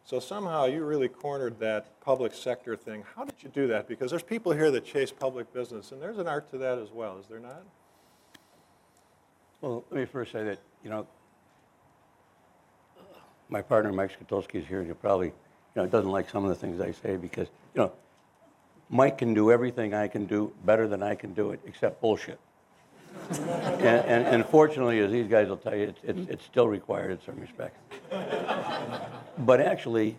So 0.04 0.20
somehow 0.20 0.66
you 0.66 0.84
really 0.84 1.08
cornered 1.08 1.58
that 1.58 2.00
public 2.00 2.32
sector 2.32 2.76
thing. 2.76 3.04
How 3.16 3.24
did 3.24 3.34
you 3.40 3.48
do 3.48 3.66
that? 3.68 3.88
Because 3.88 4.10
there's 4.10 4.22
people 4.22 4.52
here 4.52 4.70
that 4.70 4.84
chase 4.84 5.10
public 5.10 5.52
business, 5.52 5.90
and 5.90 6.00
there's 6.00 6.18
an 6.18 6.28
art 6.28 6.48
to 6.50 6.58
that 6.58 6.78
as 6.78 6.90
well, 6.92 7.18
is 7.18 7.26
there 7.26 7.40
not? 7.40 7.62
Well, 9.60 9.84
let 9.90 10.00
me 10.00 10.06
first 10.06 10.30
say 10.32 10.44
that, 10.44 10.60
you 10.84 10.90
know, 10.90 11.06
my 13.48 13.62
partner, 13.62 13.92
Mike 13.92 14.12
Skatulski, 14.18 14.56
is 14.56 14.66
here, 14.66 14.78
and 14.78 14.86
he 14.86 14.94
probably, 14.94 15.28
you 15.28 15.34
know, 15.74 15.86
doesn't 15.86 16.10
like 16.10 16.30
some 16.30 16.44
of 16.44 16.50
the 16.50 16.56
things 16.56 16.80
I 16.80 16.92
say 16.92 17.16
because, 17.16 17.48
you 17.74 17.82
know, 17.82 17.92
Mike 18.88 19.18
can 19.18 19.34
do 19.34 19.50
everything 19.50 19.94
I 19.94 20.08
can 20.08 20.26
do 20.26 20.52
better 20.64 20.86
than 20.86 21.02
I 21.02 21.16
can 21.16 21.34
do 21.34 21.50
it, 21.50 21.60
except 21.66 22.00
bullshit. 22.00 22.38
and, 23.86 24.06
and, 24.06 24.26
and 24.26 24.46
fortunately, 24.46 24.98
as 25.00 25.10
these 25.10 25.28
guys 25.28 25.48
will 25.48 25.56
tell 25.56 25.74
you, 25.74 25.84
it's, 25.84 26.00
it's, 26.02 26.30
it's 26.30 26.44
still 26.44 26.68
required 26.68 27.10
in 27.12 27.20
some 27.24 27.38
respects. 27.40 27.78
but 29.38 29.60
actually, 29.60 30.16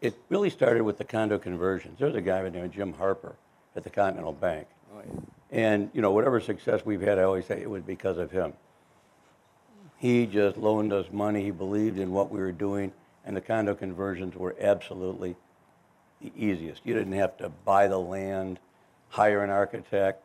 it 0.00 0.14
really 0.28 0.50
started 0.50 0.82
with 0.82 0.98
the 0.98 1.04
condo 1.04 1.38
conversions. 1.38 1.98
There's 1.98 2.14
a 2.14 2.20
guy 2.20 2.38
by 2.38 2.44
the 2.44 2.50
name 2.50 2.64
of 2.64 2.72
Jim 2.72 2.92
Harper 2.94 3.36
at 3.76 3.84
the 3.84 3.90
Continental 3.90 4.32
Bank. 4.32 4.66
Oh, 4.94 5.02
and, 5.50 5.90
you 5.92 6.00
know, 6.00 6.12
whatever 6.12 6.40
success 6.40 6.82
we've 6.84 7.00
had, 7.00 7.18
I 7.18 7.22
always 7.22 7.46
say 7.46 7.60
it 7.60 7.68
was 7.68 7.82
because 7.82 8.18
of 8.18 8.30
him. 8.30 8.52
He 9.98 10.26
just 10.26 10.56
loaned 10.56 10.92
us 10.92 11.06
money. 11.12 11.42
He 11.42 11.50
believed 11.50 11.98
in 11.98 12.12
what 12.12 12.30
we 12.30 12.40
were 12.40 12.52
doing, 12.52 12.92
and 13.24 13.36
the 13.36 13.40
condo 13.40 13.74
conversions 13.74 14.34
were 14.34 14.56
absolutely 14.60 15.36
the 16.22 16.32
easiest. 16.36 16.86
You 16.86 16.94
didn't 16.94 17.12
have 17.12 17.36
to 17.38 17.50
buy 17.64 17.88
the 17.88 17.98
land, 17.98 18.58
hire 19.08 19.42
an 19.44 19.50
architect, 19.50 20.22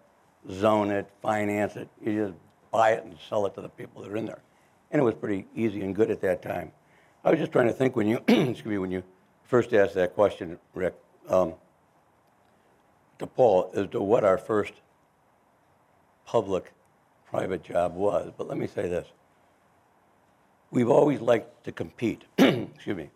zone 0.49 0.91
it, 0.91 1.09
finance 1.21 1.75
it. 1.75 1.89
You 2.03 2.27
just 2.27 2.39
buy 2.75 2.91
it 2.91 3.05
and 3.05 3.15
sell 3.29 3.45
it 3.45 3.55
to 3.55 3.61
the 3.61 3.69
people 3.69 4.01
that 4.01 4.11
are 4.11 4.17
in 4.17 4.25
there. 4.25 4.41
And 4.91 5.01
it 5.01 5.05
was 5.05 5.15
pretty 5.15 5.47
easy 5.55 5.81
and 5.81 5.95
good 5.95 6.11
at 6.11 6.19
that 6.21 6.41
time. 6.41 6.73
I 7.23 7.29
was 7.31 7.39
just 7.39 7.53
trying 7.53 7.67
to 7.67 7.73
think 7.73 7.95
when 7.95 8.05
you, 8.05 8.17
excuse 8.27 8.65
me, 8.65 8.77
when 8.77 8.91
you 8.91 9.01
first 9.45 9.73
asked 9.73 9.93
that 9.93 10.13
question, 10.13 10.59
Rick, 10.73 10.93
um, 11.29 11.53
to 13.19 13.27
Paul, 13.27 13.71
as 13.73 13.87
to 13.91 14.01
what 14.01 14.25
our 14.25 14.37
first 14.37 14.73
public-private 16.25 17.63
job 17.63 17.95
was. 17.95 18.33
But 18.37 18.49
let 18.49 18.57
me 18.57 18.67
say 18.67 18.89
this. 18.89 19.07
We've 20.69 20.89
always 20.89 21.21
liked 21.21 21.63
to 21.63 21.71
compete. 21.71 22.25
excuse 22.37 22.97
me. 22.97 23.09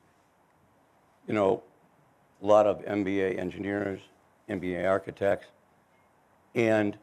You 1.28 1.34
know, 1.34 1.64
a 2.41 2.45
lot 2.45 2.66
of 2.66 2.80
MBA 2.86 3.38
engineers, 3.38 3.99
MBA 4.47 4.89
architects, 4.89 5.47
and 6.55 6.97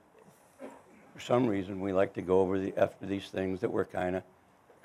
for 1.17 1.23
some 1.23 1.47
reason 1.47 1.81
we 1.81 1.95
like 1.95 2.13
to 2.13 2.21
go 2.21 2.41
over 2.41 2.59
the, 2.59 2.77
after 2.77 3.07
these 3.07 3.29
things 3.31 3.63
that 3.63 3.71
were 3.71 3.87
kind 3.87 4.17
of 4.17 4.23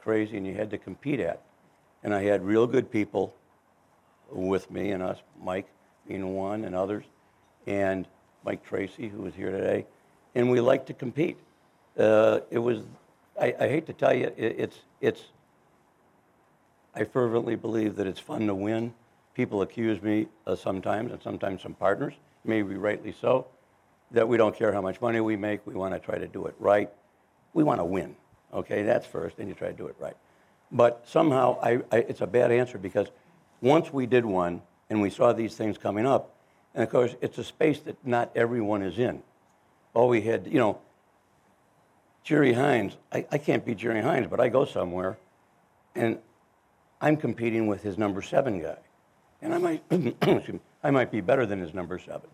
crazy 0.02 0.38
and 0.38 0.48
you 0.48 0.54
had 0.54 0.70
to 0.70 0.78
compete 0.78 1.20
at. 1.20 1.42
And 2.04 2.14
I 2.14 2.24
had 2.24 2.42
real 2.42 2.66
good 2.66 2.90
people 2.90 3.34
with 4.32 4.72
me 4.72 4.92
and 4.92 5.04
us, 5.04 5.18
Mike 5.44 5.68
being 6.08 6.34
one 6.34 6.64
and 6.64 6.74
others, 6.74 7.04
and 7.68 8.08
Mike 8.46 8.66
Tracy, 8.66 9.10
who 9.10 9.24
was 9.24 9.36
here 9.36 9.52
today, 9.52 9.86
and 10.34 10.50
we 10.50 10.62
like 10.62 10.86
to 10.86 10.94
compete. 10.94 11.38
Uh, 12.00 12.40
it 12.50 12.60
was, 12.60 12.80
I, 13.40 13.54
I, 13.60 13.68
hate 13.68 13.86
to 13.88 13.94
tell 13.94 14.14
you, 14.14 14.32
it, 14.38 14.56
it's, 14.58 14.80
it's, 15.02 15.24
I 16.96 17.04
fervently 17.04 17.58
believe 17.58 17.98
that 17.98 18.08
it's 18.08 18.22
fun 18.22 18.48
to 18.48 18.56
win. 18.56 18.94
People 19.36 19.64
accuse 19.64 20.02
me 20.02 20.28
uh, 20.48 20.56
sometimes, 20.56 21.12
and 21.12 21.22
sometimes 21.22 21.62
some 21.62 21.74
partners, 21.74 22.14
maybe 22.46 22.76
rightly 22.76 23.14
so, 23.20 23.48
that 24.12 24.28
we 24.28 24.38
don't 24.38 24.56
care 24.56 24.74
how 24.74 24.82
much 24.82 25.00
money 25.02 25.20
we 25.22 25.36
make, 25.36 25.66
we 25.66 25.74
want 25.74 25.94
to 25.94 26.00
try 26.00 26.18
to 26.18 26.28
do 26.28 26.46
it 26.46 26.56
right. 26.60 26.90
We 27.54 27.64
want 27.64 27.80
to 27.80 27.86
win, 27.86 28.16
okay? 28.54 28.84
That's 28.84 29.06
first, 29.06 29.38
then 29.38 29.48
you 29.48 29.54
try 29.54 29.68
to 29.68 29.74
do 29.74 29.88
it 29.88 29.96
right. 30.00 30.16
But 30.72 31.04
somehow, 31.06 31.60
I, 31.62 31.82
I, 31.92 31.98
it's 31.98 32.22
a 32.22 32.28
bad 32.28 32.52
answer 32.52 32.78
because 32.78 33.08
once 33.62 33.92
we 33.92 34.06
did 34.06 34.26
one 34.26 34.62
and 34.90 35.02
we 35.02 35.10
saw 35.10 35.34
these 35.34 35.56
things 35.56 35.78
coming 35.78 36.06
up, 36.06 36.34
and 36.74 36.84
of 36.84 36.90
course, 36.90 37.16
it's 37.22 37.38
a 37.38 37.44
space 37.44 37.80
that 37.82 37.96
not 38.06 38.32
everyone 38.36 38.82
is 38.82 38.98
in. 38.98 39.22
All 39.94 40.08
we 40.08 40.22
had, 40.22 40.48
you 40.48 40.60
know, 40.60 40.80
Jerry 42.24 42.54
Hines, 42.54 42.96
I, 43.12 43.26
I 43.32 43.38
can't 43.38 43.66
beat 43.66 43.78
Jerry 43.78 44.02
Hines, 44.02 44.28
but 44.30 44.40
I 44.40 44.48
go 44.48 44.64
somewhere 44.64 45.18
and 45.96 46.20
I'm 47.02 47.18
competing 47.18 47.68
with 47.68 47.82
his 47.82 47.98
number 47.98 48.22
seven 48.22 48.62
guy. 48.62 48.78
And 49.42 49.54
I 49.54 49.58
might, 49.58 49.84
I 50.84 50.92
might 50.92 51.12
be 51.12 51.20
better 51.20 51.46
than 51.46 51.60
his 51.60 51.74
number 51.74 52.00
seven. 52.00 52.30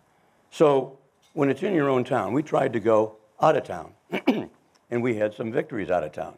So 0.50 0.98
when 1.32 1.50
it's 1.50 1.62
in 1.62 1.74
your 1.74 1.88
own 1.88 2.04
town, 2.04 2.32
we 2.32 2.42
tried 2.42 2.72
to 2.72 2.80
go 2.80 3.16
out 3.40 3.56
of 3.56 3.64
town, 3.64 3.92
and 4.90 5.02
we 5.02 5.16
had 5.16 5.34
some 5.34 5.52
victories 5.52 5.90
out 5.90 6.02
of 6.02 6.12
town. 6.12 6.34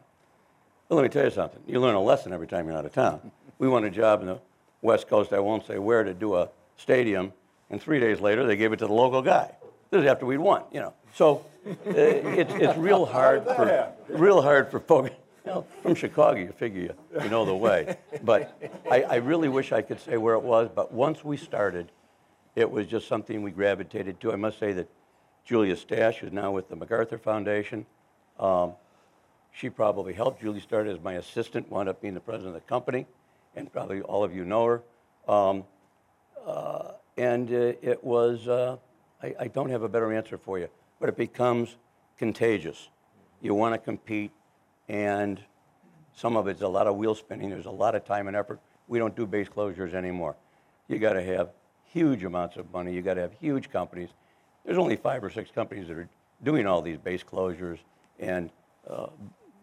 Well, 0.89 0.97
let 0.97 1.03
me 1.03 1.09
tell 1.09 1.23
you 1.23 1.31
something. 1.31 1.61
You 1.67 1.79
learn 1.79 1.95
a 1.95 2.01
lesson 2.01 2.33
every 2.33 2.47
time 2.47 2.67
you're 2.67 2.77
out 2.77 2.85
of 2.85 2.93
town. 2.93 3.31
We 3.59 3.67
won 3.67 3.85
a 3.85 3.89
job 3.89 4.21
in 4.21 4.27
the 4.27 4.39
West 4.81 5.07
Coast, 5.07 5.31
I 5.31 5.39
won't 5.39 5.65
say 5.65 5.77
where, 5.77 6.03
to 6.03 6.13
do 6.13 6.35
a 6.35 6.49
stadium, 6.77 7.33
and 7.69 7.81
three 7.81 7.99
days 7.99 8.19
later 8.19 8.45
they 8.45 8.55
gave 8.55 8.73
it 8.73 8.77
to 8.77 8.87
the 8.87 8.93
local 8.93 9.21
guy. 9.21 9.51
This 9.89 10.01
is 10.03 10.07
after 10.07 10.25
we'd 10.25 10.37
won, 10.37 10.63
you 10.71 10.79
know. 10.79 10.93
So 11.13 11.45
uh, 11.67 11.73
it's, 11.85 12.53
it's 12.53 12.77
real 12.79 13.05
hard 13.05 13.45
for 13.45 13.93
real 14.09 14.41
hard 14.41 14.71
for 14.71 14.79
folks. 14.79 15.11
You 15.45 15.51
know, 15.51 15.65
from 15.81 15.95
Chicago, 15.95 16.39
you 16.39 16.51
figure 16.51 16.81
you, 16.81 16.93
you 17.23 17.29
know 17.29 17.45
the 17.45 17.55
way. 17.55 17.97
But 18.23 18.55
I, 18.89 19.01
I 19.01 19.15
really 19.15 19.49
wish 19.49 19.71
I 19.71 19.81
could 19.81 19.99
say 19.99 20.17
where 20.17 20.35
it 20.35 20.43
was. 20.43 20.69
But 20.73 20.91
once 20.91 21.23
we 21.23 21.35
started, 21.35 21.91
it 22.55 22.69
was 22.69 22.87
just 22.87 23.07
something 23.07 23.41
we 23.41 23.51
gravitated 23.51 24.19
to. 24.21 24.33
I 24.33 24.35
must 24.35 24.59
say 24.59 24.73
that 24.73 24.89
Julia 25.45 25.75
Stasch, 25.75 26.17
who's 26.17 26.31
now 26.31 26.51
with 26.51 26.69
the 26.69 26.75
MacArthur 26.75 27.17
Foundation, 27.17 27.85
um, 28.39 28.73
she 29.51 29.69
probably 29.69 30.13
helped. 30.13 30.41
Julie 30.41 30.59
started 30.59 30.95
as 30.95 31.03
my 31.03 31.13
assistant, 31.13 31.69
wound 31.69 31.89
up 31.89 32.01
being 32.01 32.13
the 32.13 32.19
president 32.19 32.55
of 32.55 32.61
the 32.61 32.67
company, 32.67 33.05
and 33.55 33.71
probably 33.71 34.01
all 34.01 34.23
of 34.23 34.35
you 34.35 34.45
know 34.45 34.65
her. 34.65 34.83
Um, 35.27 35.63
uh, 36.45 36.93
and 37.17 37.51
uh, 37.51 37.73
it 37.81 38.03
was, 38.03 38.47
uh, 38.47 38.77
I, 39.21 39.35
I, 39.41 39.47
don't 39.47 39.69
have 39.69 39.83
a 39.83 39.89
better 39.89 40.11
answer 40.11 40.37
for 40.37 40.57
you, 40.57 40.67
but 40.99 41.09
it 41.09 41.15
becomes 41.15 41.75
contagious. 42.17 42.89
You 43.41 43.53
want 43.53 43.75
to 43.75 43.77
compete, 43.77 44.31
and 44.89 45.39
some 46.15 46.35
of 46.35 46.47
it's 46.47 46.61
a 46.61 46.67
lot 46.67 46.87
of 46.87 46.95
wheel 46.95 47.13
spinning. 47.13 47.49
There's 47.49 47.67
a 47.67 47.71
lot 47.71 47.93
of 47.93 48.05
time 48.05 48.27
and 48.27 48.35
effort. 48.35 48.59
We 48.87 48.97
don't 48.97 49.15
do 49.15 49.27
base 49.27 49.47
closures 49.47 49.93
anymore. 49.93 50.35
You 50.87 50.97
got 50.97 51.13
to 51.13 51.23
have 51.23 51.49
huge 51.91 52.23
amounts 52.23 52.57
of 52.57 52.71
money. 52.71 52.93
You 52.93 53.01
got 53.01 53.15
to 53.15 53.21
have 53.21 53.33
huge 53.39 53.69
companies. 53.69 54.09
There's 54.65 54.77
only 54.77 54.95
five 54.95 55.23
or 55.23 55.29
six 55.29 55.51
companies 55.51 55.87
that 55.87 55.97
are 55.97 56.09
doing 56.43 56.65
all 56.65 56.81
these 56.81 56.97
base 56.97 57.23
closures 57.23 57.79
and 58.19 58.49
uh, 58.89 59.07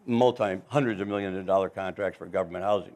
multi 0.05 0.59
hundreds 0.67 1.01
of 1.01 1.07
millions 1.07 1.37
of 1.37 1.45
dollar 1.45 1.69
contracts 1.69 2.17
for 2.17 2.25
government 2.25 2.63
housing. 2.63 2.95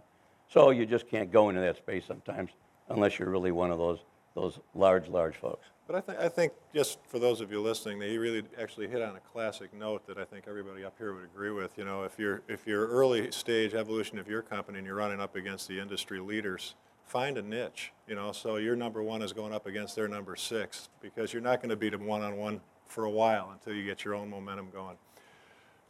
So 0.50 0.70
you 0.70 0.86
just 0.86 1.08
can't 1.08 1.32
go 1.32 1.50
into 1.50 1.62
that 1.62 1.78
space 1.78 2.04
sometimes 2.06 2.52
unless 2.90 3.18
you're 3.18 3.30
really 3.30 3.52
one 3.52 3.72
of 3.72 3.78
those 3.78 4.00
those 4.36 4.60
large, 4.74 5.08
large 5.10 5.36
folks. 5.36 5.68
But 5.86 5.96
I, 5.98 6.02
th- 6.02 6.18
I 6.18 6.30
think, 6.30 6.54
just 6.74 6.98
for 7.08 7.20
those 7.20 7.42
of 7.42 7.52
you 7.52 7.62
listening, 7.62 8.02
he 8.02 8.18
really 8.18 8.44
actually 8.60 8.88
hit 8.88 9.02
on 9.02 9.16
a 9.16 9.20
classic 9.20 9.74
note 9.74 10.08
that 10.08 10.18
I 10.18 10.24
think 10.24 10.46
everybody 10.48 10.84
up 10.84 10.96
here 10.98 11.14
would 11.14 11.26
agree 11.26 11.52
with. 11.52 11.78
You 11.78 11.86
know, 11.86 12.04
if 12.04 12.18
you're 12.18 12.42
if 12.48 12.66
you're 12.66 12.88
early 12.88 13.32
stage 13.32 13.74
evolution 13.74 14.18
of 14.18 14.28
your 14.28 14.42
company 14.42 14.80
and 14.80 14.88
you're 14.88 14.96
running 14.96 15.20
up 15.20 15.36
against 15.36 15.68
the 15.68 15.80
industry 15.80 16.20
leaders, 16.20 16.76
find 17.14 17.38
a 17.38 17.42
niche, 17.44 17.94
you 18.08 18.16
know, 18.16 18.32
so 18.32 18.56
your 18.56 18.76
number 18.76 19.04
one 19.04 19.22
is 19.22 19.34
going 19.34 19.54
up 19.54 19.68
against 19.68 19.96
their 19.96 20.08
number 20.08 20.36
six 20.36 20.90
because 21.00 21.32
you're 21.32 21.44
not 21.44 21.62
going 21.62 21.70
to 21.70 21.76
beat 21.76 21.92
them 21.92 22.08
one-on-one 22.08 22.60
for 22.88 23.04
a 23.04 23.10
while 23.10 23.52
until 23.54 23.72
you 23.72 23.86
get 23.86 24.04
your 24.04 24.16
own 24.16 24.28
momentum 24.28 24.68
going. 24.74 24.98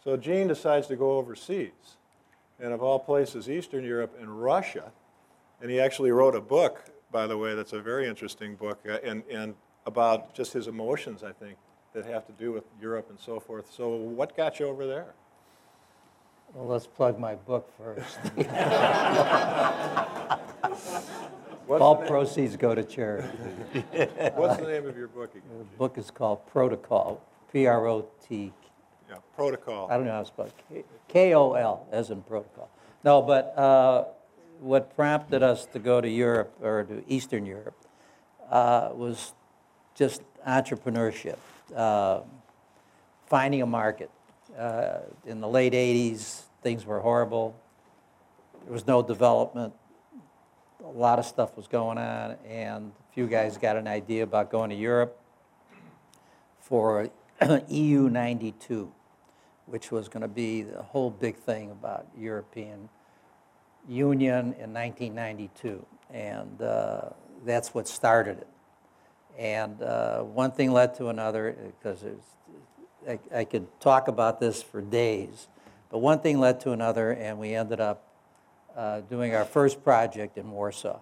So 0.04 0.18
Gene 0.18 0.50
decides 0.50 0.88
to 0.88 0.98
go 0.98 1.14
overseas, 1.14 1.96
and 2.60 2.74
of 2.74 2.84
all 2.84 3.00
places, 3.00 3.50
Eastern 3.50 3.86
Europe 3.86 4.18
and 4.20 4.44
Russia, 4.44 4.92
and 5.62 5.72
he 5.72 5.80
actually 5.80 6.12
wrote 6.12 6.36
a 6.36 6.42
book, 6.42 6.84
by 7.10 7.26
the 7.26 7.38
way, 7.38 7.56
that's 7.56 7.72
a 7.72 7.82
very 7.82 8.06
interesting 8.06 8.56
book, 8.56 8.80
uh, 8.86 8.98
and, 9.02 9.24
and 9.32 9.56
about 9.86 10.36
just 10.36 10.52
his 10.52 10.68
emotions, 10.68 11.24
I 11.24 11.32
think, 11.32 11.58
that 11.94 12.06
have 12.06 12.28
to 12.28 12.34
do 12.34 12.52
with 12.52 12.66
Europe 12.82 13.10
and 13.10 13.18
so 13.18 13.40
forth. 13.40 13.72
So 13.74 13.96
what 13.96 14.36
got 14.36 14.60
you 14.60 14.66
over 14.66 14.86
there? 14.86 15.14
Well, 16.54 16.68
let's 16.68 16.86
plug 16.86 17.18
my 17.18 17.36
book 17.36 17.72
first. 17.78 18.20
What's 21.66 21.82
All 21.82 21.96
proceeds 21.96 22.58
go 22.58 22.76
to 22.76 22.84
charity. 22.84 23.28
What's 24.36 24.58
the 24.60 24.68
name 24.68 24.86
of 24.88 24.98
your 24.98 25.08
book 25.08 25.32
again? 25.32 25.44
The 25.60 25.78
book 25.78 25.98
is 25.98 26.12
called 26.12 26.46
Protocol, 26.48 27.22
P-R-O-T, 27.54 28.52
Yeah, 29.10 29.16
Protocol. 29.36 29.88
I 29.90 29.96
don't 29.96 30.06
know 30.06 30.12
how 30.12 30.20
to 30.22 30.26
spell 30.26 30.46
it, 30.46 30.54
K- 30.70 30.84
K-O-L, 31.08 31.88
as 31.92 32.10
in 32.10 32.22
protocol. 32.24 32.70
No, 33.04 33.22
but 33.22 33.58
uh, 33.58 34.06
what 34.60 34.94
prompted 34.96 35.42
us 35.44 35.66
to 35.68 35.80
go 35.80 36.02
to 36.02 36.10
Europe, 36.10 36.54
or 36.62 36.84
to 36.84 37.04
Eastern 37.08 37.46
Europe, 37.46 37.76
uh, 38.50 38.90
was 38.94 39.34
just 39.96 40.22
entrepreneurship, 40.48 41.38
uh, 41.76 42.22
finding 43.28 43.62
a 43.62 43.66
market. 43.66 44.10
Uh, 44.58 45.00
In 45.26 45.40
the 45.40 45.48
late 45.48 45.74
80s, 45.74 46.42
things 46.62 46.86
were 46.86 47.00
horrible. 47.00 47.56
There 48.66 48.74
was 48.74 48.86
no 48.86 49.02
development. 49.02 49.74
A 50.84 50.88
lot 50.88 51.18
of 51.18 51.26
stuff 51.26 51.56
was 51.56 51.68
going 51.68 51.98
on, 51.98 52.36
and 52.46 52.92
a 52.92 53.14
few 53.14 53.26
guys 53.26 53.58
got 53.58 53.78
an 53.78 53.88
idea 53.88 54.24
about 54.24 54.52
going 54.52 54.70
to 54.70 54.76
Europe 54.76 55.18
for 56.60 57.10
EU 57.70 58.10
92, 58.10 58.92
which 59.66 59.92
was 59.92 60.10
going 60.10 60.24
to 60.24 60.28
be 60.28 60.64
the 60.64 60.82
whole 60.82 61.10
big 61.10 61.38
thing 61.38 61.72
about 61.72 62.08
European 62.18 62.90
Union 63.88 64.54
in 64.60 64.74
1992. 64.74 65.86
And 66.12 66.62
uh, 66.62 67.12
that's 67.46 67.74
what 67.74 67.88
started 67.88 68.40
it. 68.40 68.48
And 69.40 69.82
uh, 69.82 70.24
one 70.24 70.52
thing 70.52 70.74
led 70.74 70.96
to 70.96 71.08
another, 71.08 71.56
because 71.80 72.04
I, 73.08 73.20
I 73.34 73.46
could 73.46 73.68
talk 73.80 74.10
about 74.10 74.42
this 74.42 74.62
for 74.62 74.82
days, 74.82 75.48
but 75.90 76.00
one 76.00 76.20
thing 76.20 76.40
led 76.40 76.60
to 76.62 76.72
another, 76.72 77.12
and 77.12 77.40
we 77.40 77.56
ended 77.56 77.80
up 77.80 78.13
uh, 78.76 79.02
doing 79.02 79.36
our 79.36 79.46
first 79.46 79.84
project 79.84 80.38
in 80.38 80.50
Warsaw. 80.52 81.00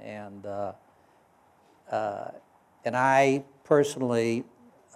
And, 0.00 0.44
uh, 0.46 0.72
uh, 1.90 2.30
and 2.84 2.96
I 2.96 3.44
personally 3.64 4.44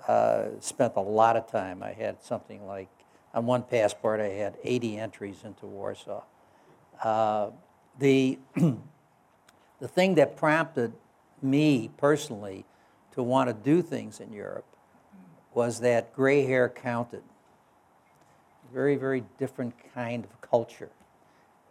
uh, 0.06 0.46
spent 0.60 0.94
a 0.96 1.00
lot 1.00 1.36
of 1.36 1.50
time. 1.50 1.82
I 1.82 1.92
had 1.92 2.22
something 2.22 2.66
like, 2.66 2.88
on 3.34 3.46
one 3.46 3.62
passport, 3.62 4.20
I 4.20 4.28
had 4.28 4.56
80 4.64 4.98
entries 4.98 5.44
into 5.44 5.66
Warsaw. 5.66 6.22
Uh, 7.02 7.50
the, 7.98 8.38
the 9.80 9.88
thing 9.88 10.14
that 10.16 10.36
prompted 10.36 10.92
me 11.42 11.90
personally 11.96 12.64
to 13.12 13.22
want 13.22 13.48
to 13.48 13.54
do 13.54 13.82
things 13.82 14.20
in 14.20 14.32
Europe 14.32 14.64
was 15.54 15.80
that 15.80 16.12
gray 16.14 16.44
hair 16.44 16.68
counted. 16.68 17.22
Very, 18.72 18.96
very 18.96 19.24
different 19.38 19.74
kind 19.94 20.24
of 20.24 20.40
culture. 20.40 20.90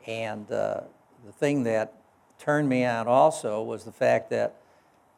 And 0.07 0.49
uh, 0.51 0.81
the 1.25 1.33
thing 1.33 1.63
that 1.63 1.93
turned 2.39 2.69
me 2.69 2.85
on 2.85 3.07
also 3.07 3.61
was 3.61 3.83
the 3.83 3.91
fact 3.91 4.29
that 4.29 4.55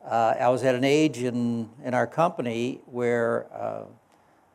uh, 0.04 0.34
I 0.40 0.50
was 0.50 0.64
at 0.64 0.76
an 0.76 0.84
age 0.84 1.20
in, 1.20 1.70
in 1.84 1.94
our 1.94 2.08
company 2.08 2.80
where 2.86 3.46
uh, 3.54 3.84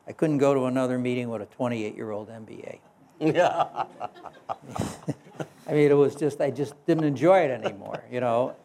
I 0.07 0.11
couldn't 0.11 0.39
go 0.39 0.53
to 0.53 0.65
another 0.65 0.99
meeting 0.99 1.29
with 1.29 1.41
a 1.41 1.45
28 1.45 1.95
year 1.95 2.11
old 2.11 2.29
MBA. 2.29 2.79
Yeah. 3.19 3.85
I 5.67 5.71
mean, 5.71 5.89
it 5.89 5.97
was 5.97 6.15
just, 6.15 6.41
I 6.41 6.51
just 6.51 6.73
didn't 6.85 7.05
enjoy 7.05 7.39
it 7.39 7.51
anymore, 7.51 8.03
you 8.11 8.19
know. 8.19 8.55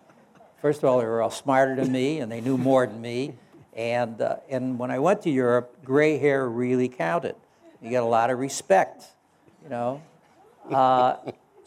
First 0.61 0.83
of 0.83 0.91
all, 0.91 0.99
they 0.99 1.07
were 1.07 1.23
all 1.23 1.31
smarter 1.31 1.77
than 1.77 1.93
me 1.93 2.21
and 2.21 2.31
they 2.31 2.41
knew 2.41 2.59
more 2.59 2.87
than 2.87 3.01
me. 3.01 3.35
And, 3.75 4.21
uh, 4.21 4.37
and 4.51 4.79
when 4.79 4.91
I 4.91 4.99
went 4.99 5.23
to 5.23 5.31
Europe, 5.31 5.85
gray 5.85 6.19
hair 6.19 6.49
really 6.49 6.89
counted. 6.89 7.37
You 7.81 7.91
got 7.91 8.03
a 8.03 8.07
lot 8.07 8.31
of 8.31 8.39
respect, 8.39 9.05
you 9.63 9.71
know. 9.71 10.03
Uh, 10.71 11.17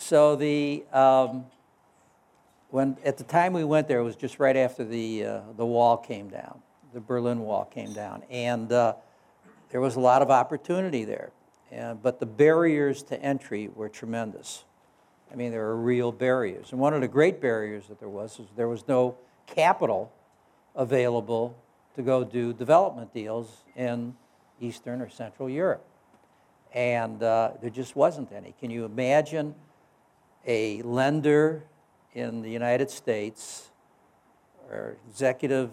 so 0.04 0.36
the, 0.36 0.84
um, 0.92 1.46
when, 2.70 2.98
at 3.06 3.18
the 3.18 3.24
time 3.24 3.54
we 3.54 3.64
went 3.64 3.88
there, 3.88 4.00
it 4.00 4.04
was 4.04 4.18
just 4.18 4.38
right 4.38 4.58
after 4.58 4.84
the, 4.84 5.26
uh, 5.26 5.42
the 5.56 5.66
wall 5.66 5.96
came 5.96 6.28
down, 6.28 6.62
the 6.94 7.00
Berlin 7.00 7.40
Wall 7.40 7.66
came 7.66 7.94
down. 7.94 8.24
And 8.30 8.72
uh, 8.72 8.96
there 9.70 9.80
was 9.80 9.96
a 9.96 10.00
lot 10.00 10.22
of 10.22 10.30
opportunity 10.30 11.06
there. 11.06 11.32
And, 11.72 12.02
but 12.04 12.20
the 12.20 12.26
barriers 12.26 13.02
to 13.04 13.22
entry 13.22 13.70
were 13.74 13.90
tremendous. 13.90 14.66
I 15.32 15.36
mean, 15.36 15.52
there 15.52 15.62
were 15.62 15.78
real 15.78 16.12
barriers. 16.12 16.72
And 16.72 16.80
one 16.80 16.94
of 16.94 17.02
the 17.02 17.08
great 17.08 17.42
barriers 17.42 17.88
that 17.88 18.00
there 18.00 18.10
was 18.10 18.40
is 18.40 18.48
there 18.56 18.68
was 18.68 18.88
no 18.88 19.16
capital 19.48 20.12
available 20.76 21.58
to 21.96 22.02
go 22.02 22.24
do 22.24 22.54
development 22.54 23.14
deals 23.14 23.64
in 23.76 24.16
Eastern 24.60 25.02
or 25.02 25.10
Central 25.10 25.50
Europe. 25.50 25.86
And 26.74 27.24
uh, 27.24 27.52
there 27.62 27.70
just 27.70 27.96
wasn't 27.96 28.32
any. 28.32 28.54
Can 28.60 28.70
you 28.70 28.86
imagine 28.86 29.56
a 30.46 30.82
lender 30.82 31.64
in 32.14 32.42
the 32.42 32.50
United 32.50 32.90
States 32.90 33.70
or 34.70 34.98
executive 35.10 35.72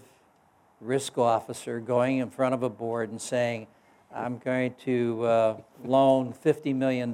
risk 0.81 1.19
officer 1.19 1.81
going 1.81 2.19
in 2.19 2.31
front 2.31 2.55
of 2.55 2.63
a 2.63 2.71
board 2.71 3.11
and 3.11 3.21
saying, 3.21 3.67
I'm 4.15 4.39
going 4.39 4.75
to 4.85 5.25
uh, 5.25 5.57
loan 5.85 6.33
$50 6.33 6.75
million 6.75 7.13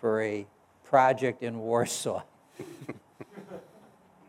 for 0.00 0.22
a 0.22 0.46
project 0.84 1.42
in 1.42 1.58
Warsaw. 1.58 2.22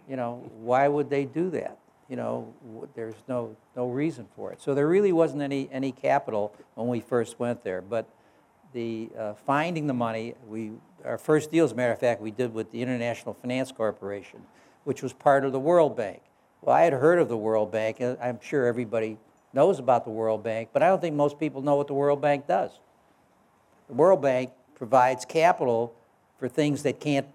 you 0.10 0.16
know, 0.16 0.50
why 0.60 0.88
would 0.88 1.10
they 1.10 1.26
do 1.26 1.50
that? 1.52 1.78
You 2.08 2.16
know, 2.16 2.54
there's 2.96 3.16
no, 3.28 3.56
no 3.76 3.90
reason 3.90 4.28
for 4.36 4.54
it. 4.54 4.62
So 4.62 4.74
there 4.74 4.88
really 4.88 5.12
wasn't 5.12 5.42
any, 5.42 5.68
any 5.72 5.92
capital 5.92 6.54
when 6.76 6.88
we 6.88 7.02
first 7.02 7.40
went 7.40 7.64
there. 7.64 7.82
But 7.82 8.08
the 8.74 9.10
uh, 9.18 9.34
finding 9.34 9.88
the 9.88 9.94
money, 9.94 10.36
we, 10.48 10.72
our 11.06 11.18
first 11.18 11.52
deal, 11.52 11.66
as 11.66 11.72
a 11.72 11.76
matter 11.76 11.94
of 11.94 12.00
fact, 12.00 12.22
we 12.22 12.32
did 12.32 12.54
with 12.54 12.72
the 12.72 12.82
International 12.82 13.34
Finance 13.34 13.72
Corporation, 13.72 14.42
which 14.84 15.02
was 15.02 15.14
part 15.14 15.46
of 15.46 15.52
the 15.52 15.60
World 15.60 15.96
Bank. 15.96 16.22
Well, 16.62 16.76
I 16.76 16.82
had 16.82 16.94
heard 16.94 17.20
of 17.20 17.30
the 17.30 17.38
World 17.38 17.72
Bank. 17.72 18.00
and 18.00 18.18
I'm 18.22 18.40
sure 18.42 18.66
everybody 18.66 19.18
knows 19.54 19.80
about 19.80 20.04
the 20.04 20.12
World 20.12 20.44
Bank, 20.44 20.70
but 20.74 20.84
I 20.84 20.88
don't 20.88 21.00
think 21.00 21.16
most 21.16 21.40
people 21.40 21.62
know 21.62 21.76
what 21.76 21.88
the 21.88 21.94
World 21.94 22.22
Bank 22.22 22.48
does. 22.48 22.72
The 23.88 23.94
World 23.94 24.22
Bank 24.22 24.52
provides 24.76 25.26
capital 25.26 25.94
for 26.38 26.48
things 26.48 26.84
that 26.84 27.00
can't, 27.00 27.28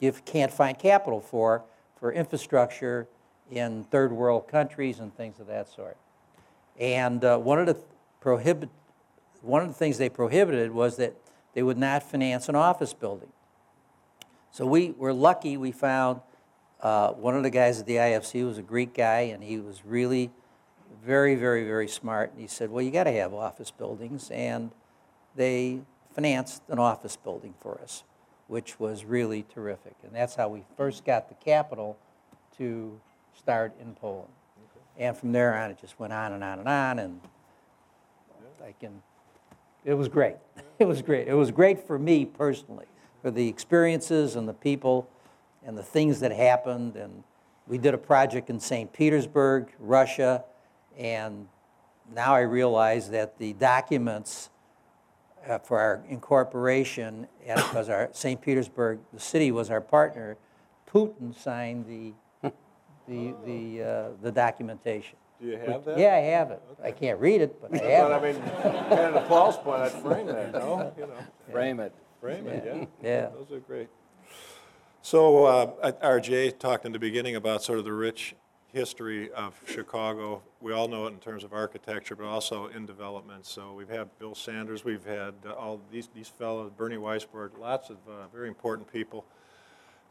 you 0.00 0.12
can't 0.24 0.52
find 0.52 0.78
capital 0.78 1.20
for, 1.20 1.62
for 1.98 2.12
infrastructure 2.12 3.06
in 3.50 3.84
third 3.84 4.12
world 4.12 4.48
countries 4.48 4.98
and 4.98 5.14
things 5.14 5.38
of 5.38 5.46
that 5.46 5.68
sort. 5.68 5.96
And 6.78 7.24
uh, 7.24 7.38
one 7.38 7.58
of 7.58 7.66
the 7.66 7.76
prohibit, 8.20 8.70
one 9.42 9.62
of 9.62 9.68
the 9.68 9.74
things 9.74 9.98
they 9.98 10.08
prohibited 10.08 10.72
was 10.72 10.96
that 10.96 11.14
they 11.54 11.62
would 11.62 11.78
not 11.78 12.02
finance 12.02 12.48
an 12.48 12.56
office 12.56 12.92
building. 12.92 13.32
So 14.50 14.66
we 14.66 14.90
were 14.92 15.12
lucky 15.12 15.56
we 15.56 15.72
found 15.72 16.20
uh, 16.80 17.12
one 17.12 17.34
of 17.36 17.42
the 17.42 17.50
guys 17.50 17.80
at 17.80 17.86
the 17.86 17.96
IFC 17.96 18.46
was 18.46 18.58
a 18.58 18.62
Greek 18.62 18.94
guy, 18.94 19.20
and 19.20 19.42
he 19.42 19.58
was 19.58 19.84
really 19.84 20.30
very, 21.02 21.34
very, 21.34 21.64
very 21.64 21.88
smart. 21.88 22.32
And 22.32 22.40
he 22.40 22.46
said, 22.46 22.70
Well, 22.70 22.82
you 22.82 22.90
got 22.90 23.04
to 23.04 23.12
have 23.12 23.32
office 23.32 23.70
buildings. 23.70 24.30
And 24.30 24.70
they 25.34 25.80
financed 26.14 26.62
an 26.68 26.78
office 26.78 27.16
building 27.16 27.54
for 27.60 27.80
us, 27.80 28.04
which 28.48 28.78
was 28.78 29.04
really 29.04 29.44
terrific. 29.54 29.94
And 30.02 30.14
that's 30.14 30.34
how 30.34 30.48
we 30.48 30.64
first 30.76 31.04
got 31.04 31.28
the 31.28 31.34
capital 31.34 31.96
to 32.58 33.00
start 33.36 33.72
in 33.80 33.94
Poland. 33.94 34.28
And 34.96 35.16
from 35.16 35.32
there 35.32 35.56
on, 35.56 35.70
it 35.70 35.78
just 35.80 35.98
went 35.98 36.12
on 36.12 36.32
and 36.32 36.44
on 36.44 36.58
and 36.60 36.68
on. 36.68 36.98
And 36.98 37.20
I 38.64 38.72
can, 38.78 39.02
it 39.84 39.94
was 39.94 40.08
great. 40.08 40.36
It 40.76 40.88
was 40.88 41.02
great. 41.02 41.28
It 41.28 41.34
was 41.34 41.52
great 41.52 41.86
for 41.86 42.00
me 42.00 42.24
personally, 42.24 42.86
for 43.22 43.30
the 43.30 43.46
experiences 43.46 44.34
and 44.34 44.48
the 44.48 44.52
people 44.52 45.08
and 45.64 45.78
the 45.78 45.84
things 45.84 46.18
that 46.18 46.32
happened. 46.32 46.96
And 46.96 47.22
we 47.68 47.78
did 47.78 47.94
a 47.94 47.98
project 47.98 48.50
in 48.50 48.58
St. 48.58 48.92
Petersburg, 48.92 49.72
Russia, 49.78 50.42
and 50.98 51.46
now 52.12 52.34
I 52.34 52.40
realize 52.40 53.08
that 53.10 53.38
the 53.38 53.52
documents 53.52 54.50
uh, 55.46 55.58
for 55.58 55.78
our 55.78 56.02
incorporation, 56.08 57.28
because 57.46 57.88
our 57.88 58.08
St. 58.12 58.40
Petersburg, 58.40 58.98
the 59.12 59.20
city 59.20 59.52
was 59.52 59.70
our 59.70 59.80
partner, 59.80 60.36
Putin 60.92 61.34
signed 61.34 61.86
the, 61.86 62.50
the, 63.08 63.34
the, 63.44 63.82
uh, 63.82 64.08
the 64.22 64.32
documentation. 64.32 65.16
Do 65.40 65.46
you 65.48 65.56
have 65.58 65.84
that? 65.84 65.98
Yeah, 65.98 66.14
I 66.14 66.18
have 66.20 66.50
it. 66.52 66.62
I 66.82 66.90
can't 66.92 67.18
read 67.20 67.40
it, 67.40 67.60
but 67.60 67.74
I 67.74 67.78
But 67.78 67.86
have 67.90 68.12
I 68.24 68.32
mean, 68.32 68.40
kind 68.42 69.14
of 69.16 69.24
a 69.24 69.26
false 69.28 69.56
point, 69.56 69.82
I'd 69.82 69.92
frame 69.92 70.26
that, 70.26 70.52
no? 70.52 70.92
You 70.96 71.06
know, 71.06 71.12
Frame 71.50 71.80
it. 71.80 71.92
frame 72.20 72.46
it, 72.46 72.62
yeah. 72.64 72.84
Yeah. 73.02 73.28
Those 73.30 73.52
are 73.52 73.60
great. 73.60 73.88
So 75.02 75.44
uh, 75.44 75.92
RJ 76.02 76.58
talked 76.58 76.86
in 76.86 76.92
the 76.92 76.98
beginning 76.98 77.36
about 77.36 77.62
sort 77.62 77.78
of 77.78 77.84
the 77.84 77.92
rich 77.92 78.34
history 78.72 79.30
of 79.32 79.60
Chicago. 79.66 80.42
We 80.60 80.72
all 80.72 80.88
know 80.88 81.06
it 81.06 81.10
in 81.12 81.18
terms 81.18 81.44
of 81.44 81.52
architecture, 81.52 82.16
but 82.16 82.24
also 82.26 82.66
in 82.68 82.86
development. 82.86 83.44
So 83.46 83.72
we've 83.74 83.88
had 83.88 84.08
Bill 84.18 84.34
Sanders, 84.34 84.84
we've 84.84 85.04
had 85.04 85.34
uh, 85.46 85.52
all 85.52 85.80
these, 85.92 86.08
these 86.14 86.28
fellows, 86.28 86.72
Bernie 86.76 86.96
Weissbourd, 86.96 87.52
lots 87.58 87.90
of 87.90 87.98
uh, 88.08 88.26
very 88.32 88.48
important 88.48 88.90
people. 88.92 89.24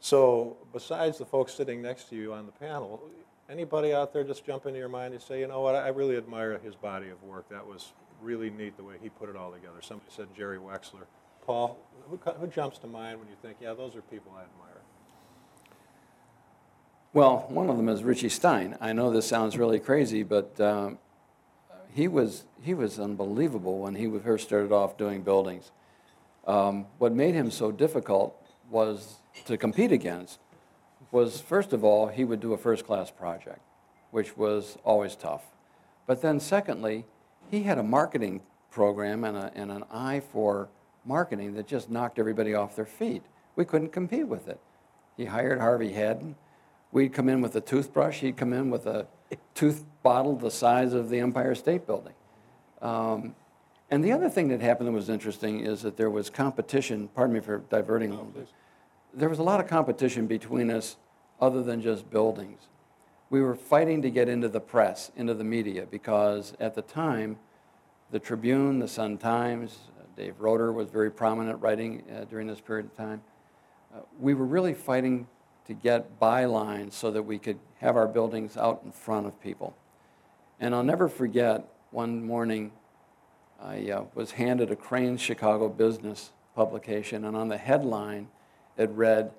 So 0.00 0.56
besides 0.72 1.18
the 1.18 1.26
folks 1.26 1.52
sitting 1.54 1.82
next 1.82 2.08
to 2.10 2.16
you 2.16 2.32
on 2.32 2.46
the 2.46 2.52
panel, 2.52 3.02
Anybody 3.48 3.92
out 3.92 4.12
there 4.12 4.24
just 4.24 4.44
jump 4.46 4.66
into 4.66 4.78
your 4.78 4.88
mind 4.88 5.12
and 5.12 5.22
say, 5.22 5.40
you 5.40 5.46
know 5.46 5.60
what, 5.60 5.74
I 5.74 5.88
really 5.88 6.16
admire 6.16 6.58
his 6.58 6.74
body 6.74 7.10
of 7.10 7.22
work. 7.22 7.48
That 7.50 7.66
was 7.66 7.92
really 8.22 8.48
neat 8.48 8.76
the 8.76 8.84
way 8.84 8.94
he 9.02 9.10
put 9.10 9.28
it 9.28 9.36
all 9.36 9.52
together. 9.52 9.82
Somebody 9.82 10.10
said 10.14 10.28
Jerry 10.36 10.58
Wexler. 10.58 11.04
Paul, 11.44 11.78
who, 12.08 12.16
who 12.16 12.46
jumps 12.46 12.78
to 12.78 12.86
mind 12.86 13.18
when 13.18 13.28
you 13.28 13.36
think, 13.42 13.58
yeah, 13.60 13.74
those 13.74 13.94
are 13.96 14.00
people 14.02 14.32
I 14.34 14.42
admire? 14.42 14.80
Well, 17.12 17.46
one 17.48 17.70
of 17.70 17.76
them 17.76 17.88
is 17.88 18.02
Richie 18.02 18.30
Stein. 18.30 18.76
I 18.80 18.92
know 18.92 19.12
this 19.12 19.28
sounds 19.28 19.56
really 19.56 19.78
crazy, 19.78 20.22
but 20.22 20.58
um, 20.60 20.98
he 21.92 22.08
was 22.08 22.44
he 22.62 22.74
was 22.74 22.98
unbelievable 22.98 23.78
when 23.78 23.94
he 23.94 24.10
first 24.18 24.48
started 24.48 24.72
off 24.72 24.96
doing 24.96 25.22
buildings. 25.22 25.70
Um, 26.46 26.86
what 26.98 27.12
made 27.12 27.34
him 27.34 27.52
so 27.52 27.70
difficult 27.70 28.34
was 28.68 29.18
to 29.44 29.56
compete 29.56 29.92
against 29.92 30.40
was 31.14 31.40
first 31.40 31.72
of 31.72 31.82
all 31.82 32.08
he 32.08 32.24
would 32.24 32.40
do 32.40 32.52
a 32.52 32.58
first 32.58 32.84
class 32.84 33.10
project, 33.10 33.60
which 34.10 34.36
was 34.36 34.76
always 34.84 35.16
tough. 35.16 35.44
But 36.06 36.20
then 36.20 36.40
secondly, 36.40 37.06
he 37.50 37.62
had 37.62 37.78
a 37.78 37.82
marketing 37.82 38.42
program 38.70 39.24
and, 39.24 39.36
a, 39.36 39.52
and 39.54 39.70
an 39.70 39.84
eye 39.90 40.20
for 40.20 40.68
marketing 41.06 41.54
that 41.54 41.66
just 41.66 41.88
knocked 41.88 42.18
everybody 42.18 42.52
off 42.52 42.76
their 42.76 42.84
feet. 42.84 43.22
We 43.56 43.64
couldn't 43.64 43.92
compete 43.92 44.26
with 44.26 44.48
it. 44.48 44.60
He 45.16 45.26
hired 45.26 45.60
Harvey 45.60 45.92
Haddon. 45.92 46.34
We'd 46.90 47.12
come 47.12 47.28
in 47.28 47.40
with 47.40 47.54
a 47.56 47.60
toothbrush. 47.60 48.18
He'd 48.20 48.36
come 48.36 48.52
in 48.52 48.70
with 48.70 48.86
a 48.86 49.06
tooth 49.54 49.84
bottle 50.02 50.36
the 50.36 50.50
size 50.50 50.92
of 50.92 51.08
the 51.08 51.20
Empire 51.20 51.54
State 51.54 51.86
Building. 51.86 52.14
Um, 52.82 53.34
and 53.90 54.04
the 54.04 54.12
other 54.12 54.28
thing 54.28 54.48
that 54.48 54.60
happened 54.60 54.88
that 54.88 54.92
was 54.92 55.08
interesting 55.08 55.60
is 55.60 55.82
that 55.82 55.96
there 55.96 56.10
was 56.10 56.30
competition. 56.30 57.08
Pardon 57.14 57.34
me 57.34 57.40
for 57.40 57.58
diverting 57.58 58.10
a 58.10 58.14
little 58.14 58.30
bit. 58.30 58.48
There 59.12 59.28
was 59.28 59.38
a 59.38 59.42
lot 59.42 59.60
of 59.60 59.68
competition 59.68 60.26
between 60.26 60.70
us, 60.70 60.96
other 61.44 61.62
than 61.62 61.82
just 61.82 62.10
buildings. 62.10 62.68
We 63.28 63.42
were 63.42 63.54
fighting 63.54 64.00
to 64.02 64.10
get 64.10 64.28
into 64.28 64.48
the 64.48 64.60
press, 64.60 65.12
into 65.16 65.34
the 65.34 65.44
media, 65.44 65.86
because 65.90 66.54
at 66.58 66.74
the 66.74 66.82
time, 66.82 67.36
the 68.10 68.18
Tribune, 68.18 68.78
the 68.78 68.88
Sun 68.88 69.18
Times, 69.18 69.78
uh, 69.98 70.04
Dave 70.16 70.40
Roeder 70.40 70.72
was 70.72 70.88
very 70.88 71.10
prominent 71.10 71.60
writing 71.60 72.02
uh, 72.10 72.24
during 72.24 72.46
this 72.46 72.60
period 72.60 72.86
of 72.86 72.96
time. 72.96 73.22
Uh, 73.94 74.00
we 74.18 74.34
were 74.34 74.46
really 74.46 74.74
fighting 74.74 75.26
to 75.66 75.74
get 75.74 76.18
bylines 76.20 76.92
so 76.92 77.10
that 77.10 77.22
we 77.22 77.38
could 77.38 77.58
have 77.80 77.96
our 77.96 78.08
buildings 78.08 78.56
out 78.56 78.82
in 78.84 78.92
front 78.92 79.26
of 79.26 79.40
people. 79.40 79.76
And 80.60 80.74
I'll 80.74 80.82
never 80.82 81.08
forget 81.08 81.68
one 81.90 82.24
morning 82.24 82.72
I 83.60 83.90
uh, 83.90 84.04
was 84.14 84.32
handed 84.32 84.70
a 84.70 84.76
Crain's 84.76 85.20
Chicago 85.20 85.68
Business 85.68 86.30
publication, 86.54 87.24
and 87.24 87.36
on 87.36 87.48
the 87.48 87.58
headline 87.58 88.28
it 88.76 88.90
read, 88.90 89.32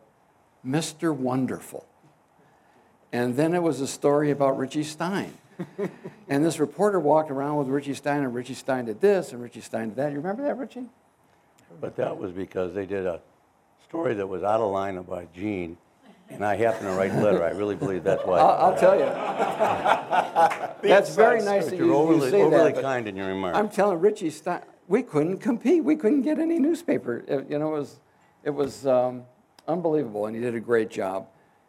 Mr. 0.66 1.16
Wonderful. 1.16 1.86
And 3.16 3.38
then 3.38 3.54
it 3.54 3.64
was 3.64 3.80
a 3.80 3.88
story 3.88 4.32
about 4.32 4.58
Richie 4.58 4.84
Stein. 4.84 5.34
and 6.28 6.44
this 6.44 6.60
reporter 6.60 7.00
walked 7.00 7.32
around 7.32 7.56
with 7.56 7.70
Richie 7.70 7.94
Stein, 7.94 8.24
and 8.24 8.36
Richie 8.36 8.56
Stein 8.56 8.84
did 8.84 9.00
this, 9.00 9.32
and 9.32 9.42
Richie 9.42 9.62
Stein 9.62 9.88
did 9.88 9.96
that. 9.96 10.12
You 10.12 10.18
remember 10.18 10.44
that, 10.44 10.58
Richie? 10.58 10.88
But 11.80 11.96
that 11.96 12.18
was 12.18 12.34
because 12.34 12.74
they 12.74 12.86
did 12.86 13.06
a 13.06 13.22
story 13.88 14.16
that 14.16 14.28
was 14.28 14.44
out 14.44 14.60
of 14.60 14.70
line 14.70 14.98
about 14.98 15.34
Gene, 15.34 15.78
and 16.30 16.44
I 16.44 16.58
happened 16.58 16.90
to 16.90 16.94
write 16.94 17.12
a 17.12 17.22
letter. 17.22 17.42
I 17.42 17.52
really 17.52 17.76
believe 17.76 18.04
that's 18.04 18.26
why. 18.26 18.38
I'll, 18.38 18.66
I'll 18.74 18.78
tell 18.78 19.00
you. 19.00 19.06
That's 20.90 21.16
very 21.16 21.42
nice 21.42 21.64
But 21.64 21.70
that 21.72 21.78
You're 21.78 21.86
you, 21.86 21.94
you 21.94 21.98
overly, 21.98 22.32
say 22.32 22.42
overly 22.42 22.74
that. 22.74 22.82
kind 22.82 23.08
in 23.08 23.16
your 23.16 23.28
remarks. 23.28 23.58
I'm 23.58 23.70
telling 23.70 24.02
Richie 24.02 24.30
Stein, 24.30 24.62
we 24.90 25.02
couldn't 25.04 25.38
compete. 25.38 25.86
We 25.86 25.96
couldn't 25.96 26.24
get 26.24 26.38
any 26.38 26.60
newspaper. 26.60 27.24
It- 27.26 27.50
you 27.50 27.60
know, 27.60 27.76
it 27.76 27.80
was, 27.80 28.00
it 28.44 28.50
was 28.50 28.86
um, 28.86 29.24
unbelievable, 29.70 30.26
and 30.26 30.36
he 30.36 30.42
did 30.42 30.54
a 30.54 30.60
great 30.60 30.90
job 30.90 31.28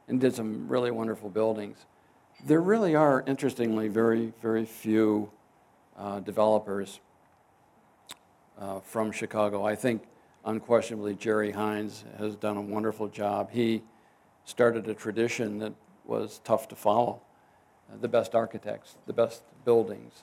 and 0.09 0.20
did 0.20 0.34
some 0.34 0.68
really 0.68 0.90
wonderful 0.90 1.28
buildings. 1.28 1.84
There 2.44 2.61
really 2.61 2.94
are, 2.94 3.24
interestingly, 3.26 3.88
very, 3.88 4.32
very 4.42 4.64
few 4.64 5.30
uh, 5.96 6.20
developers 6.20 7.00
uh, 8.59 8.80
from 8.80 9.11
Chicago. 9.11 9.64
I 9.64 9.74
think 9.74 10.02
unquestionably 10.44 11.14
Jerry 11.14 11.50
Hines 11.50 12.04
has 12.18 12.36
done 12.36 12.57
a 12.57 12.61
wonderful 12.61 13.09
job. 13.09 13.50
He 13.50 13.82
started 14.44 14.88
a 14.88 14.94
tradition 14.94 15.59
that 15.59 15.72
was 16.04 16.40
tough 16.44 16.68
to 16.68 16.76
follow. 16.76 17.20
Uh, 17.90 17.96
the 18.00 18.09
best 18.09 18.34
architects, 18.34 18.96
the 19.07 19.12
best 19.12 19.42
buildings, 19.64 20.22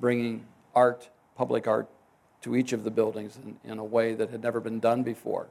bringing 0.00 0.46
art, 0.74 1.08
public 1.36 1.66
art, 1.66 1.88
to 2.42 2.56
each 2.56 2.72
of 2.72 2.84
the 2.84 2.90
buildings 2.90 3.38
in, 3.44 3.70
in 3.70 3.78
a 3.78 3.84
way 3.84 4.14
that 4.14 4.30
had 4.30 4.42
never 4.42 4.60
been 4.60 4.80
done 4.80 5.02
before. 5.02 5.46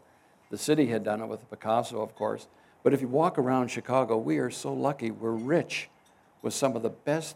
The 0.49 0.57
city 0.57 0.87
had 0.87 1.03
done 1.03 1.21
it 1.21 1.27
with 1.27 1.47
Picasso, 1.49 2.01
of 2.01 2.15
course. 2.15 2.47
But 2.83 2.93
if 2.93 3.01
you 3.01 3.07
walk 3.07 3.37
around 3.37 3.69
Chicago, 3.69 4.17
we 4.17 4.37
are 4.37 4.49
so 4.49 4.73
lucky. 4.73 5.11
We're 5.11 5.31
rich 5.31 5.89
with 6.41 6.53
some 6.53 6.75
of 6.75 6.83
the 6.83 6.89
best 6.89 7.35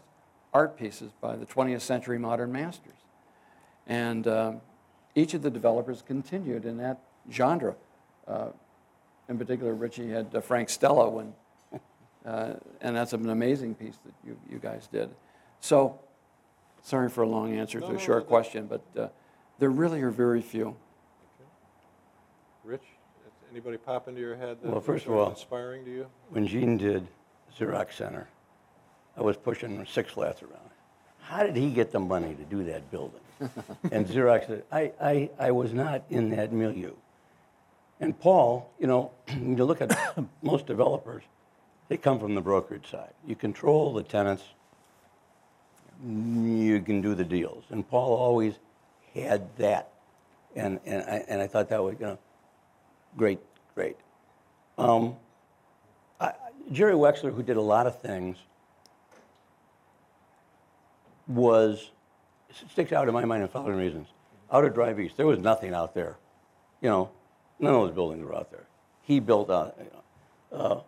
art 0.52 0.78
pieces 0.78 1.10
by 1.20 1.36
the 1.36 1.44
20th 1.44 1.82
century 1.82 2.18
modern 2.18 2.52
masters. 2.52 2.94
And 3.86 4.26
um, 4.26 4.60
each 5.14 5.34
of 5.34 5.42
the 5.42 5.50
developers 5.50 6.02
continued 6.02 6.64
in 6.64 6.78
that 6.78 7.00
genre. 7.30 7.74
Uh, 8.26 8.48
in 9.28 9.38
particular, 9.38 9.74
Richie 9.74 10.08
had 10.08 10.34
uh, 10.34 10.40
Frank 10.40 10.68
Stella, 10.68 11.08
when, 11.08 11.34
uh, 12.26 12.54
and 12.80 12.96
that's 12.96 13.12
an 13.12 13.28
amazing 13.28 13.74
piece 13.74 13.96
that 14.04 14.14
you, 14.26 14.38
you 14.50 14.58
guys 14.58 14.88
did. 14.90 15.10
So, 15.60 15.98
sorry 16.82 17.08
for 17.08 17.22
a 17.22 17.28
long 17.28 17.54
answer 17.54 17.80
to 17.80 17.86
a 17.86 17.92
no, 17.92 17.98
short 17.98 18.24
no. 18.24 18.28
question, 18.28 18.66
but 18.66 18.82
uh, 18.98 19.08
there 19.58 19.70
really 19.70 20.02
are 20.02 20.10
very 20.10 20.42
few. 20.42 20.76
Rich, 22.64 22.82
anybody 23.54 23.76
pop 23.76 24.08
into 24.08 24.20
your 24.20 24.34
head 24.34 24.56
that 24.60 24.64
Well, 24.64 24.74
was 24.74 24.84
first 24.84 25.02
of 25.04 25.10
sort 25.10 25.18
all- 25.20 25.30
inspiring 25.30 25.84
to 25.84 25.90
you? 25.90 26.06
When 26.30 26.44
Gene 26.46 26.76
did 26.76 27.06
Xerox 27.56 27.92
Center, 27.92 28.26
I 29.16 29.22
was 29.22 29.36
pushing 29.36 29.86
six 29.86 30.10
flats 30.10 30.42
around. 30.42 30.70
How 31.20 31.44
did 31.44 31.54
he 31.54 31.70
get 31.70 31.92
the 31.92 32.00
money 32.00 32.34
to 32.34 32.42
do 32.44 32.64
that 32.64 32.90
building? 32.90 33.20
and 33.92 34.06
Xerox 34.08 34.48
said, 34.48 34.64
I, 34.72 34.90
I, 35.00 35.30
I 35.38 35.50
was 35.52 35.72
not 35.72 36.02
in 36.10 36.30
that 36.30 36.52
milieu. 36.52 36.94
And 38.00 38.18
Paul, 38.18 38.68
you 38.80 38.88
know, 38.88 39.12
when 39.28 39.56
you 39.56 39.64
look 39.64 39.80
at 39.80 39.96
most 40.42 40.66
developers, 40.66 41.22
they 41.88 41.96
come 41.96 42.18
from 42.18 42.34
the 42.34 42.40
brokerage 42.40 42.90
side. 42.90 43.12
You 43.24 43.36
control 43.36 43.92
the 43.94 44.02
tenants, 44.02 44.42
you 46.04 46.80
can 46.84 47.00
do 47.00 47.14
the 47.14 47.24
deals. 47.24 47.62
And 47.70 47.88
Paul 47.88 48.14
always 48.16 48.54
had 49.14 49.56
that. 49.58 49.90
And, 50.56 50.80
and, 50.84 51.02
I, 51.02 51.24
and 51.28 51.40
I 51.40 51.46
thought 51.46 51.68
that 51.68 51.82
was, 51.82 51.94
you 52.00 52.06
know, 52.06 52.18
great, 53.16 53.40
great. 53.74 53.96
Um, 54.78 55.16
I, 56.20 56.32
Jerry 56.72 56.94
Wexler, 56.94 57.34
who 57.34 57.42
did 57.42 57.56
a 57.56 57.62
lot 57.62 57.86
of 57.86 58.00
things, 58.00 58.36
was 61.26 61.90
sticks 62.70 62.92
out 62.92 63.08
in 63.08 63.14
my 63.14 63.24
mind 63.24 63.42
in 63.42 63.48
following 63.48 63.76
reasons. 63.76 64.08
Outer 64.52 64.70
Drive 64.70 65.00
East, 65.00 65.16
there 65.16 65.26
was 65.26 65.38
nothing 65.38 65.74
out 65.74 65.94
there. 65.94 66.16
You 66.80 66.88
know, 66.88 67.10
none 67.58 67.74
of 67.74 67.80
those 67.86 67.94
buildings 67.94 68.24
were 68.24 68.34
out 68.34 68.50
there. 68.50 68.66
He 69.02 69.20
built 69.20 69.50
uh, 69.50 69.70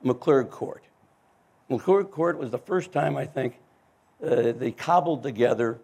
McClurg 0.05 0.51
Court. 0.51 0.85
McClurg 1.71 2.11
Court 2.11 2.39
was 2.39 2.51
the 2.51 2.59
first 2.59 2.93
time, 2.93 3.17
I 3.17 3.27
think, 3.27 3.59
uh, 4.25 4.53
they 4.53 4.71
cobbled 4.71 5.23
together 5.23 5.79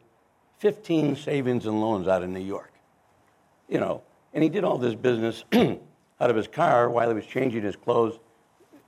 15 0.58 1.16
savings 1.16 1.66
and 1.66 1.80
loans 1.80 2.06
out 2.06 2.22
of 2.22 2.30
New 2.30 2.40
York. 2.40 2.72
You 3.68 3.80
know, 3.80 4.02
and 4.32 4.42
he 4.42 4.48
did 4.48 4.64
all 4.64 4.78
this 4.78 4.94
business 4.94 5.44
out 6.20 6.30
of 6.30 6.36
his 6.36 6.46
car 6.46 6.88
while 6.88 7.08
he 7.08 7.14
was 7.14 7.26
changing 7.26 7.62
his 7.62 7.76
clothes 7.76 8.18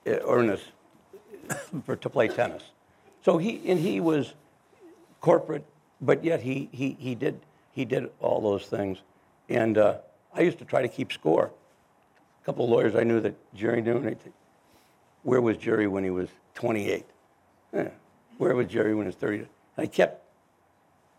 in 0.05 0.49
his, 0.49 0.61
for, 1.85 1.97
to 1.97 2.09
play 2.09 2.29
tennis. 2.29 2.63
So 3.25 3.39
he, 3.39 3.61
and 3.67 3.79
he 3.81 4.01
was 4.01 4.35
corporate, 5.21 5.65
but 6.01 6.23
yet 6.23 6.43
he, 6.43 6.69
he, 6.73 6.97
he, 6.99 7.15
did, 7.15 7.41
he 7.73 7.85
did 7.85 8.11
all 8.21 8.41
those 8.41 8.67
things. 8.67 8.99
And 9.49 9.79
uh, 9.79 9.97
I 10.35 10.43
used 10.43 10.59
to 10.59 10.65
try 10.65 10.83
to 10.83 10.89
keep 10.89 11.13
score. 11.13 11.51
A 12.43 12.45
couple 12.45 12.65
of 12.65 12.71
lawyers 12.71 12.95
I 12.95 13.05
knew 13.05 13.21
that 13.21 13.35
Jerry 13.55 13.81
knew, 13.81 13.97
and 13.97 14.17
where 15.23 15.41
was 15.41 15.57
Jerry 15.57 15.87
when 15.87 16.05
he 16.05 16.11
was 16.11 16.29
28? 16.55 17.05
Eh, 17.73 17.89
where 18.37 18.55
was 18.55 18.67
Jerry 18.67 18.95
when 18.95 19.07
he 19.07 19.09
was 19.09 19.17
30? 19.17 19.47
I 19.79 19.87
kept 19.87 20.23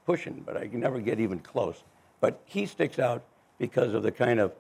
pushing, 0.06 0.44
but 0.46 0.56
I 0.56 0.68
could 0.68 0.80
never 0.80 1.00
get 1.00 1.20
even 1.20 1.40
close. 1.40 1.84
But 2.22 2.40
he 2.46 2.66
sticks 2.66 3.00
out 3.00 3.24
because 3.58 3.94
of 3.94 4.04
the 4.04 4.12
kind 4.12 4.40
of 4.40 4.54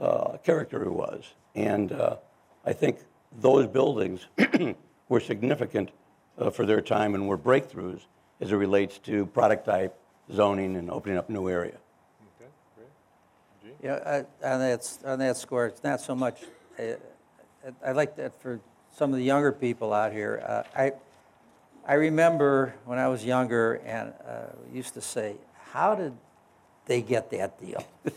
uh, 0.00 0.36
character 0.38 0.82
he 0.82 0.88
was. 0.90 1.24
And 1.54 1.92
uh, 1.92 2.16
I 2.64 2.72
think 2.72 2.98
those 3.40 3.66
buildings 3.66 4.26
were 5.08 5.20
significant 5.20 5.90
uh, 6.38 6.50
for 6.50 6.64
their 6.66 6.80
time 6.80 7.14
and 7.14 7.28
were 7.28 7.38
breakthroughs 7.38 8.00
as 8.40 8.52
it 8.52 8.56
relates 8.56 8.98
to 8.98 9.26
product 9.26 9.66
type, 9.66 9.98
zoning, 10.32 10.76
and 10.76 10.90
opening 10.90 11.18
up 11.18 11.28
new 11.28 11.48
area. 11.48 11.78
Okay, 12.40 12.50
great. 12.76 12.88
Gene? 13.62 13.72
Yeah, 13.82 14.24
I- 14.42 14.46
on 14.46 14.60
that, 14.60 14.98
on 15.04 15.18
that 15.18 15.36
score, 15.36 15.66
it's 15.66 15.82
not 15.82 16.00
so 16.00 16.14
much, 16.14 16.42
uh, 16.78 16.82
I 17.84 17.92
like 17.92 18.16
that 18.16 18.40
for 18.40 18.60
some 18.94 19.10
of 19.10 19.16
the 19.18 19.24
younger 19.24 19.52
people 19.52 19.92
out 19.92 20.12
here. 20.12 20.42
Uh, 20.46 20.62
I, 20.76 20.92
I 21.86 21.94
remember 21.94 22.74
when 22.84 22.98
I 22.98 23.08
was 23.08 23.24
younger 23.24 23.74
and 23.84 24.12
uh, 24.26 24.46
used 24.72 24.94
to 24.94 25.00
say, 25.00 25.36
how 25.72 25.94
did 25.94 26.12
they 26.88 27.02
get 27.02 27.30
that 27.30 27.60
deal? 27.60 27.86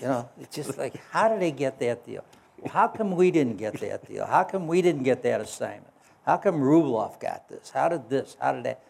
You 0.00 0.08
know, 0.08 0.28
it's 0.40 0.56
just 0.56 0.76
like, 0.76 1.00
how 1.10 1.28
did 1.28 1.40
they 1.40 1.52
get 1.52 1.78
that 1.80 2.04
deal? 2.04 2.24
How 2.66 2.88
come 2.88 3.12
we 3.12 3.30
didn't 3.30 3.58
get 3.58 3.74
that 3.80 4.06
deal? 4.06 4.26
How 4.26 4.42
come 4.42 4.66
we 4.66 4.82
didn't 4.82 5.04
get 5.04 5.22
that 5.22 5.40
assignment? 5.40 5.92
How 6.24 6.36
come 6.36 6.56
Rubloff 6.56 7.20
got 7.20 7.48
this? 7.48 7.70
How 7.70 7.88
did 7.88 8.08
this? 8.08 8.36
How 8.40 8.52
did 8.52 8.64
that? 8.64 8.82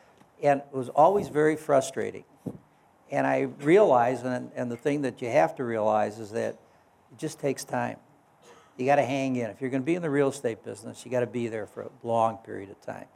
And 0.42 0.60
it 0.60 0.76
was 0.76 0.88
always 0.88 1.28
very 1.28 1.56
frustrating. 1.56 2.24
And 3.10 3.26
I 3.26 3.42
realized, 3.60 4.24
and, 4.24 4.50
and 4.54 4.70
the 4.70 4.76
thing 4.76 5.02
that 5.02 5.20
you 5.20 5.28
have 5.28 5.54
to 5.56 5.64
realize 5.64 6.18
is 6.18 6.30
that 6.30 6.54
it 7.12 7.18
just 7.18 7.38
takes 7.38 7.64
time. 7.64 7.98
You 8.76 8.86
got 8.86 8.96
to 8.96 9.04
hang 9.04 9.36
in. 9.36 9.50
If 9.50 9.60
you're 9.60 9.70
going 9.70 9.82
to 9.82 9.86
be 9.86 9.94
in 9.94 10.02
the 10.02 10.10
real 10.10 10.28
estate 10.28 10.64
business, 10.64 11.04
you 11.04 11.10
got 11.10 11.20
to 11.20 11.26
be 11.26 11.48
there 11.48 11.66
for 11.66 11.82
a 11.82 11.90
long 12.02 12.38
period 12.38 12.70
of 12.70 12.80
time. 12.80 13.06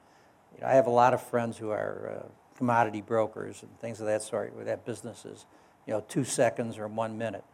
You 0.54 0.60
know, 0.60 0.68
I 0.68 0.74
have 0.74 0.86
a 0.86 0.90
lot 0.90 1.14
of 1.14 1.22
friends 1.22 1.56
who 1.56 1.70
are 1.70 2.22
uh, 2.22 2.28
commodity 2.56 3.00
brokers 3.00 3.62
and 3.62 3.80
things 3.80 4.00
of 4.00 4.06
that 4.06 4.22
sort, 4.22 4.54
where 4.54 4.64
that 4.66 4.84
business 4.84 5.24
is, 5.24 5.46
you 5.88 5.94
know, 5.94 6.04
two 6.06 6.22
seconds 6.22 6.76
or 6.76 6.86
one 6.86 7.16
minute. 7.16 7.44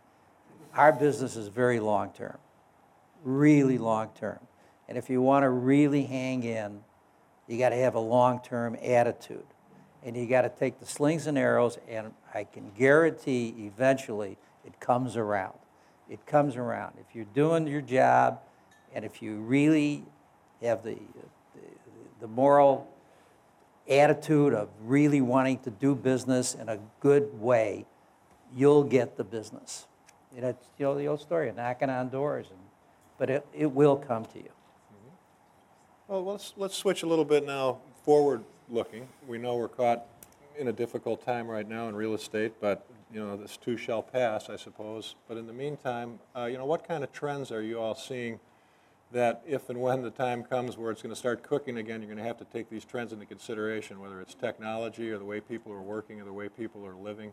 Our 0.74 0.92
business 0.92 1.36
is 1.36 1.46
very 1.46 1.78
long 1.78 2.10
term, 2.10 2.36
really 3.22 3.78
long 3.78 4.08
term. 4.16 4.40
And 4.88 4.98
if 4.98 5.08
you 5.08 5.22
want 5.22 5.44
to 5.44 5.50
really 5.50 6.02
hang 6.02 6.42
in, 6.42 6.80
you 7.46 7.58
got 7.58 7.68
to 7.68 7.76
have 7.76 7.94
a 7.94 8.00
long 8.00 8.40
term 8.40 8.76
attitude. 8.82 9.44
And 10.02 10.16
you 10.16 10.26
got 10.26 10.42
to 10.42 10.48
take 10.48 10.80
the 10.80 10.86
slings 10.86 11.28
and 11.28 11.38
arrows, 11.38 11.78
and 11.88 12.12
I 12.34 12.42
can 12.42 12.72
guarantee 12.76 13.54
eventually 13.56 14.36
it 14.66 14.80
comes 14.80 15.16
around. 15.16 15.54
It 16.10 16.26
comes 16.26 16.56
around. 16.56 16.94
If 16.98 17.14
you're 17.14 17.24
doing 17.26 17.68
your 17.68 17.80
job, 17.80 18.40
and 18.92 19.04
if 19.04 19.22
you 19.22 19.36
really 19.36 20.04
have 20.60 20.82
the, 20.82 20.96
the, 21.54 21.60
the 22.20 22.26
moral 22.26 22.88
attitude 23.88 24.54
of 24.54 24.68
really 24.82 25.20
wanting 25.20 25.60
to 25.60 25.70
do 25.70 25.94
business 25.94 26.54
in 26.54 26.68
a 26.68 26.80
good 27.00 27.40
way, 27.40 27.86
you'll 28.54 28.84
get 28.84 29.16
the 29.16 29.24
business. 29.24 29.86
You 30.34 30.42
know, 30.42 30.48
it's, 30.48 30.66
you 30.78 30.86
know 30.86 30.96
the 30.96 31.06
old 31.06 31.20
story 31.20 31.48
of 31.48 31.56
knocking 31.56 31.90
on 31.90 32.08
doors, 32.08 32.46
and, 32.50 32.58
but 33.18 33.30
it, 33.30 33.46
it 33.54 33.70
will 33.70 33.96
come 33.96 34.24
to 34.26 34.38
you. 34.38 34.50
Well, 36.06 36.24
let's, 36.24 36.52
let's 36.56 36.76
switch 36.76 37.02
a 37.02 37.06
little 37.06 37.24
bit 37.24 37.46
now 37.46 37.78
forward-looking. 38.04 39.08
We 39.26 39.38
know 39.38 39.56
we're 39.56 39.68
caught 39.68 40.04
in 40.58 40.68
a 40.68 40.72
difficult 40.72 41.24
time 41.24 41.48
right 41.48 41.66
now 41.66 41.88
in 41.88 41.96
real 41.96 42.12
estate, 42.12 42.52
but, 42.60 42.86
you 43.10 43.20
know, 43.20 43.36
this 43.38 43.56
too 43.56 43.78
shall 43.78 44.02
pass, 44.02 44.50
I 44.50 44.56
suppose. 44.56 45.14
But 45.26 45.38
in 45.38 45.46
the 45.46 45.54
meantime, 45.54 46.18
uh, 46.36 46.44
you 46.44 46.58
know, 46.58 46.66
what 46.66 46.86
kind 46.86 47.02
of 47.02 47.10
trends 47.10 47.50
are 47.50 47.62
you 47.62 47.80
all 47.80 47.94
seeing 47.94 48.38
that 49.12 49.42
if 49.46 49.70
and 49.70 49.80
when 49.80 50.02
the 50.02 50.10
time 50.10 50.42
comes 50.44 50.76
where 50.76 50.90
it's 50.90 51.00
going 51.00 51.14
to 51.14 51.18
start 51.18 51.42
cooking 51.42 51.78
again, 51.78 52.02
you're 52.02 52.10
going 52.10 52.18
to 52.18 52.24
have 52.24 52.38
to 52.38 52.44
take 52.44 52.68
these 52.68 52.84
trends 52.84 53.12
into 53.12 53.24
consideration, 53.24 53.98
whether 53.98 54.20
it's 54.20 54.34
technology 54.34 55.10
or 55.10 55.18
the 55.18 55.24
way 55.24 55.40
people 55.40 55.72
are 55.72 55.80
working 55.80 56.20
or 56.20 56.24
the 56.24 56.32
way 56.32 56.50
people 56.50 56.84
are 56.84 56.96
living? 56.96 57.32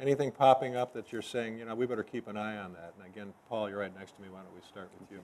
Anything 0.00 0.32
popping 0.32 0.76
up 0.76 0.94
that 0.94 1.12
you're 1.12 1.20
saying, 1.20 1.58
you 1.58 1.66
know, 1.66 1.74
we 1.74 1.84
better 1.84 2.02
keep 2.02 2.26
an 2.26 2.36
eye 2.38 2.56
on 2.56 2.72
that? 2.72 2.94
And 2.98 3.06
again, 3.06 3.34
Paul, 3.50 3.68
you're 3.68 3.80
right 3.80 3.94
next 3.98 4.16
to 4.16 4.22
me. 4.22 4.28
Why 4.30 4.38
don't 4.38 4.54
we 4.54 4.62
start 4.66 4.88
with 4.98 5.10
you? 5.10 5.20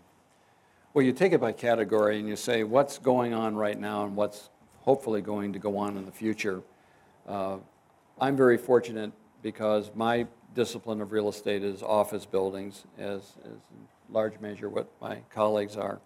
Well, 0.92 1.02
you 1.02 1.12
take 1.12 1.32
it 1.32 1.40
by 1.40 1.52
category 1.52 2.18
and 2.18 2.28
you 2.28 2.36
say 2.36 2.62
what's 2.62 2.98
going 2.98 3.32
on 3.32 3.56
right 3.56 3.78
now 3.78 4.04
and 4.04 4.14
what's 4.14 4.50
hopefully 4.80 5.22
going 5.22 5.54
to 5.54 5.58
go 5.58 5.78
on 5.78 5.96
in 5.96 6.04
the 6.04 6.12
future. 6.12 6.62
Uh, 7.26 7.56
I'm 8.20 8.36
very 8.36 8.58
fortunate 8.58 9.12
because 9.42 9.90
my 9.94 10.26
discipline 10.54 11.00
of 11.00 11.10
real 11.10 11.28
estate 11.28 11.62
is 11.62 11.82
office 11.82 12.26
buildings, 12.26 12.84
as, 12.98 13.32
as 13.44 13.58
large 14.10 14.38
measure 14.40 14.68
what 14.68 14.90
my 15.00 15.18
colleagues 15.32 15.76
are 15.76 16.00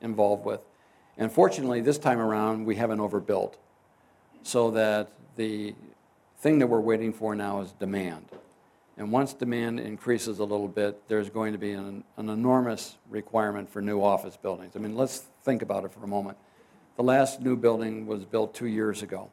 involved 0.00 0.44
with. 0.44 0.60
And 1.18 1.30
fortunately, 1.30 1.80
this 1.80 1.98
time 1.98 2.18
around, 2.18 2.64
we 2.64 2.76
haven't 2.76 3.00
overbuilt, 3.00 3.58
so 4.42 4.72
that 4.72 5.12
the 5.36 5.74
thing 6.42 6.58
that 6.58 6.66
we're 6.66 6.80
waiting 6.80 7.12
for 7.12 7.36
now 7.36 7.60
is 7.60 7.70
demand. 7.70 8.26
And 8.96 9.12
once 9.12 9.32
demand 9.32 9.78
increases 9.78 10.40
a 10.40 10.44
little 10.44 10.66
bit, 10.66 11.00
there's 11.06 11.30
going 11.30 11.52
to 11.52 11.58
be 11.58 11.70
an, 11.70 12.02
an 12.16 12.28
enormous 12.28 12.98
requirement 13.08 13.70
for 13.70 13.80
new 13.80 14.02
office 14.02 14.36
buildings. 14.36 14.74
I 14.74 14.80
mean, 14.80 14.96
let's 14.96 15.18
think 15.44 15.62
about 15.62 15.84
it 15.84 15.92
for 15.92 16.02
a 16.02 16.08
moment. 16.08 16.36
The 16.96 17.04
last 17.04 17.40
new 17.40 17.56
building 17.56 18.06
was 18.06 18.24
built 18.24 18.54
two 18.54 18.66
years 18.66 19.02
ago, 19.02 19.30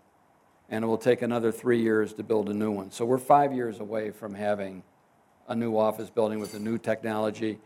and 0.69 0.85
it 0.85 0.87
will 0.87 0.99
take 0.99 1.23
another 1.23 1.51
three 1.51 1.81
years 1.81 2.13
to 2.13 2.23
build 2.23 2.47
a 2.47 2.53
new 2.53 2.69
one. 2.69 2.91
So 2.91 3.05
we're 3.05 3.17
five 3.17 3.53
years 3.53 3.79
away 3.79 4.11
from 4.11 4.35
having 4.35 4.83
a 5.47 5.55
new 5.55 5.75
office 5.75 6.11
building 6.11 6.39
with 6.39 6.53
a 6.53 6.59
new 6.59 6.77
technology. 6.77 7.57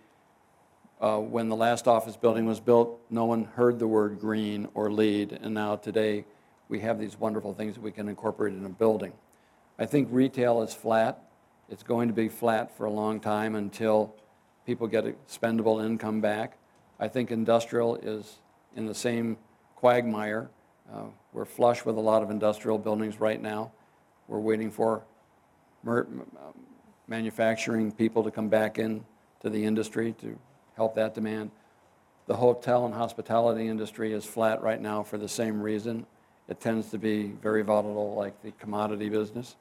Uh, 1.01 1.17
when 1.19 1.49
the 1.49 1.55
last 1.55 1.85
office 1.85 2.15
building 2.15 2.45
was 2.45 2.61
built, 2.61 2.97
no 3.09 3.25
one 3.25 3.43
heard 3.43 3.77
the 3.77 3.87
word 3.87 4.21
green 4.21 4.69
or 4.73 4.89
LEED, 4.89 5.33
and 5.33 5.53
now 5.53 5.75
today 5.75 6.23
we 6.69 6.79
have 6.79 6.97
these 6.97 7.19
wonderful 7.19 7.53
things 7.53 7.75
that 7.75 7.81
we 7.81 7.91
can 7.91 8.07
incorporate 8.07 8.53
in 8.53 8.65
a 8.65 8.69
building. 8.69 9.11
I 9.79 9.85
think 9.85 10.09
retail 10.11 10.61
is 10.61 10.73
flat. 10.73 11.19
It's 11.69 11.83
going 11.83 12.07
to 12.07 12.13
be 12.13 12.29
flat 12.29 12.75
for 12.77 12.85
a 12.85 12.91
long 12.91 13.19
time 13.19 13.55
until 13.55 14.15
people 14.65 14.87
get 14.87 15.05
expendable 15.05 15.79
income 15.79 16.21
back. 16.21 16.57
I 16.99 17.07
think 17.07 17.31
industrial 17.31 17.95
is 17.95 18.37
in 18.75 18.85
the 18.85 18.93
same 18.93 19.37
quagmire. 19.75 20.49
Uh, 20.93 21.05
we're 21.31 21.45
flush 21.45 21.85
with 21.85 21.97
a 21.97 22.01
lot 22.01 22.21
of 22.21 22.29
industrial 22.29 22.77
buildings 22.77 23.19
right 23.19 23.41
now. 23.41 23.71
We're 24.27 24.39
waiting 24.39 24.69
for 24.69 25.03
mer- 25.83 26.07
um, 26.07 26.53
manufacturing 27.07 27.91
people 27.91 28.23
to 28.23 28.31
come 28.31 28.49
back 28.49 28.77
in 28.77 29.03
to 29.41 29.49
the 29.49 29.65
industry 29.65 30.13
to 30.21 30.37
help 30.75 30.95
that 30.95 31.13
demand. 31.13 31.51
The 32.27 32.35
hotel 32.35 32.85
and 32.85 32.93
hospitality 32.93 33.67
industry 33.67 34.13
is 34.13 34.23
flat 34.23 34.61
right 34.61 34.79
now 34.79 35.03
for 35.03 35.17
the 35.17 35.27
same 35.27 35.61
reason. 35.61 36.05
It 36.47 36.59
tends 36.59 36.89
to 36.91 36.97
be 36.97 37.27
very 37.41 37.63
volatile, 37.63 38.15
like 38.15 38.41
the 38.41 38.51
commodity 38.51 39.09
business. 39.09 39.55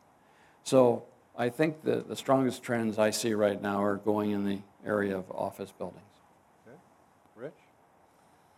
So 0.64 1.04
I 1.36 1.48
think 1.48 1.82
the, 1.82 1.96
the 1.96 2.16
strongest 2.16 2.62
trends 2.62 2.98
I 2.98 3.10
see 3.10 3.34
right 3.34 3.60
now 3.60 3.82
are 3.82 3.96
going 3.96 4.30
in 4.30 4.44
the 4.44 4.58
area 4.86 5.16
of 5.16 5.30
office 5.30 5.72
buildings. 5.72 6.02
Okay. 6.66 6.76
Rich? 7.36 7.52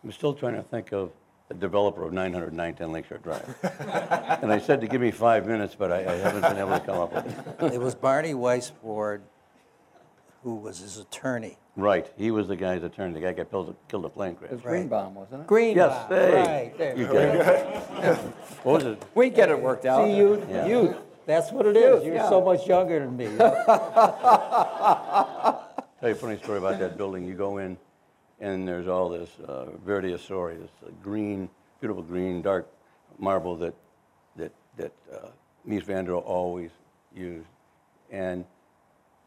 I'm 0.03 0.11
still 0.11 0.33
trying 0.33 0.55
to 0.55 0.63
think 0.63 0.91
of 0.91 1.11
the 1.47 1.55
developer 1.55 2.03
of 2.03 2.13
900 2.13 2.53
910 2.53 2.91
Lakeshore 2.91 3.17
Drive. 3.19 3.55
and 4.41 4.51
I 4.51 4.59
said 4.59 4.81
to 4.81 4.87
give 4.87 5.01
me 5.01 5.11
five 5.11 5.45
minutes, 5.47 5.75
but 5.75 5.91
I, 5.91 5.99
I 5.99 6.15
haven't 6.17 6.41
been 6.41 6.57
able 6.57 6.71
to 6.71 6.79
come 6.79 6.97
up 6.99 7.13
with 7.13 7.61
it. 7.61 7.73
It 7.73 7.81
was 7.81 7.95
Barney 7.95 8.33
Weissbourd 8.33 9.21
who 10.45 10.53
was 10.53 10.77
his 10.77 10.99
attorney. 10.99 11.57
Right, 11.75 12.09
he 12.17 12.29
was 12.29 12.47
the 12.47 12.55
guy's 12.55 12.83
attorney. 12.83 13.15
The 13.15 13.19
guy 13.19 13.33
got 13.33 13.49
killed, 13.49 13.75
killed 13.89 14.05
a 14.05 14.09
plane 14.09 14.35
crash. 14.35 14.51
It 14.51 14.61
crash. 14.61 14.63
was 14.63 14.71
Greenbaum, 14.71 15.15
wasn't 15.15 15.41
it? 15.41 15.47
Green. 15.47 15.75
Yes, 15.75 16.07
hey. 16.07 16.35
Right, 16.35 16.77
there. 16.77 16.95
You 16.95 17.07
get 17.07 17.35
it. 17.35 18.19
What 18.63 18.75
was 18.75 18.83
it? 18.83 19.03
We 19.15 19.31
get 19.31 19.49
it 19.49 19.59
worked 19.59 19.85
out. 19.85 20.05
See, 20.05 20.15
youth, 20.15 20.45
Yeah. 20.47 20.67
youth, 20.67 20.95
that's 21.25 21.51
what 21.51 21.65
it 21.65 21.75
is. 21.75 22.05
You're 22.05 22.15
yeah. 22.15 22.29
so 22.29 22.41
much 22.41 22.67
younger 22.67 22.99
than 22.99 23.17
me. 23.17 23.25
Tell 23.35 23.55
you 26.09 26.11
a 26.11 26.15
funny 26.15 26.37
story 26.37 26.59
about 26.59 26.79
that 26.79 26.97
building. 26.97 27.25
You 27.25 27.33
go 27.33 27.57
in, 27.57 27.77
and 28.39 28.67
there's 28.67 28.87
all 28.87 29.09
this 29.09 29.29
uh, 29.47 29.65
Verde 29.85 30.13
Asori, 30.13 30.59
this 30.59 30.69
uh, 30.85 30.91
green, 31.01 31.49
beautiful 31.79 32.03
green, 32.03 32.41
dark 32.41 32.67
marble 33.17 33.55
that 33.57 33.73
that 34.35 34.51
that 34.77 34.91
uh, 35.11 35.29
Mies 35.67 35.83
van 35.83 36.05
der 36.05 36.11
Rohe 36.11 36.25
always 36.25 36.71
used. 37.15 37.47
And 38.11 38.45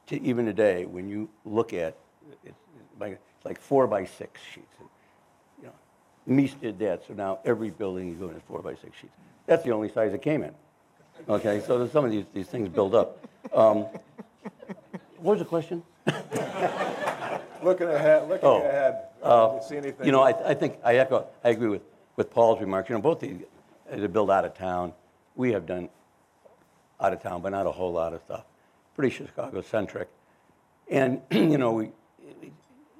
to, 0.06 0.22
even 0.22 0.46
today, 0.46 0.84
when 0.84 1.08
you 1.08 1.28
look 1.44 1.72
at 1.72 1.96
it's 2.44 2.54
like, 3.00 3.12
it's 3.12 3.44
like 3.44 3.60
four 3.60 3.86
by 3.86 4.04
six 4.04 4.40
sheets. 4.52 4.66
You 5.60 5.68
know, 5.68 5.74
Mies 6.28 6.58
did 6.60 6.78
that, 6.80 7.06
so 7.06 7.14
now 7.14 7.40
every 7.44 7.70
building 7.70 8.08
you 8.08 8.14
go 8.14 8.28
in 8.28 8.36
is 8.36 8.42
four 8.46 8.62
by 8.62 8.74
six 8.74 8.96
sheets. 9.00 9.14
That's 9.46 9.64
the 9.64 9.72
only 9.72 9.90
size 9.90 10.12
it 10.12 10.22
came 10.22 10.42
in. 10.42 10.54
Okay, 11.28 11.60
so 11.66 11.78
there's 11.78 11.92
some 11.92 12.04
of 12.04 12.10
these, 12.10 12.24
these 12.34 12.46
things 12.46 12.68
build 12.68 12.94
up. 12.94 13.18
Um, 13.54 13.86
what 15.16 15.32
was 15.32 15.38
the 15.40 15.44
question? 15.44 15.82
Looking 17.62 17.88
ahead, 17.88 18.28
looking 18.28 18.48
Oh, 18.48 18.58
ahead, 18.58 19.04
uh, 19.22 19.52
you 19.56 19.68
see 19.68 19.76
anything? 19.76 20.06
You 20.06 20.12
know, 20.12 20.22
I, 20.22 20.50
I 20.50 20.54
think, 20.54 20.78
I 20.84 20.96
echo, 20.96 21.26
I 21.42 21.50
agree 21.50 21.68
with, 21.68 21.82
with 22.16 22.30
Paul's 22.30 22.60
remarks. 22.60 22.88
You 22.88 22.94
know, 22.96 23.02
both 23.02 23.20
the, 23.20 23.36
to 23.94 24.08
build 24.08 24.30
out 24.30 24.44
of 24.44 24.54
town, 24.54 24.92
we 25.34 25.52
have 25.52 25.66
done 25.66 25.88
out 27.00 27.12
of 27.12 27.22
town, 27.22 27.42
but 27.42 27.50
not 27.50 27.66
a 27.66 27.72
whole 27.72 27.92
lot 27.92 28.12
of 28.12 28.20
stuff. 28.22 28.44
Pretty 28.94 29.14
Chicago-centric. 29.14 30.08
And, 30.90 31.20
you 31.30 31.58
know, 31.58 31.72
we, 31.72 31.90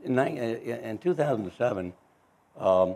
in, 0.05 0.19
in 0.19 0.99
2007, 0.99 1.93
um, 2.59 2.95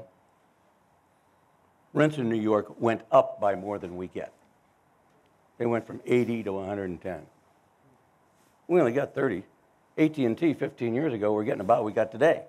rents 1.92 2.18
in 2.18 2.28
New 2.28 2.40
York 2.40 2.80
went 2.80 3.02
up 3.10 3.40
by 3.40 3.54
more 3.54 3.78
than 3.78 3.96
we 3.96 4.08
get. 4.08 4.32
They 5.62 5.66
went 5.66 5.86
from 5.86 6.00
80 6.04 6.42
to 6.42 6.52
110. 6.54 7.22
We 8.66 8.80
only 8.80 8.90
got 8.90 9.14
30. 9.14 9.44
AT&T 9.96 10.54
15 10.54 10.92
years 10.92 11.12
ago, 11.12 11.32
we're 11.32 11.44
getting 11.44 11.60
about 11.60 11.84
what 11.84 11.84
we 11.84 11.92
got 11.92 12.10
today. 12.10 12.42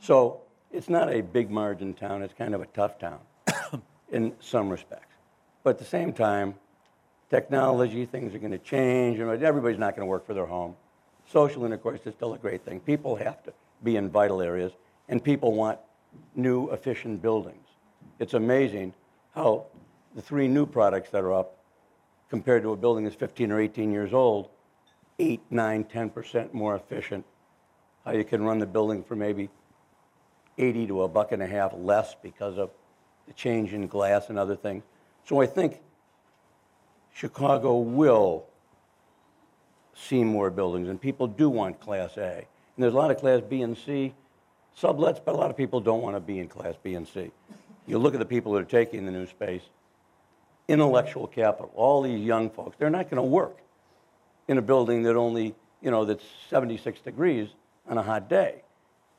So 0.00 0.40
it's 0.72 0.88
not 0.88 1.12
a 1.12 1.20
big 1.20 1.48
margin 1.48 1.94
town. 1.94 2.22
It's 2.22 2.34
kind 2.34 2.52
of 2.52 2.60
a 2.60 2.66
tough 2.66 2.98
town 2.98 3.20
in 4.10 4.32
some 4.40 4.68
respects. 4.68 5.14
But 5.62 5.76
at 5.76 5.78
the 5.78 5.84
same 5.84 6.12
time, 6.12 6.56
technology, 7.30 8.04
things 8.04 8.34
are 8.34 8.40
going 8.40 8.50
to 8.50 8.58
change. 8.58 9.20
and 9.20 9.30
everybody's 9.40 9.78
not 9.78 9.94
going 9.94 10.04
to 10.04 10.10
work 10.10 10.26
for 10.26 10.34
their 10.34 10.46
home. 10.46 10.74
Social 11.30 11.64
intercourse 11.64 12.00
is 12.04 12.14
still 12.14 12.34
a 12.34 12.38
great 12.38 12.64
thing. 12.64 12.80
People 12.80 13.14
have 13.14 13.44
to 13.44 13.52
be 13.84 13.94
in 13.94 14.10
vital 14.10 14.42
areas, 14.42 14.72
and 15.08 15.22
people 15.22 15.52
want 15.52 15.78
new, 16.34 16.68
efficient 16.70 17.22
buildings. 17.22 17.68
It's 18.18 18.34
amazing 18.34 18.92
how 19.36 19.66
the 20.16 20.22
three 20.22 20.48
new 20.48 20.66
products 20.66 21.10
that 21.10 21.22
are 21.22 21.32
up, 21.32 21.58
compared 22.34 22.64
to 22.64 22.72
a 22.72 22.76
building 22.76 23.04
that's 23.04 23.14
15 23.14 23.52
or 23.52 23.60
18 23.60 23.92
years 23.92 24.12
old, 24.12 24.48
8, 25.20 25.40
9, 25.50 25.84
10% 25.84 26.52
more 26.52 26.74
efficient. 26.74 27.24
How 28.04 28.10
you 28.10 28.24
can 28.24 28.42
run 28.42 28.58
the 28.58 28.66
building 28.66 29.04
for 29.04 29.14
maybe 29.14 29.50
80 30.58 30.88
to 30.88 31.02
a 31.02 31.08
buck 31.08 31.30
and 31.30 31.40
a 31.40 31.46
half 31.46 31.72
less 31.76 32.16
because 32.20 32.58
of 32.58 32.70
the 33.28 33.34
change 33.34 33.72
in 33.72 33.86
glass 33.86 34.30
and 34.30 34.36
other 34.36 34.56
things. 34.56 34.82
So 35.24 35.40
I 35.40 35.46
think 35.46 35.80
Chicago 37.12 37.76
will 37.76 38.46
see 39.94 40.24
more 40.24 40.50
buildings, 40.50 40.88
and 40.88 41.00
people 41.00 41.28
do 41.28 41.48
want 41.48 41.78
Class 41.78 42.16
A. 42.16 42.38
And 42.38 42.82
there's 42.82 42.94
a 42.94 42.96
lot 42.96 43.12
of 43.12 43.18
Class 43.18 43.42
B 43.48 43.62
and 43.62 43.78
C 43.78 44.12
sublets, 44.76 45.20
but 45.24 45.36
a 45.36 45.38
lot 45.38 45.50
of 45.50 45.56
people 45.56 45.80
don't 45.80 46.02
want 46.02 46.16
to 46.16 46.20
be 46.20 46.40
in 46.40 46.48
Class 46.48 46.74
B 46.82 46.96
and 46.96 47.06
C. 47.06 47.30
You 47.86 47.98
look 47.98 48.12
at 48.12 48.18
the 48.18 48.26
people 48.26 48.50
that 48.54 48.62
are 48.62 48.64
taking 48.64 49.06
the 49.06 49.12
new 49.12 49.28
space, 49.28 49.62
intellectual 50.68 51.26
capital, 51.26 51.70
all 51.74 52.02
these 52.02 52.24
young 52.24 52.50
folks, 52.50 52.76
they're 52.78 52.90
not 52.90 53.10
going 53.10 53.22
to 53.22 53.28
work 53.28 53.58
in 54.48 54.58
a 54.58 54.62
building 54.62 55.02
that 55.02 55.16
only, 55.16 55.54
you 55.82 55.90
know, 55.90 56.04
that's 56.04 56.24
76 56.50 57.00
degrees 57.00 57.48
on 57.88 57.98
a 57.98 58.02
hot 58.02 58.28
day. 58.28 58.62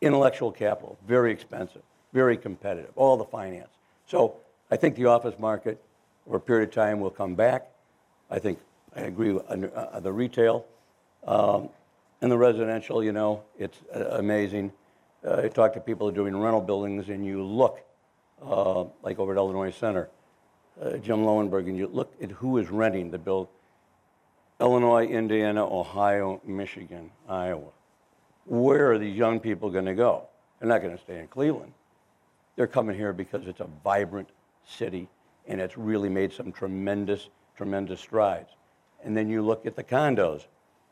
Intellectual 0.01 0.51
capital, 0.51 0.97
very 1.07 1.31
expensive, 1.31 1.81
very 2.13 2.37
competitive, 2.37 2.91
all 2.95 3.17
the 3.17 3.25
finance. 3.25 3.69
So 4.07 4.37
I 4.69 4.75
think 4.75 4.95
the 4.95 5.05
office 5.05 5.37
market 5.39 5.81
over 6.27 6.37
a 6.37 6.39
period 6.39 6.69
of 6.69 6.75
time 6.75 6.99
will 6.99 7.11
come 7.11 7.35
back. 7.35 7.67
I 8.29 8.39
think 8.39 8.59
I 8.95 9.01
agree 9.01 9.31
with 9.31 9.49
uh, 9.49 9.67
uh, 9.75 9.99
the 9.99 10.11
retail. 10.11 10.65
Um, 11.25 11.69
and 12.21 12.31
the 12.31 12.37
residential, 12.37 13.03
you 13.03 13.11
know, 13.11 13.43
it's 13.57 13.77
uh, 13.93 14.17
amazing. 14.17 14.71
Uh, 15.25 15.41
I 15.43 15.47
talk 15.47 15.73
to 15.73 15.79
people 15.79 16.07
who 16.07 16.13
are 16.13 16.15
doing 16.15 16.35
rental 16.37 16.61
buildings, 16.61 17.09
and 17.09 17.25
you 17.25 17.43
look, 17.43 17.81
uh, 18.43 18.85
like 19.03 19.19
over 19.19 19.33
at 19.33 19.37
Illinois 19.37 19.71
Center, 19.71 20.09
uh, 20.81 20.97
Jim 20.97 21.23
Loewenberg, 21.23 21.67
and 21.67 21.77
you 21.77 21.87
look 21.87 22.13
at 22.21 22.31
who 22.31 22.57
is 22.57 22.69
renting 22.69 23.11
the 23.11 23.17
build. 23.17 23.47
Illinois, 24.59 25.05
Indiana, 25.05 25.65
Ohio, 25.65 26.41
Michigan, 26.45 27.11
Iowa. 27.27 27.71
Where 28.45 28.91
are 28.91 28.97
these 28.97 29.15
young 29.15 29.39
people 29.39 29.69
going 29.69 29.85
to 29.85 29.95
go? 29.95 30.27
They're 30.59 30.69
not 30.69 30.81
going 30.81 30.95
to 30.95 31.01
stay 31.01 31.19
in 31.19 31.27
Cleveland. 31.27 31.73
They're 32.55 32.67
coming 32.67 32.95
here 32.95 33.11
because 33.11 33.47
it's 33.47 33.59
a 33.59 33.67
vibrant 33.83 34.29
city 34.65 35.09
and 35.47 35.59
it's 35.59 35.77
really 35.77 36.09
made 36.09 36.31
some 36.31 36.51
tremendous, 36.51 37.29
tremendous 37.57 37.99
strides. 37.99 38.49
And 39.03 39.15
then 39.15 39.29
you 39.29 39.41
look 39.41 39.65
at 39.65 39.75
the 39.75 39.83
condos 39.83 40.45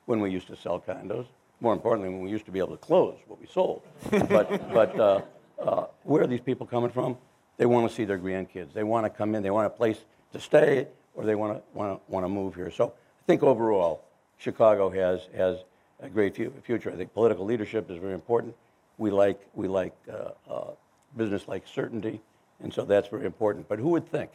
when 0.05 0.19
we 0.19 0.29
used 0.29 0.47
to 0.47 0.55
sell 0.55 0.79
condos. 0.79 1.25
More 1.61 1.73
importantly, 1.73 2.09
when 2.09 2.21
we 2.21 2.29
used 2.29 2.45
to 2.45 2.51
be 2.51 2.59
able 2.59 2.71
to 2.71 2.77
close 2.77 3.17
what 3.27 3.39
we 3.39 3.47
sold. 3.47 3.81
but 4.11 4.73
but 4.73 4.99
uh, 4.99 5.21
uh, 5.59 5.85
where 6.03 6.21
are 6.23 6.27
these 6.27 6.41
people 6.41 6.67
coming 6.67 6.89
from? 6.89 7.17
They 7.57 7.65
want 7.65 7.89
to 7.89 7.95
see 7.95 8.05
their 8.05 8.17
grandkids. 8.17 8.73
They 8.73 8.83
want 8.83 9.05
to 9.05 9.09
come 9.09 9.35
in. 9.35 9.43
They 9.43 9.51
want 9.51 9.67
a 9.67 9.69
place 9.69 9.97
to 10.33 10.39
stay, 10.39 10.87
or 11.13 11.25
they 11.25 11.35
want 11.35 11.57
to 11.57 11.77
want 11.77 11.99
to 11.99 12.11
want 12.11 12.23
to 12.25 12.29
move 12.29 12.55
here. 12.55 12.71
So 12.71 12.87
I 12.87 13.25
think 13.27 13.43
overall, 13.43 14.03
Chicago 14.37 14.89
has 14.89 15.27
has 15.35 15.57
a 16.01 16.09
great 16.09 16.35
fu- 16.35 16.51
future. 16.63 16.91
I 16.91 16.95
think 16.95 17.13
political 17.13 17.45
leadership 17.45 17.89
is 17.89 17.97
very 17.97 18.13
important. 18.13 18.55
We 18.97 19.11
like 19.11 19.39
we 19.53 19.67
like 19.67 19.93
uh, 20.11 20.51
uh, 20.51 20.71
business 21.15 21.47
like 21.47 21.67
certainty, 21.67 22.21
and 22.61 22.73
so 22.73 22.85
that's 22.85 23.07
very 23.07 23.25
important. 23.25 23.67
But 23.67 23.79
who 23.79 23.89
would 23.89 24.09
think 24.09 24.31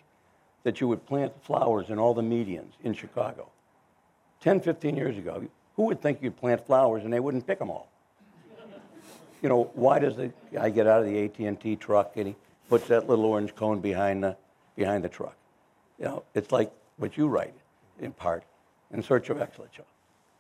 that 0.63 0.81
you 0.81 0.89
would 0.89 1.05
plant 1.07 1.33
flowers 1.45 1.91
in 1.91 1.99
all 1.99 2.15
the 2.15 2.23
medians 2.23 2.73
in 2.85 2.95
Chicago? 2.95 3.51
10, 4.41 4.61
15 4.61 4.97
years 4.97 5.19
ago, 5.19 5.45
who 5.77 5.85
would 5.85 6.01
think 6.01 6.23
you'd 6.23 6.37
plant 6.37 6.65
flowers 6.65 7.05
and 7.05 7.13
they 7.13 7.21
wouldn't 7.21 7.47
pick 7.47 7.59
them 7.59 7.71
all? 7.71 7.89
You 9.43 9.49
know, 9.49 9.71
why 9.75 10.01
does 10.01 10.17
the 10.17 10.33
guy 10.53 10.71
get 10.71 10.87
out 10.87 11.01
of 11.01 11.07
the 11.07 11.25
AT&T 11.25 11.77
truck 11.77 12.13
and 12.17 12.29
he 12.29 12.37
puts 12.69 12.89
that 12.89 13.09
little 13.09 13.25
orange 13.25 13.55
cone 13.55 13.81
behind 13.81 14.23
the, 14.23 14.37
behind 14.77 15.05
the 15.05 15.09
truck? 15.09 15.37
You 15.99 16.05
know, 16.07 16.23
it's 16.35 16.53
like 16.53 16.71
what 16.97 17.17
you 17.17 17.27
write, 17.29 17.55
in 18.01 18.13
part, 18.13 18.45
in 18.93 19.03
search 19.03 19.31
of 19.31 19.41
excellence, 19.41 19.73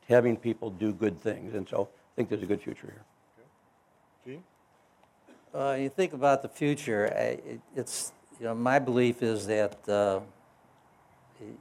having 0.08 0.36
people 0.36 0.70
do 0.70 0.92
good 0.92 1.20
things. 1.20 1.54
And 1.54 1.68
so 1.68 1.88
I 1.92 2.10
think 2.16 2.28
there's 2.28 2.42
a 2.42 2.46
good 2.46 2.62
future 2.62 2.86
here. 2.86 3.04
Gene? 4.24 4.44
Uh, 5.54 5.76
you 5.80 5.88
think 5.88 6.12
about 6.12 6.42
the 6.42 6.48
future, 6.48 7.12
I- 7.14 7.20
it- 7.50 7.60
it's, 7.74 8.12
you 8.38 8.44
know, 8.46 8.54
my 8.54 8.78
belief 8.78 9.22
is 9.22 9.46
that 9.46 9.88
uh, 9.88 10.20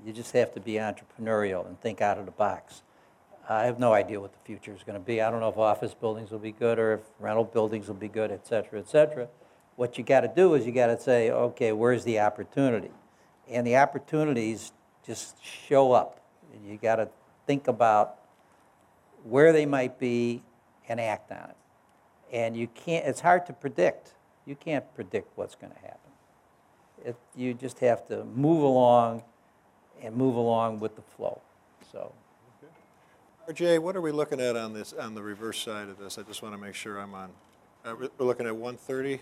you 0.06 0.14
just 0.14 0.34
have 0.34 0.54
to 0.54 0.60
be 0.60 0.74
entrepreneurial 0.74 1.66
and 1.66 1.80
think 1.82 2.02
out 2.02 2.18
of 2.18 2.26
the 2.26 2.32
box. 2.32 2.82
I 3.50 3.64
have 3.64 3.80
no 3.80 3.94
idea 3.94 4.20
what 4.20 4.34
the 4.34 4.40
future 4.44 4.74
is 4.74 4.84
going 4.84 5.00
to 5.00 5.06
be. 5.06 5.22
I 5.22 5.32
don't 5.32 5.40
know 5.40 5.48
if 5.48 5.58
office 5.58 5.94
buildings 5.94 6.32
will 6.32 6.40
be 6.40 6.52
good 6.52 6.78
or 6.80 6.94
if 6.96 7.00
rental 7.20 7.46
buildings 7.46 7.88
will 7.88 7.96
be 7.96 8.10
good, 8.10 8.30
et 8.32 8.46
cetera, 8.46 8.80
et 8.80 8.90
cetera. 8.90 9.30
What 9.78 9.98
you 10.00 10.04
got 10.04 10.22
to 10.22 10.28
do 10.28 10.56
is 10.56 10.66
you 10.66 10.72
got 10.72 10.88
to 10.88 11.00
say, 11.00 11.30
okay, 11.30 11.72
where's 11.72 12.04
the 12.04 12.20
opportunity? 12.20 12.90
And 13.48 13.66
the 13.66 13.78
opportunities 13.78 14.74
just 15.06 15.38
show 15.42 15.92
up. 15.92 16.20
And 16.52 16.68
you 16.68 16.78
got 16.78 16.96
to 16.96 17.10
think 17.46 17.68
about 17.68 18.16
where 19.24 19.54
they 19.54 19.68
might 19.68 20.00
be 20.00 20.42
and 20.90 21.00
act 21.00 21.32
on 21.32 21.52
it. 21.52 21.56
And 22.34 22.58
you 22.58 22.68
can't, 22.68 23.06
it's 23.06 23.22
hard 23.22 23.46
to 23.46 23.54
predict. 23.54 24.14
You 24.48 24.56
can't 24.56 24.84
predict 24.96 25.38
what's 25.38 25.54
going 25.54 25.72
to 25.74 25.80
happen. 25.80 26.00
It, 27.06 27.16
you 27.36 27.54
just 27.54 27.78
have 27.80 28.06
to 28.08 28.24
move 28.24 28.64
along 28.64 29.22
and 30.02 30.16
move 30.16 30.36
along 30.36 30.80
with 30.80 30.96
the 30.96 31.04
flow. 31.04 31.40
So, 31.92 32.12
RJ, 33.48 33.80
what 33.80 33.96
are 33.96 34.02
we 34.02 34.12
looking 34.12 34.42
at 34.42 34.56
on 34.56 34.74
this, 34.74 34.94
on 34.94 35.14
the 35.14 35.22
reverse 35.22 35.60
side 35.64 35.88
of 35.88 36.00
this? 36.00 36.18
I 36.18 36.24
just 36.24 36.42
want 36.42 36.56
to 36.56 36.60
make 36.60 36.74
sure 36.74 36.98
I'm 36.98 37.14
on. 37.14 37.30
Uh, 37.86 37.94
we- 37.96 38.10
We're 38.18 38.26
looking 38.26 38.48
at 38.48 38.56
130? 38.56 39.20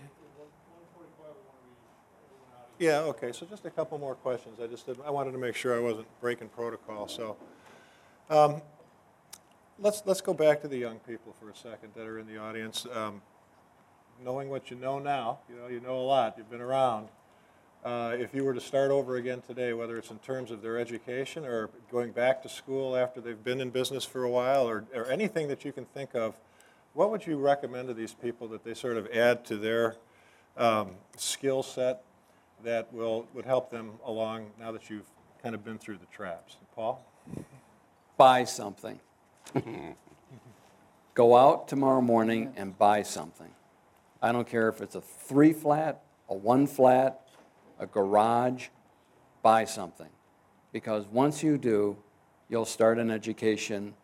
Yeah, 2.78 2.98
okay, 3.00 3.32
so 3.32 3.46
just 3.46 3.64
a 3.64 3.70
couple 3.70 3.98
more 3.98 4.14
questions. 4.16 4.58
I 4.62 4.66
just 4.66 4.84
did, 4.86 4.98
I 5.06 5.10
wanted 5.10 5.32
to 5.32 5.38
make 5.38 5.56
sure 5.56 5.74
I 5.74 5.80
wasn't 5.80 6.06
breaking 6.20 6.48
protocol, 6.48 7.08
so. 7.08 7.36
um, 8.30 8.62
Let's, 9.78 10.02
let's 10.06 10.22
go 10.22 10.32
back 10.32 10.62
to 10.62 10.68
the 10.68 10.78
young 10.78 11.00
people 11.00 11.34
for 11.38 11.50
a 11.50 11.54
second 11.54 11.90
that 11.96 12.06
are 12.06 12.18
in 12.18 12.26
the 12.26 12.38
audience. 12.38 12.86
Um, 12.94 13.20
Knowing 14.24 14.48
what 14.48 14.70
you 14.70 14.76
know 14.78 14.98
now, 14.98 15.40
you 15.46 15.56
know, 15.56 15.66
you 15.68 15.78
know 15.80 15.98
a 15.98 16.00
lot, 16.00 16.36
you've 16.38 16.50
been 16.50 16.62
around. 16.62 17.08
Uh, 17.84 18.16
If 18.18 18.32
you 18.32 18.42
were 18.42 18.54
to 18.54 18.60
start 18.60 18.90
over 18.90 19.16
again 19.16 19.42
today, 19.46 19.74
whether 19.74 19.98
it's 19.98 20.10
in 20.10 20.18
terms 20.20 20.50
of 20.50 20.62
their 20.62 20.78
education 20.78 21.44
or 21.44 21.68
going 21.92 22.12
back 22.12 22.42
to 22.44 22.48
school 22.48 22.96
after 22.96 23.20
they've 23.20 23.44
been 23.44 23.60
in 23.60 23.68
business 23.68 24.06
for 24.06 24.24
a 24.24 24.30
while, 24.30 24.66
or, 24.66 24.86
or 24.94 25.04
anything 25.10 25.48
that 25.48 25.66
you 25.66 25.72
can 25.72 25.84
think 25.84 26.14
of, 26.14 26.38
what 26.94 27.10
would 27.10 27.26
you 27.26 27.36
recommend 27.36 27.88
to 27.88 27.94
these 27.94 28.14
people 28.14 28.48
that 28.48 28.64
they 28.64 28.72
sort 28.72 28.96
of 28.96 29.06
add 29.08 29.44
to 29.44 29.58
their 29.58 29.96
um, 30.56 30.92
skill 31.18 31.62
set 31.62 32.00
that 32.64 32.92
will, 32.92 33.26
would 33.34 33.44
help 33.44 33.70
them 33.70 33.92
along 34.04 34.50
now 34.58 34.72
that 34.72 34.90
you've 34.90 35.08
kind 35.42 35.54
of 35.54 35.64
been 35.64 35.78
through 35.78 35.98
the 35.98 36.06
traps? 36.06 36.56
Paul? 36.74 37.04
buy 38.16 38.44
something. 38.44 38.98
Go 41.14 41.36
out 41.36 41.68
tomorrow 41.68 42.00
morning 42.00 42.52
and 42.56 42.76
buy 42.76 43.02
something. 43.02 43.50
I 44.22 44.32
don't 44.32 44.48
care 44.48 44.68
if 44.68 44.80
it's 44.80 44.94
a 44.94 45.00
three 45.00 45.52
flat, 45.52 46.02
a 46.28 46.34
one 46.34 46.66
flat, 46.66 47.28
a 47.78 47.86
garage, 47.86 48.68
buy 49.42 49.64
something. 49.64 50.08
Because 50.72 51.06
once 51.06 51.42
you 51.42 51.58
do, 51.58 51.96
you'll 52.48 52.64
start 52.64 52.98
an 52.98 53.10
education 53.10 53.94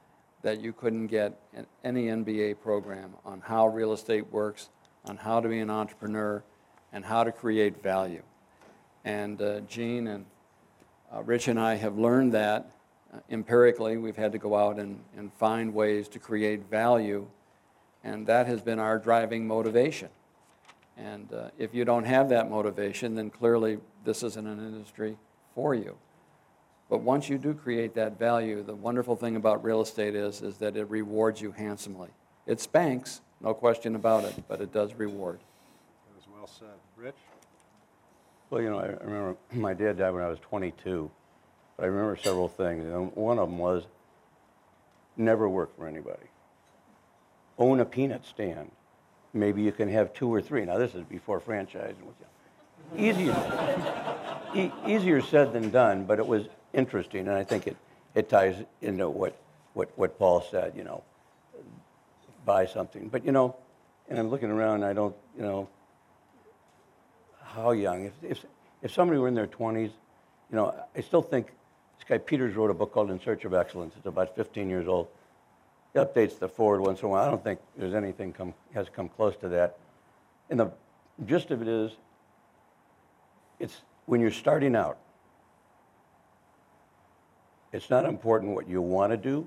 that 0.43 0.61
you 0.61 0.73
couldn't 0.73 1.07
get 1.07 1.39
in 1.55 1.67
any 1.85 2.07
MBA 2.07 2.61
program 2.61 3.15
on 3.25 3.41
how 3.41 3.69
real 3.69 3.93
estate 3.93 4.31
works, 4.33 4.71
on 5.05 5.17
how 5.17 5.41
to 5.41 5.49
be 5.49 5.61
an 5.61 5.71
entrepreneur, 5.71 6.43
and 6.93 7.05
how 7.05 7.25
to 7.25 7.33
create 7.33 7.83
value. 7.83 8.23
And 9.05 9.41
uh, 9.43 9.61
Gene 9.61 10.07
and 10.07 10.27
uh, 11.13 11.23
Rich 11.23 11.49
and 11.49 11.59
I 11.59 11.75
have 11.75 11.99
learned 11.99 12.33
that 12.33 12.71
uh, 13.13 13.19
empirically. 13.31 13.97
We've 13.97 14.17
had 14.17 14.33
to 14.33 14.39
go 14.39 14.57
out 14.57 14.79
and, 14.79 15.01
and 15.17 15.33
find 15.35 15.75
ways 15.75 16.09
to 16.09 16.19
create 16.19 16.71
value, 16.71 17.27
and 18.05 18.27
that 18.27 18.47
has 18.47 18.63
been 18.63 18.79
our 18.79 18.99
driving 18.99 19.47
motivation. 19.47 20.09
And 20.97 21.33
uh, 21.33 21.51
if 21.59 21.75
you 21.75 21.85
don't 21.85 22.05
have 22.05 22.29
that 22.29 22.51
motivation, 22.51 23.15
then 23.15 23.31
clearly 23.31 23.79
this 24.05 24.23
isn't 24.23 24.47
an 24.47 24.59
industry 24.59 25.17
for 25.55 25.75
you. 25.75 25.97
But 26.89 27.01
once 27.01 27.29
you 27.29 27.39
do 27.39 27.55
create 27.55 27.95
that 27.95 28.19
value, 28.19 28.63
the 28.63 28.75
wonderful 28.75 29.17
thing 29.17 29.37
about 29.37 29.65
real 29.65 29.81
estate 29.81 30.15
is, 30.15 30.43
is 30.43 30.59
that 30.59 30.77
it 30.77 30.91
rewards 30.91 31.41
you 31.41 31.53
handsomely. 31.53 32.11
It 32.47 32.61
spanks, 32.61 33.23
no 33.41 33.55
question 33.55 33.95
about 33.95 34.25
it, 34.25 34.35
but 34.47 34.61
it 34.61 34.73
does 34.73 34.93
reward. 34.95 35.39
That 35.39 36.17
was 36.17 36.27
well 36.35 36.47
said. 36.47 36.79
Rich? 36.97 37.15
Well, 38.53 38.61
you 38.61 38.69
know, 38.69 38.81
I 38.81 38.89
remember 39.03 39.37
my 39.53 39.73
dad 39.73 39.97
died 39.97 40.11
when 40.11 40.23
I 40.23 40.29
was 40.29 40.39
22, 40.41 41.11
but 41.79 41.85
I 41.85 41.87
remember 41.87 42.17
several 42.17 42.49
things. 42.49 42.85
And 42.85 43.11
one 43.17 43.39
of 43.39 43.49
them 43.49 43.57
was 43.57 43.85
never 45.17 45.49
work 45.49 45.75
for 45.75 45.89
anybody. 45.89 46.27
Own 47.59 47.81
a 47.81 47.87
peanut 47.87 48.27
stand. 48.27 48.71
Maybe 49.33 49.63
you 49.63 49.73
can 49.73 49.89
have 49.89 50.13
two 50.13 50.29
or 50.29 50.43
three. 50.43 50.67
Now, 50.67 50.77
this 50.77 50.95
is 50.95 51.03
before 51.05 51.41
franchising. 51.41 51.95
Easier, 52.95 53.35
e- 54.55 54.71
easier 54.87 55.23
said 55.23 55.55
than 55.55 55.71
done, 55.71 56.05
but 56.05 56.19
it 56.19 56.27
was 56.27 56.45
interesting, 56.75 57.29
and 57.29 57.37
I 57.39 57.45
think 57.45 57.67
it, 57.67 57.79
it 58.15 58.29
ties 58.29 58.57
into 58.83 59.09
what, 59.09 59.35
what, 59.73 59.91
what 59.97 60.19
Paul 60.19 60.47
said, 60.51 60.75
you 60.77 60.85
know, 60.85 61.03
buy 62.45 62.67
something. 62.67 63.09
But, 63.09 63.25
you 63.25 63.33
know, 63.33 63.57
and 64.11 64.19
I'm 64.19 64.29
looking 64.29 64.51
around, 64.51 64.85
I 64.85 64.93
don't, 64.93 65.17
you 65.35 65.43
know, 65.43 65.71
how 67.55 67.73
young. 67.73 68.07
If, 68.07 68.13
if, 68.23 68.45
if 68.83 68.93
somebody 68.93 69.19
were 69.19 69.29
in 69.29 69.35
their 69.35 69.47
20s, 69.47 69.91
you 70.51 70.57
know, 70.57 70.75
I 70.97 71.01
still 71.01 71.23
think 71.23 71.47
this 71.99 72.09
guy 72.09 72.19
Peters 72.19 72.55
wrote 72.55 72.71
a 72.71 72.75
book 72.75 72.93
called 72.93 73.11
In 73.11 73.21
Search 73.21 73.45
of 73.45 73.55
Excellence. 73.55 73.95
It's 73.97 74.07
about 74.07 74.35
15 74.35 74.69
years 74.69 74.87
old. 74.87 75.09
He 75.93 75.99
updates 75.99 76.39
the 76.39 76.49
forward 76.49 76.81
once 76.81 77.01
in 77.01 77.07
a 77.07 77.09
while. 77.09 77.25
I 77.25 77.31
don't 77.31 77.45
think 77.45 77.61
there's 77.77 77.95
anything 77.95 78.33
come, 78.33 78.55
has 78.75 78.89
come 78.89 79.09
close 79.09 79.37
to 79.37 79.49
that. 79.49 79.79
And 80.51 80.59
the 80.59 80.73
gist 81.27 81.51
of 81.51 81.63
it 81.63 81.69
is 81.69 81.93
it's 83.61 83.83
when 84.07 84.21
you're 84.21 84.31
starting 84.31 84.75
out, 84.75 84.99
it's 87.73 87.89
not 87.89 88.05
important 88.05 88.55
what 88.55 88.69
you 88.69 88.83
want 88.83 89.13
to 89.13 89.17
do. 89.17 89.47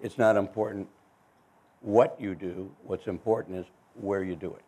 It's 0.00 0.18
not 0.18 0.36
important 0.36 0.88
what 1.80 2.20
you 2.20 2.34
do. 2.34 2.70
What's 2.82 3.06
important 3.06 3.58
is 3.58 3.66
where 3.94 4.22
you 4.22 4.34
do 4.34 4.48
it. 4.54 4.62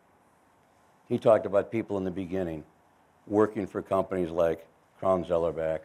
He 1.07 1.17
talked 1.17 1.45
about 1.45 1.71
people 1.71 1.97
in 1.97 2.03
the 2.03 2.11
beginning 2.11 2.63
working 3.27 3.67
for 3.67 3.81
companies 3.81 4.29
like 4.29 4.65
Crown 4.99 5.23
Zellerbach, 5.25 5.79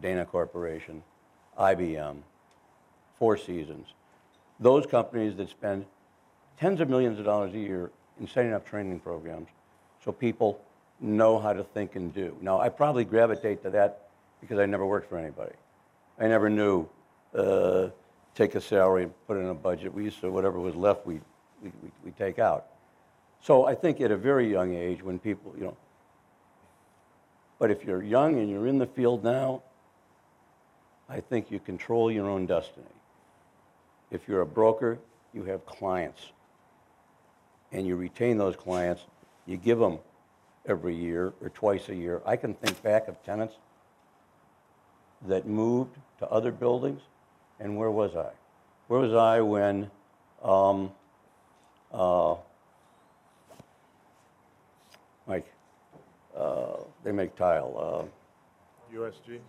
Dana 0.00 0.24
Corporation, 0.24 1.02
IBM, 1.58 2.18
Four 3.18 3.36
Seasons. 3.36 3.88
Those 4.60 4.86
companies 4.86 5.36
that 5.36 5.48
spend 5.48 5.84
tens 6.58 6.80
of 6.80 6.88
millions 6.88 7.18
of 7.18 7.24
dollars 7.24 7.54
a 7.54 7.58
year 7.58 7.90
in 8.20 8.26
setting 8.26 8.52
up 8.52 8.66
training 8.66 9.00
programs 9.00 9.48
so 10.04 10.12
people 10.12 10.60
know 11.00 11.38
how 11.38 11.52
to 11.52 11.62
think 11.62 11.94
and 11.96 12.12
do. 12.12 12.36
Now, 12.40 12.60
I 12.60 12.68
probably 12.68 13.04
gravitate 13.04 13.62
to 13.62 13.70
that 13.70 14.08
because 14.40 14.58
I 14.58 14.66
never 14.66 14.86
worked 14.86 15.08
for 15.08 15.18
anybody. 15.18 15.54
I 16.18 16.26
never 16.26 16.50
knew 16.50 16.88
uh, 17.34 17.88
take 18.34 18.54
a 18.54 18.60
salary 18.60 19.04
and 19.04 19.26
put 19.26 19.36
it 19.36 19.40
in 19.40 19.46
a 19.46 19.54
budget. 19.54 19.92
We 19.92 20.04
used 20.04 20.20
to, 20.20 20.30
whatever 20.30 20.58
was 20.58 20.74
left, 20.74 21.06
we, 21.06 21.20
we, 21.62 21.70
we, 21.82 21.90
we 22.06 22.10
take 22.12 22.38
out. 22.38 22.66
So 23.40 23.66
I 23.66 23.74
think 23.74 24.00
at 24.00 24.10
a 24.10 24.16
very 24.16 24.50
young 24.50 24.74
age, 24.74 25.02
when 25.02 25.18
people, 25.18 25.54
you 25.56 25.64
know, 25.64 25.76
but 27.58 27.70
if 27.70 27.84
you're 27.84 28.02
young 28.02 28.38
and 28.38 28.48
you're 28.48 28.66
in 28.66 28.78
the 28.78 28.86
field 28.86 29.24
now, 29.24 29.62
I 31.08 31.20
think 31.20 31.50
you 31.50 31.58
control 31.58 32.10
your 32.10 32.28
own 32.28 32.46
destiny. 32.46 32.86
If 34.10 34.28
you're 34.28 34.42
a 34.42 34.46
broker, 34.46 34.98
you 35.32 35.44
have 35.44 35.64
clients. 35.66 36.32
And 37.72 37.86
you 37.86 37.96
retain 37.96 38.38
those 38.38 38.56
clients, 38.56 39.02
you 39.46 39.56
give 39.56 39.78
them 39.78 39.98
every 40.66 40.94
year 40.94 41.32
or 41.40 41.48
twice 41.50 41.88
a 41.88 41.94
year. 41.94 42.22
I 42.24 42.36
can 42.36 42.54
think 42.54 42.80
back 42.82 43.08
of 43.08 43.22
tenants 43.24 43.54
that 45.26 45.46
moved 45.46 45.96
to 46.18 46.28
other 46.28 46.52
buildings, 46.52 47.00
and 47.58 47.76
where 47.76 47.90
was 47.90 48.14
I? 48.14 48.30
Where 48.86 49.00
was 49.00 49.14
I 49.14 49.40
when 49.40 49.90
um, 50.42 50.92
uh, 51.92 52.36
Mike, 55.26 55.46
uh, 56.27 56.27
they 57.04 57.12
make 57.12 57.34
tile, 57.36 58.08
USG? 58.92 59.36
uh, 59.36 59.40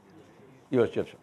U.S. 0.71 0.89
Gypsum. 0.91 1.19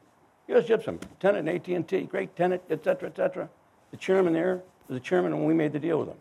U.S. 0.49 0.67
Gypsum, 0.67 0.99
tenant 1.21 1.49
in 1.49 1.77
AT&T, 1.77 2.03
great 2.03 2.35
tenant, 2.37 2.63
et 2.71 2.83
cetera, 2.85 3.09
et 3.09 3.17
cetera. 3.17 3.49
The 3.91 3.97
chairman 3.97 4.33
there 4.33 4.63
was 4.89 4.97
the 4.97 5.01
chairman 5.01 5.33
when 5.37 5.45
we 5.45 5.55
made 5.55 5.73
the 5.73 5.79
deal 5.79 5.99
with 5.99 6.09
them. 6.09 6.19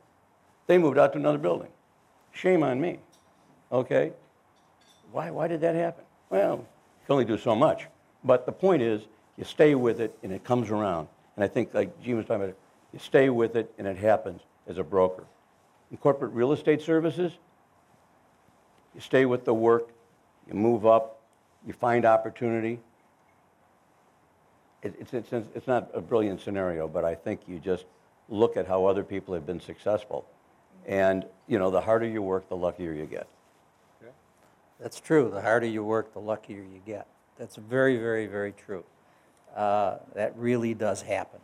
They 0.68 0.78
moved 0.78 0.98
out 0.98 1.14
to 1.14 1.20
another 1.20 1.38
building. 1.38 1.70
Shame 2.32 2.64
on 2.64 2.82
me, 2.82 3.00
okay? 3.72 4.12
Why, 5.12 5.30
why 5.30 5.48
did 5.48 5.62
that 5.62 5.76
happen? 5.76 6.04
Well, 6.30 6.58
you 6.58 7.06
can 7.06 7.14
only 7.14 7.26
do 7.26 7.38
so 7.38 7.56
much. 7.56 7.86
But 8.24 8.46
the 8.46 8.52
point 8.52 8.82
is, 8.82 9.04
you 9.38 9.44
stay 9.44 9.76
with 9.76 10.02
it 10.02 10.18
and 10.24 10.34
it 10.34 10.44
comes 10.44 10.70
around. 10.70 11.08
And 11.36 11.44
I 11.44 11.48
think, 11.48 11.74
like 11.74 12.02
Gene 12.02 12.18
was 12.18 12.26
talking 12.26 12.44
about, 12.44 12.56
you 12.94 13.00
stay 13.00 13.30
with 13.30 13.56
it 13.56 13.72
and 13.78 13.88
it 13.88 13.98
happens 13.98 14.42
as 14.68 14.78
a 14.78 14.84
broker. 14.84 15.26
In 15.92 15.98
corporate 15.98 16.32
real 16.32 16.52
estate 16.52 16.82
services, 16.82 17.34
you 18.96 19.02
stay 19.02 19.26
with 19.26 19.46
the 19.46 19.54
work, 19.54 19.90
you 20.48 20.54
move 20.56 20.86
up, 20.86 21.20
you 21.68 21.74
find 21.74 22.06
opportunity. 22.06 22.80
It- 24.82 24.96
It's, 25.00 25.14
it's, 25.14 25.34
it's 25.34 25.68
not 25.68 25.90
a 25.94 26.02
brilliant 26.02 26.42
scenario, 26.42 26.88
but 26.88 27.04
I 27.04 27.14
think 27.16 27.42
you 27.48 27.60
just 27.60 27.86
look 28.30 28.58
at 28.58 28.66
how 28.68 28.86
other 28.86 29.04
people 29.04 29.34
have 29.34 29.46
been 29.46 29.60
successful. 29.60 30.26
And, 30.88 31.26
you 31.48 31.60
know, 31.60 31.70
the 31.72 31.82
harder 31.82 32.08
you 32.08 32.22
work, 32.22 32.48
the 32.50 32.56
luckier 32.56 32.94
you 32.94 33.06
get. 33.06 33.28
That's 34.80 35.00
true. 35.00 35.30
The 35.34 35.42
harder 35.42 35.66
you 35.68 35.84
work, 35.84 36.14
the 36.14 36.20
luckier 36.20 36.62
you 36.62 36.82
get. 36.86 37.08
That's 37.38 37.56
very, 37.56 37.98
very, 37.98 38.28
very 38.28 38.52
true. 38.54 38.84
Uh, 39.56 39.98
That 40.14 40.36
really 40.38 40.74
does 40.74 41.02
happen. 41.02 41.40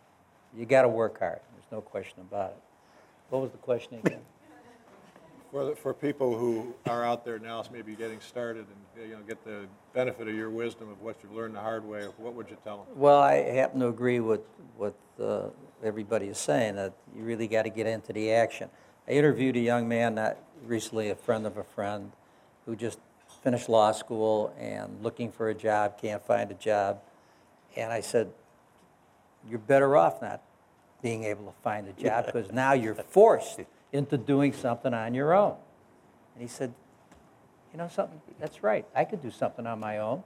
You 0.56 0.66
got 0.66 0.84
to 0.84 0.88
work 0.90 1.20
hard. 1.20 1.40
There's 1.56 1.72
no 1.72 1.82
question 1.82 2.20
about 2.22 2.52
it. 2.52 2.58
What 3.30 3.42
was 3.42 3.52
the 3.52 3.58
question 3.58 4.00
again? 4.04 4.20
For, 5.52 5.66
the- 5.66 5.76
for 5.76 5.94
people 5.94 6.38
who 6.38 6.74
are 6.88 7.04
out 7.04 7.26
there 7.26 7.38
now, 7.38 7.64
maybe 7.74 7.94
getting 7.96 8.22
started 8.22 8.66
and, 8.96 9.10
you 9.10 9.16
know, 9.16 9.22
get 9.28 9.44
the 9.44 9.66
benefit 9.94 10.28
of 10.30 10.34
your 10.34 10.50
wisdom 10.50 10.90
of 10.90 11.02
what 11.02 11.18
you've 11.22 11.34
learned 11.34 11.56
the 11.56 11.60
hard 11.60 11.84
way, 11.84 12.04
what 12.18 12.34
would 12.34 12.50
you 12.50 12.58
tell 12.64 12.78
them? 12.78 12.86
Well, 12.96 13.20
I 13.20 13.36
happen 13.36 13.82
to 13.82 13.88
agree 13.88 14.22
with 14.22 14.42
what 14.78 14.96
uh, 15.22 15.50
everybody 15.84 16.28
is 16.28 16.38
saying, 16.38 16.76
that 16.78 16.94
you 17.16 17.24
really 17.24 17.48
got 17.48 17.64
to 17.64 17.70
get 17.70 17.86
into 17.86 18.14
the 18.14 18.32
action. 18.32 18.70
I 19.08 19.12
interviewed 19.12 19.58
a 19.58 19.60
young 19.60 19.90
man 19.90 20.16
not 20.16 20.38
recently, 20.66 21.10
a 21.10 21.16
friend 21.16 21.46
of 21.46 21.58
a 21.58 21.64
friend, 21.64 22.14
who 22.66 22.76
just 22.76 23.00
finished 23.44 23.68
law 23.68 23.92
school 23.92 24.54
and 24.58 25.04
looking 25.04 25.32
for 25.32 25.50
a 25.50 25.54
job, 25.54 26.00
can't 26.00 26.26
find 26.26 26.50
a 26.52 26.56
job. 26.56 27.00
And 27.76 27.92
I 27.92 28.00
said, 28.00 28.32
you're 29.50 29.60
better 29.60 29.98
off 29.98 30.22
not 30.22 30.42
being 31.02 31.24
able 31.26 31.46
to 31.46 31.54
find 31.64 31.88
a 31.88 31.94
job 31.94 32.28
because 32.28 32.52
now 32.52 32.74
you're 32.74 32.96
forced 32.96 33.60
into 33.94 34.18
doing 34.18 34.54
something 34.54 34.94
on 34.94 35.14
your 35.14 35.34
own. 35.34 35.56
And 36.36 36.42
he 36.42 36.48
said, 36.48 36.74
you 37.72 37.78
know 37.78 37.90
something, 37.94 38.20
that's 38.40 38.64
right, 38.64 38.86
I 38.96 39.06
could 39.06 39.22
do 39.22 39.32
something 39.32 39.66
on 39.66 39.80
my 39.80 40.00
own. 40.00 40.24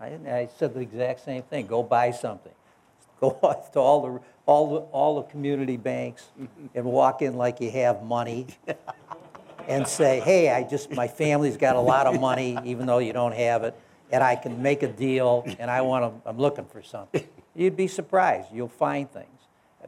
I, 0.00 0.06
I 0.06 0.48
said 0.56 0.74
the 0.74 0.80
exact 0.80 1.24
same 1.24 1.42
thing, 1.42 1.66
go 1.66 1.82
buy 1.82 2.10
something. 2.10 2.52
Go 3.20 3.38
off 3.42 3.70
to 3.72 3.78
all 3.78 4.00
the, 4.00 4.20
all 4.46 4.74
the, 4.74 4.80
all 4.92 5.22
the 5.22 5.28
community 5.28 5.76
banks 5.76 6.28
and 6.74 6.84
walk 6.86 7.20
in 7.20 7.36
like 7.36 7.60
you 7.60 7.70
have 7.70 8.02
money 8.02 8.46
and 9.68 9.86
say, 9.86 10.20
hey, 10.20 10.48
I 10.48 10.62
just, 10.62 10.90
my 10.90 11.06
family's 11.06 11.58
got 11.58 11.76
a 11.76 11.80
lot 11.80 12.06
of 12.06 12.18
money, 12.18 12.58
even 12.64 12.86
though 12.86 12.96
you 12.96 13.12
don't 13.12 13.34
have 13.34 13.62
it, 13.64 13.78
and 14.10 14.24
I 14.24 14.36
can 14.36 14.62
make 14.62 14.82
a 14.82 14.88
deal, 14.88 15.44
and 15.58 15.70
I 15.70 15.82
want 15.82 16.24
to, 16.24 16.28
I'm 16.30 16.38
looking 16.38 16.64
for 16.64 16.82
something. 16.82 17.22
You'd 17.54 17.76
be 17.76 17.88
surprised, 17.88 18.48
you'll 18.54 18.68
find 18.68 19.10
things. 19.10 19.26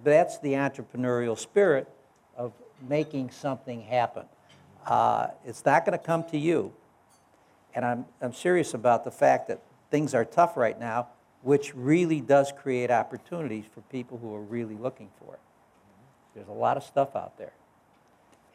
That's 0.04 0.38
the 0.38 0.52
entrepreneurial 0.52 1.38
spirit 1.38 1.88
making 2.88 3.30
something 3.30 3.82
happen. 3.82 4.24
Uh, 4.86 5.28
It's 5.44 5.64
not 5.64 5.84
going 5.84 5.98
to 5.98 6.04
come 6.04 6.24
to 6.30 6.38
you, 6.38 6.72
and 7.74 7.84
I'm, 7.84 8.04
I'm 8.20 8.32
serious 8.32 8.74
about 8.74 9.04
the 9.04 9.10
fact 9.10 9.48
that 9.48 9.60
things 9.90 10.14
are 10.14 10.24
tough 10.24 10.56
right 10.56 10.78
now, 10.78 11.08
which 11.42 11.74
really 11.74 12.20
does 12.20 12.52
create 12.52 12.90
opportunities 12.90 13.64
for 13.72 13.80
people 13.82 14.18
who 14.18 14.34
are 14.34 14.42
really 14.42 14.74
looking 14.76 15.08
for 15.18 15.34
it. 15.34 15.40
There's 16.34 16.48
a 16.48 16.52
lot 16.52 16.76
of 16.76 16.84
stuff 16.84 17.14
out 17.14 17.36
there. 17.36 17.52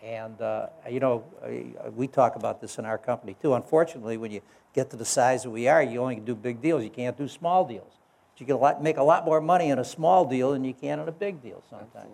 And, 0.03 0.39
uh, 0.41 0.67
you 0.89 0.99
know, 0.99 1.23
uh, 1.43 1.89
we 1.91 2.07
talk 2.07 2.35
about 2.35 2.61
this 2.61 2.77
in 2.77 2.85
our 2.85 2.97
company 2.97 3.35
too. 3.41 3.55
Unfortunately, 3.55 4.17
when 4.17 4.31
you 4.31 4.41
get 4.73 4.89
to 4.91 4.95
the 4.95 5.05
size 5.05 5.43
that 5.43 5.49
we 5.49 5.67
are, 5.67 5.81
you 5.81 5.99
only 6.01 6.15
can 6.15 6.25
do 6.25 6.35
big 6.35 6.61
deals. 6.61 6.83
You 6.83 6.89
can't 6.89 7.17
do 7.17 7.27
small 7.27 7.65
deals. 7.65 7.93
But 8.33 8.39
you 8.39 8.45
can 8.45 8.55
a 8.55 8.59
lot, 8.59 8.83
make 8.83 8.97
a 8.97 9.03
lot 9.03 9.25
more 9.25 9.41
money 9.41 9.69
in 9.69 9.79
a 9.79 9.85
small 9.85 10.25
deal 10.25 10.51
than 10.51 10.63
you 10.63 10.73
can 10.73 10.99
in 10.99 11.07
a 11.07 11.11
big 11.11 11.41
deal 11.41 11.63
sometimes. 11.69 12.11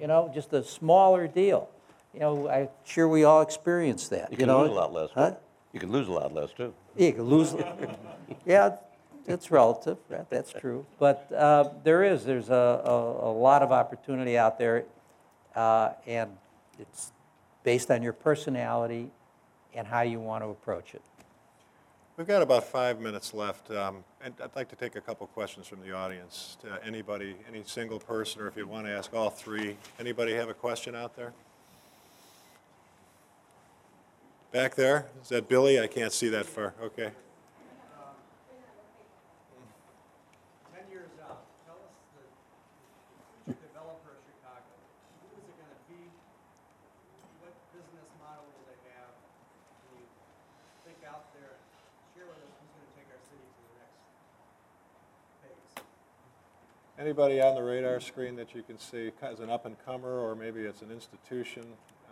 You 0.00 0.06
know, 0.06 0.30
just 0.34 0.52
a 0.52 0.62
smaller 0.62 1.26
deal. 1.26 1.68
You 2.12 2.20
know, 2.20 2.48
I'm 2.48 2.68
sure 2.84 3.08
we 3.08 3.24
all 3.24 3.42
experience 3.42 4.08
that. 4.08 4.30
You 4.30 4.36
can 4.36 4.46
know? 4.48 4.62
lose 4.62 4.70
a 4.70 4.74
lot 4.74 4.92
less, 4.92 5.10
Huh? 5.14 5.30
too. 5.30 5.36
You 5.72 5.80
can 5.80 5.92
lose 5.92 6.08
a 6.08 6.12
lot 6.12 6.32
less, 6.32 6.50
too. 6.52 6.72
You 6.96 7.12
can 7.12 7.24
lose, 7.24 7.54
yeah, 8.46 8.76
it's 9.26 9.50
relative, 9.50 9.98
that- 10.08 10.30
that's 10.30 10.52
true. 10.52 10.86
But 10.98 11.30
uh, 11.32 11.70
there 11.84 12.02
is, 12.04 12.24
there's 12.24 12.48
a, 12.48 12.54
a, 12.84 13.30
a 13.30 13.32
lot 13.32 13.62
of 13.62 13.72
opportunity 13.72 14.38
out 14.38 14.58
there, 14.58 14.84
uh, 15.54 15.90
and 16.06 16.30
it's 16.78 17.12
based 17.62 17.90
on 17.90 18.02
your 18.02 18.12
personality 18.14 19.10
and 19.74 19.86
how 19.86 20.00
you 20.02 20.20
want 20.20 20.42
to 20.44 20.48
approach 20.48 20.94
it. 20.94 21.02
We've 22.16 22.26
got 22.26 22.40
about 22.40 22.64
five 22.64 22.98
minutes 22.98 23.34
left, 23.34 23.70
um, 23.70 24.02
and 24.24 24.32
I'd 24.42 24.56
like 24.56 24.70
to 24.70 24.76
take 24.76 24.96
a 24.96 25.02
couple 25.02 25.26
questions 25.26 25.66
from 25.66 25.82
the 25.82 25.92
audience. 25.92 26.56
To 26.62 26.82
Anybody, 26.82 27.36
any 27.46 27.62
single 27.66 27.98
person, 27.98 28.40
or 28.40 28.46
if 28.48 28.56
you 28.56 28.66
want 28.66 28.86
to 28.86 28.90
ask 28.90 29.12
all 29.12 29.28
three, 29.28 29.76
anybody 30.00 30.32
have 30.32 30.48
a 30.48 30.54
question 30.54 30.94
out 30.94 31.14
there? 31.14 31.34
Back 34.50 34.76
there, 34.76 35.08
is 35.22 35.28
that 35.28 35.46
Billy? 35.46 35.78
I 35.78 35.86
can't 35.88 36.12
see 36.12 36.30
that 36.30 36.46
far, 36.46 36.72
okay. 36.82 37.10
Ten 40.72 40.84
years 40.90 41.12
out, 41.20 41.44
tell 41.68 41.76
us 41.84 41.92
the 42.16 42.24
future 43.52 43.60
developer 43.68 44.16
of 44.16 44.20
Chicago. 44.24 44.64
Who 45.20 45.36
is 45.36 45.44
it 45.44 45.56
gonna 45.60 45.76
be? 45.92 46.08
What 47.44 47.52
business 47.76 48.08
model 48.16 48.48
will 48.56 48.64
they 48.72 48.80
have? 48.96 49.12
Can 49.84 50.00
you 50.00 50.08
think 50.88 51.04
out 51.04 51.28
there 51.36 51.60
and 51.60 51.60
share 52.16 52.24
with 52.24 52.40
us 52.40 52.48
who's 52.56 52.72
gonna 52.72 52.96
take 52.96 53.12
our 53.12 53.20
city 53.28 53.44
to 53.44 53.60
the 53.60 53.76
next 53.76 54.00
phase? 55.44 55.84
Anybody 57.06 57.40
on 57.40 57.54
the 57.54 57.62
radar 57.62 58.00
screen 58.00 58.34
that 58.34 58.52
you 58.52 58.64
can 58.64 58.80
see 58.80 59.12
as 59.22 59.38
an 59.38 59.48
up-and-comer, 59.48 60.18
or 60.18 60.34
maybe 60.34 60.62
it's 60.62 60.82
an 60.82 60.90
institution 60.90 61.62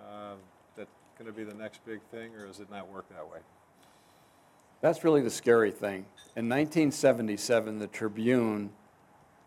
um, 0.09 0.37
that's 0.77 0.93
going 1.19 1.27
to 1.27 1.37
be 1.37 1.43
the 1.43 1.53
next 1.53 1.85
big 1.85 2.01
thing, 2.13 2.33
or 2.37 2.47
does 2.47 2.61
it 2.61 2.71
not 2.71 2.89
work 2.89 3.05
that 3.09 3.29
way? 3.29 3.41
That's 4.83 5.03
really 5.03 5.21
the 5.21 5.31
scary 5.31 5.73
thing. 5.73 6.07
In 6.37 6.49
1977, 6.49 7.81
the 7.81 7.89
Tribune, 7.89 8.71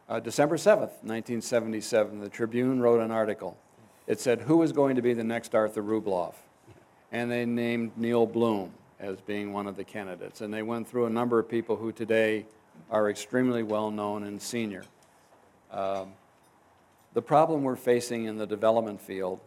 uh, 0.10 0.20
December 0.20 0.58
7th, 0.58 0.92
1977, 1.04 2.20
the 2.20 2.28
Tribune 2.28 2.82
wrote 2.82 3.00
an 3.00 3.12
article. 3.12 3.58
It 4.06 4.20
said, 4.20 4.42
who 4.42 4.62
is 4.64 4.74
going 4.74 4.98
to 4.98 5.02
be 5.02 5.14
the 5.14 5.24
next 5.24 5.56
Arthur 5.56 5.82
Rubloff? 5.82 6.34
And 7.14 7.32
they 7.32 7.46
named 7.46 7.94
Neil 7.96 8.28
Bluhm. 8.28 8.72
as 9.00 9.22
being 9.22 9.54
one 9.54 9.66
of 9.66 9.78
the 9.78 9.86
candidates. 9.86 10.42
And 10.42 10.54
they 10.54 10.62
went 10.62 10.90
through 10.90 11.06
a 11.06 11.10
number 11.10 11.40
of 11.40 11.48
people 11.48 11.78
who 11.78 11.94
today 11.94 12.46
are 12.92 13.10
extremely 13.10 13.64
well-known 13.64 14.24
and 14.24 14.42
senior. 14.42 14.84
Um, 15.72 16.14
The 17.14 17.22
problem 17.24 17.64
we're 17.64 17.76
facing 17.76 18.26
in 18.26 18.38
the 18.38 18.46
development 18.46 19.02
field 19.02 19.40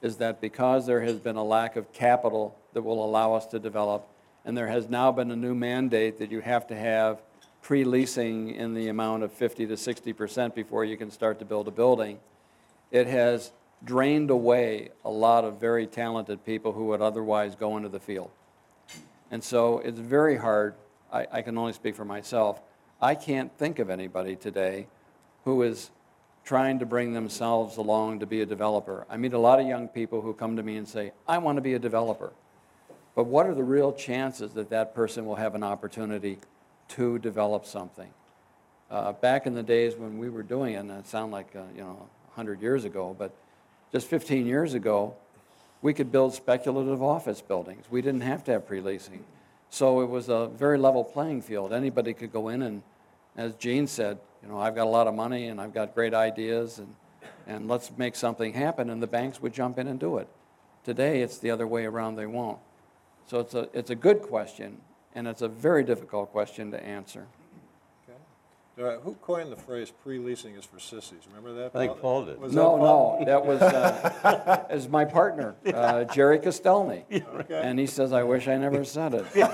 is 0.00 0.16
that 0.16 0.40
because 0.40 0.86
there 0.86 1.02
has 1.02 1.18
been 1.18 1.36
a 1.36 1.44
lack 1.44 1.76
of 1.76 1.92
capital 1.92 2.56
that 2.72 2.80
will 2.80 3.04
allow 3.04 3.34
us 3.34 3.44
to 3.48 3.58
develop, 3.58 4.08
and 4.46 4.56
there 4.56 4.68
has 4.68 4.88
now 4.88 5.12
been 5.12 5.30
a 5.30 5.36
new 5.36 5.54
mandate 5.54 6.18
that 6.18 6.30
you 6.30 6.40
have 6.40 6.66
to 6.68 6.74
have 6.74 7.20
pre-leasing 7.60 8.54
in 8.54 8.72
the 8.74 8.88
amount 8.88 9.22
of 9.22 9.32
50 9.32 9.66
to 9.66 9.76
60 9.76 10.12
percent 10.14 10.54
before 10.54 10.84
you 10.84 10.96
can 10.96 11.10
start 11.10 11.38
to 11.38 11.44
build 11.44 11.68
a 11.68 11.70
building, 11.70 12.18
it 12.90 13.06
has 13.06 13.52
drained 13.84 14.30
away 14.30 14.88
a 15.04 15.10
lot 15.10 15.44
of 15.44 15.60
very 15.60 15.86
talented 15.86 16.44
people 16.46 16.72
who 16.72 16.86
would 16.86 17.02
otherwise 17.02 17.54
go 17.54 17.76
into 17.76 17.88
the 17.88 18.00
field. 18.00 18.30
And 19.30 19.44
so 19.44 19.78
it's 19.80 19.98
very 19.98 20.36
hard, 20.36 20.74
I, 21.12 21.26
I 21.30 21.42
can 21.42 21.58
only 21.58 21.72
speak 21.72 21.94
for 21.94 22.04
myself, 22.04 22.62
I 23.00 23.14
can't 23.14 23.52
think 23.58 23.78
of 23.78 23.90
anybody 23.90 24.34
today 24.34 24.86
who 25.44 25.62
is 25.62 25.90
trying 26.44 26.78
to 26.80 26.86
bring 26.86 27.12
themselves 27.12 27.76
along 27.76 28.20
to 28.20 28.26
be 28.26 28.40
a 28.40 28.46
developer. 28.46 29.06
I 29.08 29.16
meet 29.16 29.32
a 29.32 29.38
lot 29.38 29.60
of 29.60 29.66
young 29.66 29.88
people 29.88 30.20
who 30.20 30.34
come 30.34 30.56
to 30.56 30.62
me 30.62 30.76
and 30.76 30.88
say, 30.88 31.12
I 31.26 31.38
want 31.38 31.56
to 31.56 31.62
be 31.62 31.74
a 31.74 31.78
developer. 31.78 32.32
But 33.14 33.24
what 33.24 33.46
are 33.46 33.54
the 33.54 33.62
real 33.62 33.92
chances 33.92 34.52
that 34.52 34.70
that 34.70 34.94
person 34.94 35.26
will 35.26 35.36
have 35.36 35.54
an 35.54 35.62
opportunity 35.62 36.38
to 36.88 37.18
develop 37.18 37.66
something? 37.66 38.08
Uh, 38.90 39.12
back 39.12 39.46
in 39.46 39.54
the 39.54 39.62
days 39.62 39.94
when 39.94 40.18
we 40.18 40.28
were 40.28 40.42
doing 40.42 40.74
it, 40.74 40.78
and 40.78 40.90
it 40.90 41.06
sounded 41.06 41.32
like, 41.32 41.54
uh, 41.54 41.62
you 41.74 41.82
know, 41.82 42.08
100 42.34 42.60
years 42.60 42.84
ago, 42.84 43.14
but 43.18 43.32
just 43.92 44.06
15 44.06 44.46
years 44.46 44.74
ago, 44.74 45.14
we 45.82 45.92
could 45.92 46.10
build 46.10 46.34
speculative 46.34 47.02
office 47.02 47.40
buildings. 47.40 47.84
We 47.90 48.02
didn't 48.02 48.22
have 48.22 48.44
to 48.44 48.52
have 48.52 48.66
pre-leasing. 48.66 49.24
So 49.68 50.00
it 50.00 50.08
was 50.08 50.28
a 50.28 50.46
very 50.46 50.78
level 50.78 51.04
playing 51.04 51.42
field. 51.42 51.72
Anybody 51.72 52.14
could 52.14 52.32
go 52.32 52.48
in 52.48 52.62
and, 52.62 52.82
as 53.36 53.54
Gene 53.54 53.86
said, 53.86 54.18
you 54.42 54.48
know, 54.48 54.58
I've 54.58 54.74
got 54.74 54.86
a 54.86 54.90
lot 54.90 55.06
of 55.06 55.14
money 55.14 55.48
and 55.48 55.60
I've 55.60 55.72
got 55.72 55.94
great 55.94 56.14
ideas 56.14 56.78
and, 56.78 56.94
and 57.46 57.68
let's 57.68 57.90
make 57.96 58.14
something 58.14 58.52
happen, 58.52 58.88
and 58.88 59.02
the 59.02 59.06
banks 59.06 59.40
would 59.42 59.52
jump 59.52 59.78
in 59.78 59.88
and 59.88 59.98
do 59.98 60.18
it. 60.18 60.28
Today, 60.84 61.22
it's 61.22 61.38
the 61.38 61.50
other 61.50 61.66
way 61.66 61.84
around, 61.84 62.16
they 62.16 62.26
won't. 62.26 62.58
So 63.26 63.40
it's 63.40 63.54
a, 63.54 63.68
it's 63.72 63.90
a 63.90 63.94
good 63.94 64.22
question, 64.22 64.78
and 65.14 65.26
it's 65.26 65.42
a 65.42 65.48
very 65.48 65.82
difficult 65.84 66.30
question 66.30 66.70
to 66.70 66.82
answer. 66.84 67.26
Uh, 68.80 68.96
Who 69.00 69.14
coined 69.20 69.52
the 69.52 69.56
phrase 69.56 69.92
pre-leasing 70.02 70.54
is 70.54 70.64
for 70.64 70.78
sissies? 70.78 71.20
Remember 71.28 71.52
that? 71.62 71.76
I 71.76 71.86
think 71.86 72.00
Paul 72.00 72.24
did. 72.24 72.40
Was 72.40 72.52
that 72.52 72.56
No, 72.58 72.78
Paul? 72.78 73.18
no, 73.20 73.26
that 73.26 73.44
was, 73.44 73.60
uh, 73.60 74.64
is 74.70 74.88
my 74.88 75.04
partner, 75.04 75.54
uh, 75.66 76.04
Jerry 76.04 76.38
Castelny. 76.38 77.04
And 77.50 77.78
he 77.78 77.86
says, 77.86 78.12
I 78.12 78.22
wish 78.22 78.48
I 78.48 78.56
never 78.56 78.82
said 78.84 79.12
it. 79.14 79.26
Yeah, 79.34 79.48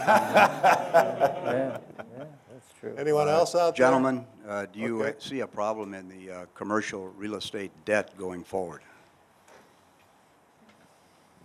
yeah, 1.45 1.79
that's 2.16 2.38
true. 2.81 2.95
Anyone 2.99 3.29
else 3.29 3.55
out 3.55 3.76
there? 3.76 3.87
Gentlemen, 3.87 4.26
uh, 4.47 4.66
do 4.66 4.79
you 4.79 5.01
uh, 5.03 5.07
Okay. 5.07 5.18
see 5.18 5.41
a 5.41 5.47
problem 5.47 5.95
in 5.95 6.09
the 6.09 6.31
uh, 6.31 6.47
commercial 6.55 7.09
real 7.09 7.35
estate 7.35 7.72
debt 7.85 8.16
going 8.16 8.45
forward? 8.45 8.83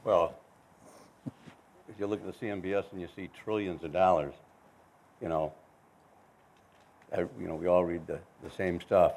Well, 0.04 0.36
if 1.90 2.00
you 2.00 2.08
look 2.08 2.26
at 2.26 2.40
the 2.40 2.46
CMBS 2.46 2.86
and 2.92 3.00
you 3.00 3.08
see 3.16 3.30
trillions 3.44 3.84
of 3.84 3.94
dollars, 3.94 4.34
you 5.22 5.30
know, 5.30 5.54
I, 7.16 7.22
you 7.22 7.48
know, 7.48 7.56
we 7.56 7.68
all 7.68 7.86
read 7.86 8.06
the, 8.08 8.20
the 8.44 8.50
same 8.50 8.82
stuff. 8.82 9.14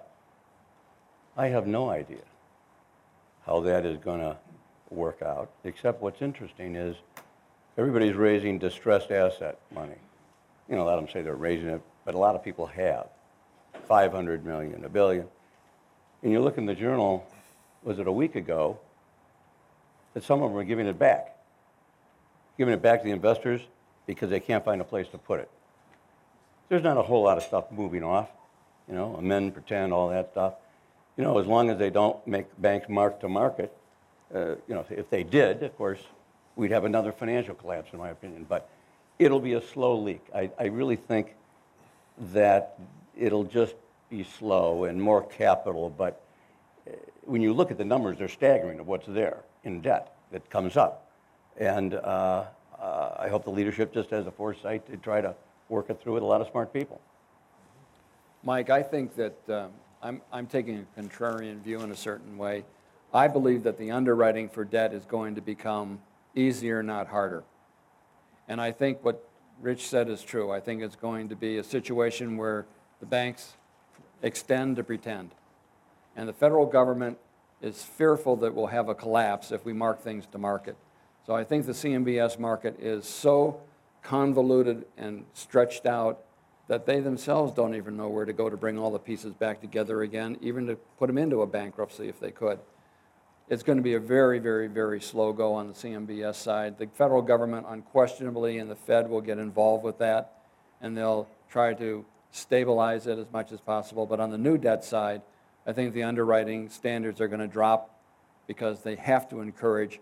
I 1.37 1.49
have 1.49 1.67
no 1.67 1.91
idea 1.91 2.23
how 3.45 3.61
that 3.61 3.85
is 3.85 3.99
going 3.99 4.21
to 4.21 4.37
work 4.91 5.23
out, 5.23 5.51
except 5.65 6.01
what's 6.03 6.23
interesting 6.23 6.77
is 6.77 6.97
everybody's 7.79 8.15
raising 8.15 8.59
distressed 8.59 9.11
asset 9.11 9.59
money. 9.75 9.97
You 10.69 10.77
know, 10.77 10.85
let 10.85 10.97
them 10.97 11.09
say 11.09 11.23
they're 11.23 11.35
raising 11.35 11.69
it, 11.69 11.81
but 12.07 12.15
a 12.15 12.19
lot 12.19 12.35
of 12.35 12.43
people 12.43 12.65
have. 12.67 13.09
500 13.87 14.47
million, 14.47 14.85
a 14.85 14.89
billion. 14.89 15.27
And 16.23 16.33
you 16.33 16.41
look 16.41 16.57
in 16.57 16.65
the 16.65 16.75
journal, 16.75 17.27
was 17.83 17.99
it 17.99 18.07
a 18.07 18.13
week 18.13 18.37
ago, 18.37 18.79
that 20.15 20.25
some 20.25 20.43
of 20.43 20.51
them 20.51 20.59
are 20.59 20.65
giving 20.65 20.87
it 20.87 20.99
back. 20.99 21.37
Giving 22.57 22.73
it 22.73 22.81
back 22.81 23.01
to 23.01 23.05
the 23.05 23.13
investors 23.13 23.61
because 24.07 24.31
they 24.31 24.41
can't 24.41 24.65
find 24.65 24.81
a 24.81 24.85
place 24.85 25.09
to 25.09 25.19
put 25.19 25.41
it. 25.41 25.51
There's 26.69 26.83
not 26.83 26.97
a 26.97 27.03
whole 27.03 27.23
lot 27.23 27.37
of 27.37 27.43
stuff 27.43 27.71
moving 27.71 28.03
off, 28.03 28.31
you 28.89 28.95
know, 28.95 29.17
amend, 29.17 29.53
pretend, 29.53 29.93
all 29.93 30.09
that 30.09 30.31
stuff. 30.33 30.55
You 31.17 31.25
know, 31.25 31.39
as 31.39 31.47
long 31.47 31.71
as 31.71 31.79
they 31.79 31.91
don't 31.91 32.25
make 32.27 32.47
banks 32.61 32.89
mark 32.89 33.21
to 33.21 33.29
market, 33.29 33.77
uh, 34.35 34.55
you 34.69 34.75
know, 34.75 34.85
if 34.91 35.11
they 35.11 35.23
did, 35.23 35.63
of 35.63 35.77
course, 35.77 36.01
we'd 36.57 36.71
have 36.71 36.85
another 36.85 37.13
financial 37.13 37.55
collapse, 37.55 37.91
in 37.93 37.99
my 37.99 38.11
opinion. 38.11 38.47
But 38.49 38.69
it'll 39.19 39.41
be 39.41 39.55
a 39.55 39.63
slow 39.63 39.99
leak. 39.99 40.25
I, 40.35 40.51
I 40.59 40.67
really 40.67 40.97
think 40.97 41.35
that 42.33 42.79
it'll 43.17 43.45
just 43.45 43.75
be 44.11 44.25
slow 44.25 44.85
and 44.85 45.01
more 45.01 45.23
capital, 45.23 45.91
but 45.91 46.23
uh, 46.87 46.93
when 47.23 47.43
you 47.43 47.53
look 47.53 47.71
at 47.71 47.79
the 47.79 47.85
numbers, 47.85 48.19
they're 48.19 48.29
staggering 48.29 48.79
of 48.79 48.87
what's 48.87 49.07
there 49.07 49.39
in 49.65 49.81
debt 49.81 50.15
that 50.33 50.49
comes 50.51 50.77
up. 50.77 51.11
And 51.57 51.95
uh, 51.95 52.45
uh, 52.81 53.17
I 53.19 53.29
hope 53.29 53.45
the 53.45 53.51
leadership 53.51 53.93
just 53.93 54.11
has 54.11 54.25
the 54.25 54.31
foresight 54.31 54.87
to 54.91 54.97
try 54.97 55.21
to 55.21 55.35
work 55.69 55.91
it 55.91 56.01
through 56.01 56.15
with 56.15 56.23
a 56.23 56.27
lot 56.27 56.41
of 56.41 56.49
smart 56.49 56.73
people. 56.73 57.01
Mike, 58.45 58.71
I 58.71 58.83
think 58.83 59.17
that 59.17 59.37
um, 59.49 59.71
I'm, 60.03 60.23
I'm 60.33 60.47
taking 60.47 60.87
a 60.97 61.01
contrarian 61.01 61.63
view 61.63 61.81
in 61.81 61.91
a 61.91 61.97
certain 61.97 62.39
way. 62.39 62.65
I 63.13 63.29
believe 63.29 63.65
that 63.65 63.79
the 63.79 63.91
underwriting 63.91 64.49
for 64.49 64.65
debt 64.65 64.93
is 64.93 65.05
going 65.05 65.35
to 65.35 65.41
become 65.41 66.01
easier, 66.35 66.83
not 66.83 67.09
harder. 67.09 67.43
And 68.47 68.61
I 68.61 68.71
think 68.71 69.03
what 69.03 69.26
Rich 69.61 69.89
said 69.89 70.09
is 70.09 70.23
true. 70.23 70.51
I 70.51 70.61
think 70.61 70.83
it's 70.83 70.97
going 70.97 71.29
to 71.31 71.37
be 71.37 71.59
a 71.59 71.65
situation 71.65 72.37
where 72.37 72.67
the 73.01 73.07
banks 73.07 73.55
extend 74.23 74.77
to 74.77 74.85
pretend. 74.85 75.31
And 76.15 76.29
the 76.29 76.33
federal 76.33 76.67
government 76.67 77.19
is 77.63 77.83
fearful 77.83 78.37
that 78.37 78.55
we'll 78.55 78.67
have 78.67 78.89
a 78.89 78.95
collapse 78.95 79.53
if 79.53 79.65
we 79.65 79.73
mark 79.73 80.03
things 80.03 80.27
to 80.33 80.39
market. 80.39 80.77
So 81.27 81.35
I 81.35 81.45
think 81.45 81.67
the 81.67 81.73
CMBS 81.73 82.39
market 82.39 82.79
is 82.79 83.07
so 83.07 83.61
convoluted 84.03 84.85
and 84.97 85.25
stretched 85.33 85.87
out 85.87 86.23
that 86.69 86.87
they 86.87 87.01
themselves 87.01 87.53
don't 87.53 87.75
even 87.75 87.97
know 87.97 88.09
where 88.09 88.25
to 88.25 88.33
go 88.33 88.51
to 88.51 88.57
bring 88.57 88.79
all 88.79 88.91
the 88.91 88.99
pieces 88.99 89.35
back 89.35 89.61
together 89.61 90.03
again, 90.03 90.37
even 90.41 90.67
to 90.67 90.77
put 90.99 91.07
them 91.07 91.19
into 91.19 91.43
a 91.43 91.47
bankruptcy 91.47 92.09
if 92.09 92.21
they 92.21 92.31
could. 92.31 92.59
It's 93.49 93.63
going 93.63 93.79
to 93.79 93.83
be 93.83 93.95
a 93.95 94.01
very, 94.01 94.41
very, 94.41 94.67
very 94.67 95.01
slow 95.01 95.33
go 95.33 95.55
on 95.55 95.69
the 95.69 95.73
CMBS 95.75 96.35
side. 96.35 96.79
The 96.79 96.89
federal 96.89 97.23
government 97.23 97.67
unquestionably 97.69 98.59
and 98.59 98.69
the 98.69 98.75
Fed 98.75 99.09
will 99.09 99.21
get 99.21 99.39
involved 99.39 99.85
with 99.85 99.99
that, 99.99 100.43
and 100.81 100.97
they'll 100.97 101.29
try 101.49 101.73
to 101.75 102.05
stabilize 102.33 103.07
it 103.07 103.19
as 103.19 103.27
much 103.33 103.53
as 103.53 103.61
possible. 103.61 104.05
But 104.05 104.19
on 104.19 104.31
the 104.31 104.39
new 104.39 104.59
debt 104.59 104.85
side, 104.85 105.23
I 105.65 105.73
think 105.73 105.95
the 105.95 106.03
underwriting 106.03 106.69
standards 106.69 107.21
are 107.21 107.29
going 107.29 107.41
to 107.41 107.47
drop 107.47 107.97
because 108.49 108.83
they 108.83 108.97
have 108.97 109.29
to 109.29 109.41
encourage 109.41 110.01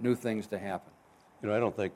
new 0.00 0.16
things 0.16 0.48
to 0.48 0.58
happen. 0.58 0.92
You 1.40 1.48
know, 1.48 1.56
I 1.56 1.60
don't 1.60 1.76
think 1.76 1.92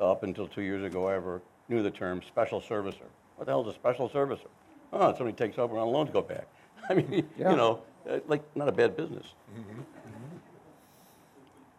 up 0.00 0.22
until 0.22 0.46
two 0.46 0.62
years 0.62 0.82
ago 0.84 1.06
I 1.06 1.16
ever 1.16 1.42
knew 1.68 1.82
the 1.82 1.90
term 1.90 2.22
special 2.26 2.62
servicer. 2.62 3.08
What 3.36 3.44
the 3.44 3.52
hell 3.52 3.62
is 3.62 3.68
a 3.68 3.74
special 3.74 4.08
servicer? 4.08 4.48
Oh, 4.92 5.14
somebody 5.14 5.32
takes 5.32 5.58
over 5.58 5.76
and 5.78 5.86
loans 5.90 6.10
go 6.10 6.22
back. 6.22 6.46
I 6.90 6.94
mean, 6.94 7.28
Yeah. 7.38 7.50
you 7.50 7.56
know, 7.56 7.80
uh, 8.08 8.18
like 8.26 8.42
not 8.56 8.68
a 8.68 8.72
bad 8.72 8.96
business. 8.96 9.26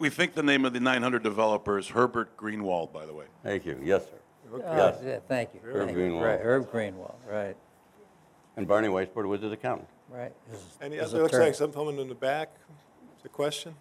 We 0.02 0.10
think 0.10 0.34
the 0.34 0.42
name 0.42 0.66
of 0.66 0.74
the 0.74 0.80
900 0.80 1.22
developer 1.22 1.78
is 1.78 1.90
Herbert 1.90 2.36
Greenwald, 2.36 2.92
by 2.92 3.06
the 3.06 3.14
way. 3.14 3.26
Thank 3.44 3.68
you. 3.68 3.80
Yes, 3.84 4.04
sir. 4.06 4.18
Oh, 4.52 4.58
Yes. 4.58 5.00
yeah, 5.06 5.20
thank 5.28 5.54
you. 5.54 5.60
Herb 5.64 5.86
thank 5.86 5.96
you. 5.96 6.04
Greenwald. 6.04 6.26
Right, 6.26 6.40
Herb 6.40 6.72
Greenwald, 6.72 7.16
right, 7.30 7.56
And 8.58 8.68
Barney 8.68 8.88
Weissbourd 8.88 9.28
was 9.28 9.42
his 9.42 9.52
accountant. 9.52 9.88
right. 10.10 10.34
His- 10.50 10.78
Any, 10.82 10.98
his 10.98 11.14
it 11.14 11.18
looks 11.18 11.34
attorney. 11.34 11.52
like 11.52 11.54
someone 11.54 12.00
in 12.00 12.10
the 12.10 12.16
back. 12.16 12.50
Is 13.20 13.26
a 13.26 13.30
question? 13.30 13.76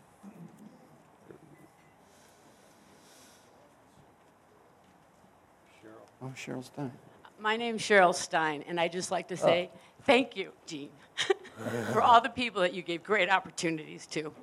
Cheryl. 5.83 5.89
Oh, 6.23 6.33
Cheryl 6.37 6.63
Stein. 6.65 6.93
My 7.39 7.57
name's 7.57 7.81
Cheryl 7.81 8.15
Stein, 8.15 8.63
and 8.69 8.79
I'd 8.79 8.93
just 8.93 9.11
like 9.11 9.29
to 9.29 9.35
oh. 9.35 9.39
say 9.39 9.71
thank 10.03 10.37
you, 10.37 10.53
Gene, 10.67 10.91
for 11.93 12.03
all 12.03 12.21
the 12.21 12.29
people 12.29 12.61
that 12.61 12.75
you 12.75 12.83
gave 12.83 13.03
great 13.03 13.31
opportunities 13.31 14.07
to. 14.09 14.35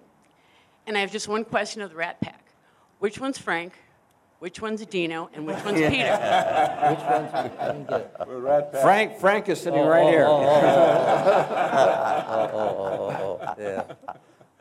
And 0.88 0.97
I 0.97 1.01
have 1.01 1.11
just 1.11 1.27
one 1.27 1.45
question 1.45 1.81
of 1.81 1.91
the 1.91 1.95
Rat 1.95 2.19
Pack. 2.22 2.45
Which 2.99 3.19
one's 3.19 3.38
Frank, 3.38 3.73
which 4.39 4.61
one's 4.61 4.84
Dino, 4.85 5.30
and 5.34 5.45
which 5.45 5.64
one's 5.64 5.80
Peter? 5.80 5.88
Which 5.89 6.99
one's, 6.99 7.34
I 7.34 7.72
didn't 7.72 7.88
get 7.89 8.11
it. 8.73 8.81
Frank, 8.81 9.19
Frank 9.19 9.49
is 9.49 9.61
sitting 9.61 9.85
right 9.85 10.07
here. 10.07 10.26
Oh, 12.30 12.49
oh, 12.53 13.39
oh, 13.41 13.53
yeah. 13.59 13.84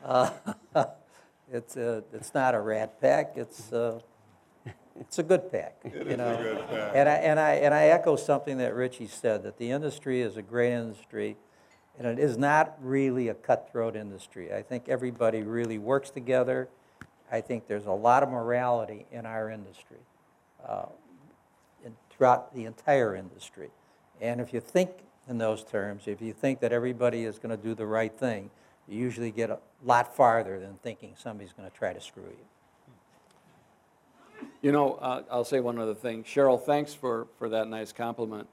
Uh, 0.05 0.31
It's 1.53 1.77
a, 1.77 2.03
it's 2.13 2.35
not 2.35 2.55
a 2.55 2.61
rat 2.61 3.01
pack, 3.01 3.35
it's, 3.37 3.73
uh, 3.73 4.01
it's 4.99 5.19
a 5.21 5.23
good 5.23 5.53
pack, 5.53 5.77
you 5.85 6.17
know. 6.17 6.35
And 6.93 7.09
I, 7.09 7.15
and 7.15 7.39
I, 7.39 7.53
and 7.53 7.73
I 7.73 7.85
echo 7.87 8.17
something 8.17 8.59
that 8.59 8.75
Richie 8.75 9.07
said, 9.07 9.45
that 9.45 9.57
the 9.57 9.71
industry 9.71 10.23
is 10.23 10.37
a 10.37 10.43
great 10.43 10.73
industry, 10.73 11.37
and 11.99 12.07
it 12.07 12.19
is 12.19 12.37
not 12.37 12.77
really 12.81 13.29
a 13.29 13.35
cutthroat 13.35 13.97
industry. 13.97 14.53
I 14.53 14.63
think 14.63 14.89
everybody 14.89 15.43
really 15.43 15.79
works 15.79 16.11
together. 16.11 16.69
I 17.33 17.41
think 17.41 17.67
there's 17.67 17.87
a 17.87 17.93
lot 17.93 18.23
of 18.23 18.29
morality 18.29 19.07
in 19.11 19.27
our 19.27 19.51
industry. 19.51 19.99
uh, 20.67 20.87
in- 21.85 21.97
throughout 22.11 22.55
the 22.55 22.65
entire 22.65 23.15
industry. 23.15 23.71
And 24.21 24.41
if 24.41 24.53
you 24.53 24.61
think 24.61 24.91
in 25.29 25.39
those 25.39 25.63
terms, 25.65 26.05
if 26.07 26.21
you 26.21 26.33
think 26.33 26.61
that 26.61 26.73
everybody 26.73 27.25
is 27.25 27.39
going 27.39 27.57
to 27.57 27.63
do 27.63 27.75
the 27.75 27.87
right 27.87 28.17
thing, 28.17 28.51
you 28.89 28.99
usually 28.99 29.31
get 29.31 29.51
a 29.51 29.59
lot 29.85 30.15
farther 30.17 30.59
than 30.59 30.79
thinking 30.83 31.15
somebody's 31.17 31.53
going 31.53 31.71
to 31.71 31.77
try 31.77 31.93
to 31.93 32.01
screw 32.01 32.25
you. 32.25 32.47
You 34.63 34.73
know, 34.73 34.95
uh, 34.95 35.23
I'll 35.31 35.45
say 35.45 35.61
one 35.61 35.79
other 35.79 35.95
thing. 35.95 36.25
Cheryl, 36.25 36.61
thanks 36.61 36.95
for, 36.95 37.27
for 37.39 37.49
that 37.51 37.69
nice 37.69 37.93
compliment. 37.93 38.49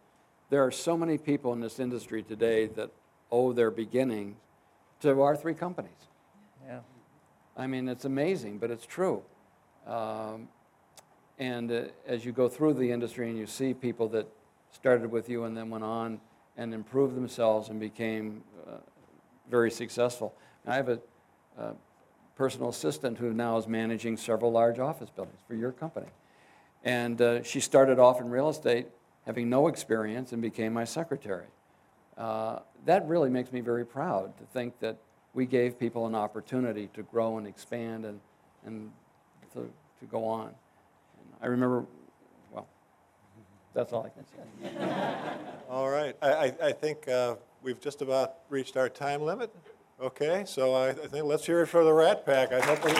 There 0.49 0.63
are 0.63 0.71
so 0.71 0.95
many 0.97 1.17
people 1.17 1.53
in 1.53 1.59
this 1.61 1.79
industry 1.79 2.21
today 2.23 2.67
that 2.67 2.91
owe 3.33 3.51
their 3.51 3.71
beginning 3.71 4.37
to 5.01 5.21
our 5.21 5.35
three 5.35 5.55
companies. 5.55 5.91
Yeah. 6.65 6.79
I 7.57 7.65
mean, 7.67 7.89
it's 7.89 8.05
amazing, 8.05 8.59
but 8.59 8.69
it's 8.69 8.85
true. 8.85 9.23
Um, 9.87 10.47
and 11.39 11.71
uh, 11.71 11.81
as 12.07 12.23
you 12.23 12.31
go 12.31 12.47
through 12.47 12.75
the 12.75 12.91
industry 12.91 13.27
and 13.29 13.37
you 13.37 13.47
see 13.47 13.73
people 13.73 14.07
that 14.09 14.27
started 14.71 15.11
with 15.11 15.27
you 15.29 15.45
and 15.45 15.57
then 15.57 15.69
went 15.69 15.83
on 15.83 16.21
and 16.57 16.73
improved 16.73 17.15
themselves 17.15 17.69
and 17.69 17.79
became 17.79 18.43
uh, 18.67 18.77
very 19.49 19.71
successful. 19.71 20.35
I 20.67 20.75
have 20.75 20.89
a 20.89 20.99
uh, 21.59 21.73
personal 22.35 22.69
assistant 22.69 23.17
who 23.17 23.33
now 23.33 23.57
is 23.57 23.67
managing 23.67 24.15
several 24.15 24.51
large 24.51 24.77
office 24.77 25.09
buildings 25.09 25.39
for 25.47 25.55
your 25.55 25.71
company. 25.71 26.07
And 26.83 27.19
uh, 27.19 27.43
she 27.43 27.59
started 27.59 27.97
off 27.97 28.21
in 28.21 28.29
real 28.29 28.49
estate 28.49 28.87
having 29.25 29.49
no 29.49 29.67
experience 29.67 30.33
and 30.33 30.41
became 30.41 30.73
my 30.73 30.83
secretary. 30.83 31.47
Uh, 32.17 32.59
that 32.85 33.07
really 33.07 33.29
makes 33.29 33.51
me 33.51 33.61
very 33.61 33.85
proud 33.85 34.37
to 34.37 34.43
think 34.45 34.79
that 34.79 34.97
we 35.33 35.45
gave 35.45 35.79
people 35.79 36.05
an 36.05 36.13
opportunity 36.15 36.89
to 36.93 37.01
grow 37.03 37.37
and 37.37 37.47
expand 37.47 38.05
and, 38.05 38.19
and 38.65 38.91
to, 39.53 39.61
to 39.99 40.05
go 40.11 40.25
on. 40.25 40.47
And 40.47 41.27
I 41.41 41.47
remember, 41.47 41.85
well, 42.51 42.67
that's 43.73 43.93
all 43.93 44.05
I 44.05 44.09
can 44.09 44.25
say. 44.27 44.87
All 45.69 45.89
right, 45.89 46.15
I, 46.21 46.53
I, 46.61 46.71
think 46.71 47.07
uh, 47.07 47.35
we've 47.63 47.81
just 47.81 48.03
about 48.03 48.35
reached 48.49 48.77
our 48.77 48.89
time 48.89 49.23
limit. 49.23 49.51
Okay, 49.99 50.43
so 50.45 50.75
I, 50.75 50.89
I 50.89 50.93
think, 50.93 51.25
let's 51.25 51.47
hear 51.47 51.61
it 51.63 51.67
for 51.67 51.83
the 51.83 51.91
Rat 51.93 52.27
Pack. 52.27 52.51
I 52.53 52.59
hope 52.59 52.85
we- 52.85 52.91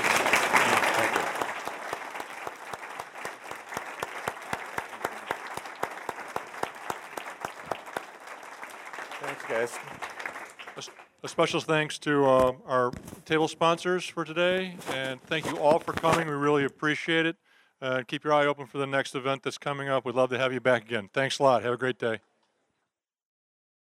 Thanks, 9.21 9.43
guys. 9.45 9.79
A 10.75 10.77
s- 10.79 10.89
A 11.22 11.22
special 11.33 11.59
thanks 11.59 11.97
to 11.97 12.25
uh, 12.25 12.53
our 12.67 12.91
table 13.25 13.47
sponsors 13.47 14.05
for 14.05 14.23
today, 14.23 14.75
and 14.91 15.19
thank 15.23 15.47
you 15.47 15.57
all 15.57 15.79
for 15.79 15.91
coming. 15.91 16.27
We 16.27 16.33
really 16.33 16.63
appreciate 16.63 17.25
it. 17.25 17.37
Uh, 17.81 18.03
Keep 18.07 18.23
your 18.23 18.33
eye 18.33 18.45
open 18.45 18.67
for 18.67 18.77
the 18.77 18.85
next 18.85 19.15
event 19.15 19.41
that's 19.41 19.57
coming 19.57 19.89
up. 19.89 20.05
We'd 20.05 20.13
love 20.13 20.29
to 20.29 20.37
have 20.37 20.53
you 20.53 20.59
back 20.59 20.83
again. 20.83 21.09
Thanks 21.11 21.39
a 21.39 21.43
lot. 21.43 21.63
Have 21.63 21.73
a 21.73 21.77
great 21.77 21.97
day. 21.97 22.19